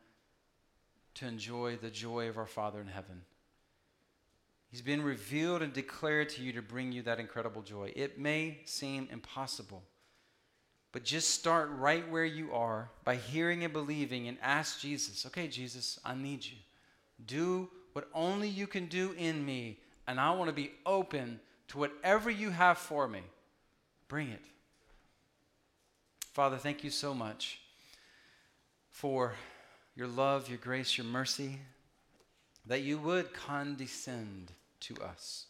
to 1.14 1.26
enjoy 1.26 1.76
the 1.76 1.90
joy 1.90 2.28
of 2.28 2.38
our 2.38 2.46
Father 2.46 2.80
in 2.80 2.86
heaven. 2.86 3.22
He's 4.74 4.82
been 4.82 5.04
revealed 5.04 5.62
and 5.62 5.72
declared 5.72 6.30
to 6.30 6.42
you 6.42 6.52
to 6.54 6.60
bring 6.60 6.90
you 6.90 7.02
that 7.02 7.20
incredible 7.20 7.62
joy. 7.62 7.92
It 7.94 8.18
may 8.18 8.58
seem 8.64 9.06
impossible, 9.12 9.84
but 10.90 11.04
just 11.04 11.30
start 11.30 11.70
right 11.70 12.10
where 12.10 12.24
you 12.24 12.52
are 12.52 12.90
by 13.04 13.14
hearing 13.14 13.62
and 13.62 13.72
believing 13.72 14.26
and 14.26 14.36
ask 14.42 14.80
Jesus, 14.80 15.26
okay, 15.26 15.46
Jesus, 15.46 16.00
I 16.04 16.16
need 16.16 16.44
you. 16.44 16.56
Do 17.24 17.68
what 17.92 18.08
only 18.12 18.48
you 18.48 18.66
can 18.66 18.86
do 18.86 19.14
in 19.16 19.46
me, 19.46 19.78
and 20.08 20.18
I 20.18 20.32
want 20.32 20.48
to 20.48 20.52
be 20.52 20.72
open 20.84 21.38
to 21.68 21.78
whatever 21.78 22.28
you 22.28 22.50
have 22.50 22.76
for 22.76 23.06
me. 23.06 23.22
Bring 24.08 24.30
it. 24.30 24.42
Father, 26.32 26.56
thank 26.56 26.82
you 26.82 26.90
so 26.90 27.14
much 27.14 27.60
for 28.90 29.34
your 29.94 30.08
love, 30.08 30.48
your 30.48 30.58
grace, 30.58 30.98
your 30.98 31.06
mercy, 31.06 31.60
that 32.66 32.82
you 32.82 32.98
would 32.98 33.32
condescend 33.32 34.50
to 34.88 35.02
us. 35.02 35.46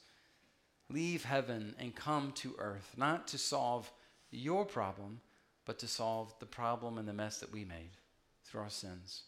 Leave 0.91 1.25
heaven 1.25 1.75
and 1.79 1.95
come 1.95 2.33
to 2.33 2.55
earth, 2.59 2.95
not 2.97 3.27
to 3.29 3.39
solve 3.39 3.91
your 4.31 4.65
problem, 4.65 5.21
but 5.65 5.79
to 5.79 5.89
solve 5.89 6.35
the 6.41 6.47
problem 6.47 6.99
and 6.99 7.09
the 7.09 7.13
mess 7.13 7.39
that 7.39 7.53
we 7.53 7.65
made 7.65 7.91
through 8.45 8.61
our 8.61 8.71
sins. 8.71 9.23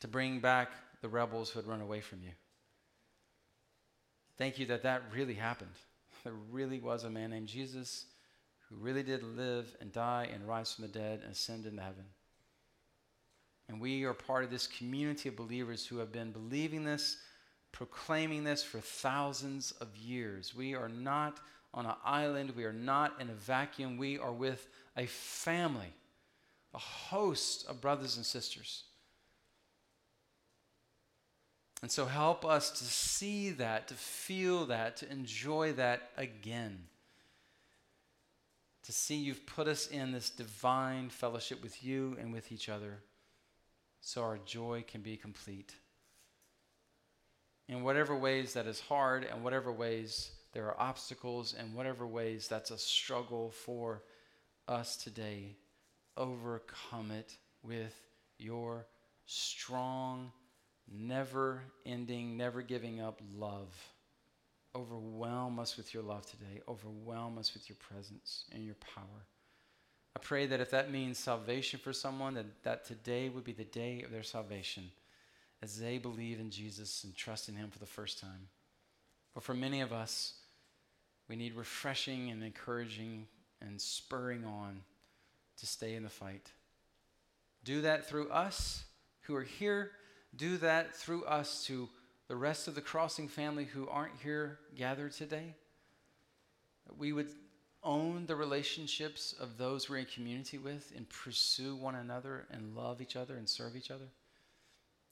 To 0.00 0.08
bring 0.08 0.40
back 0.40 0.70
the 1.00 1.08
rebels 1.08 1.50
who 1.50 1.58
had 1.58 1.68
run 1.68 1.80
away 1.80 2.00
from 2.00 2.22
you. 2.22 2.32
Thank 4.36 4.58
you 4.58 4.66
that 4.66 4.82
that 4.82 5.02
really 5.14 5.34
happened. 5.34 5.70
There 6.24 6.32
really 6.50 6.80
was 6.80 7.04
a 7.04 7.10
man 7.10 7.30
named 7.30 7.46
Jesus 7.46 8.04
who 8.68 8.76
really 8.76 9.04
did 9.04 9.22
live 9.22 9.76
and 9.80 9.92
die 9.92 10.28
and 10.32 10.46
rise 10.46 10.72
from 10.72 10.82
the 10.82 10.90
dead 10.90 11.20
and 11.22 11.32
ascend 11.32 11.64
into 11.64 11.80
heaven. 11.80 12.04
And 13.68 13.80
we 13.80 14.04
are 14.04 14.14
part 14.14 14.44
of 14.44 14.50
this 14.50 14.66
community 14.66 15.28
of 15.28 15.36
believers 15.36 15.86
who 15.86 15.98
have 15.98 16.10
been 16.10 16.32
believing 16.32 16.84
this, 16.84 17.18
proclaiming 17.72 18.44
this 18.44 18.62
for 18.62 18.80
thousands 18.80 19.72
of 19.80 19.96
years. 19.96 20.54
We 20.54 20.74
are 20.74 20.88
not 20.88 21.40
on 21.74 21.86
an 21.86 21.94
island, 22.04 22.52
we 22.56 22.64
are 22.64 22.72
not 22.72 23.20
in 23.20 23.28
a 23.28 23.34
vacuum. 23.34 23.98
We 23.98 24.18
are 24.18 24.32
with 24.32 24.66
a 24.96 25.06
family, 25.06 25.92
a 26.74 26.78
host 26.78 27.66
of 27.68 27.80
brothers 27.80 28.16
and 28.16 28.24
sisters 28.24 28.84
and 31.82 31.90
so 31.90 32.06
help 32.06 32.44
us 32.44 32.70
to 32.70 32.84
see 32.84 33.50
that, 33.50 33.88
to 33.88 33.94
feel 33.94 34.66
that, 34.66 34.96
to 34.98 35.10
enjoy 35.10 35.72
that 35.74 36.10
again. 36.16 36.86
To 38.84 38.92
see 38.92 39.16
you've 39.16 39.46
put 39.46 39.68
us 39.68 39.86
in 39.86 40.12
this 40.12 40.30
divine 40.30 41.10
fellowship 41.10 41.62
with 41.62 41.84
you 41.84 42.16
and 42.18 42.32
with 42.32 42.50
each 42.50 42.68
other 42.68 42.98
so 44.00 44.22
our 44.22 44.38
joy 44.38 44.84
can 44.88 45.02
be 45.02 45.16
complete. 45.16 45.74
In 47.68 47.82
whatever 47.82 48.16
ways 48.16 48.54
that 48.54 48.66
is 48.66 48.80
hard, 48.80 49.24
and 49.24 49.44
whatever 49.44 49.70
ways 49.70 50.30
there 50.52 50.66
are 50.66 50.80
obstacles, 50.80 51.54
and 51.58 51.74
whatever 51.74 52.06
ways 52.06 52.48
that's 52.48 52.70
a 52.70 52.78
struggle 52.78 53.50
for 53.50 54.02
us 54.66 54.96
today, 54.96 55.56
overcome 56.16 57.10
it 57.10 57.36
with 57.62 57.94
your 58.38 58.86
strong 59.26 60.32
never 60.90 61.62
ending, 61.84 62.36
never 62.36 62.62
giving 62.62 63.00
up 63.00 63.20
love. 63.36 63.74
Overwhelm 64.74 65.58
us 65.58 65.76
with 65.76 65.92
your 65.92 66.02
love 66.02 66.24
today. 66.26 66.62
Overwhelm 66.66 67.38
us 67.38 67.52
with 67.52 67.68
your 67.68 67.76
presence 67.76 68.44
and 68.52 68.64
your 68.64 68.76
power. 68.94 69.26
I 70.16 70.20
pray 70.20 70.46
that 70.46 70.60
if 70.60 70.70
that 70.70 70.90
means 70.90 71.18
salvation 71.18 71.78
for 71.78 71.92
someone, 71.92 72.34
that, 72.34 72.62
that 72.62 72.84
today 72.86 73.28
would 73.28 73.44
be 73.44 73.52
the 73.52 73.64
day 73.64 74.02
of 74.02 74.10
their 74.10 74.22
salvation 74.22 74.90
as 75.62 75.78
they 75.78 75.98
believe 75.98 76.40
in 76.40 76.50
Jesus 76.50 77.04
and 77.04 77.14
trust 77.14 77.48
in 77.48 77.56
Him 77.56 77.70
for 77.70 77.78
the 77.78 77.86
first 77.86 78.20
time. 78.20 78.48
But 79.34 79.42
for 79.42 79.54
many 79.54 79.80
of 79.80 79.92
us, 79.92 80.34
we 81.28 81.36
need 81.36 81.54
refreshing 81.54 82.30
and 82.30 82.42
encouraging 82.42 83.26
and 83.60 83.80
spurring 83.80 84.44
on 84.44 84.82
to 85.58 85.66
stay 85.66 85.94
in 85.94 86.02
the 86.02 86.08
fight. 86.08 86.52
Do 87.64 87.82
that 87.82 88.08
through 88.08 88.30
us 88.30 88.84
who 89.22 89.34
are 89.34 89.42
here 89.42 89.90
do 90.36 90.58
that 90.58 90.94
through 90.94 91.24
us 91.24 91.64
to 91.66 91.88
the 92.28 92.36
rest 92.36 92.68
of 92.68 92.74
the 92.74 92.80
crossing 92.80 93.28
family 93.28 93.64
who 93.64 93.88
aren't 93.88 94.20
here 94.22 94.58
gathered 94.76 95.12
today. 95.12 95.54
We 96.96 97.12
would 97.12 97.30
own 97.82 98.26
the 98.26 98.36
relationships 98.36 99.34
of 99.38 99.56
those 99.56 99.88
we're 99.88 99.98
in 99.98 100.06
community 100.06 100.58
with 100.58 100.92
and 100.96 101.08
pursue 101.08 101.76
one 101.76 101.94
another 101.94 102.46
and 102.50 102.74
love 102.74 103.00
each 103.00 103.16
other 103.16 103.36
and 103.36 103.48
serve 103.48 103.76
each 103.76 103.90
other. 103.90 104.08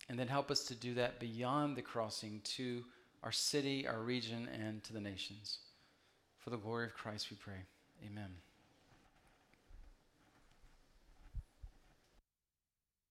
And 0.08 0.18
then 0.18 0.28
help 0.28 0.50
us 0.50 0.64
to 0.66 0.74
do 0.74 0.94
that 0.94 1.18
beyond 1.18 1.76
the 1.76 1.82
crossing 1.82 2.40
to 2.44 2.84
our 3.22 3.32
city, 3.32 3.86
our 3.86 4.00
region, 4.00 4.48
and 4.52 4.82
to 4.84 4.92
the 4.92 5.00
nations. 5.00 5.58
For 6.38 6.50
the 6.50 6.56
glory 6.56 6.86
of 6.86 6.94
Christ, 6.94 7.30
we 7.30 7.36
pray. 7.36 7.64
Amen. 8.06 8.45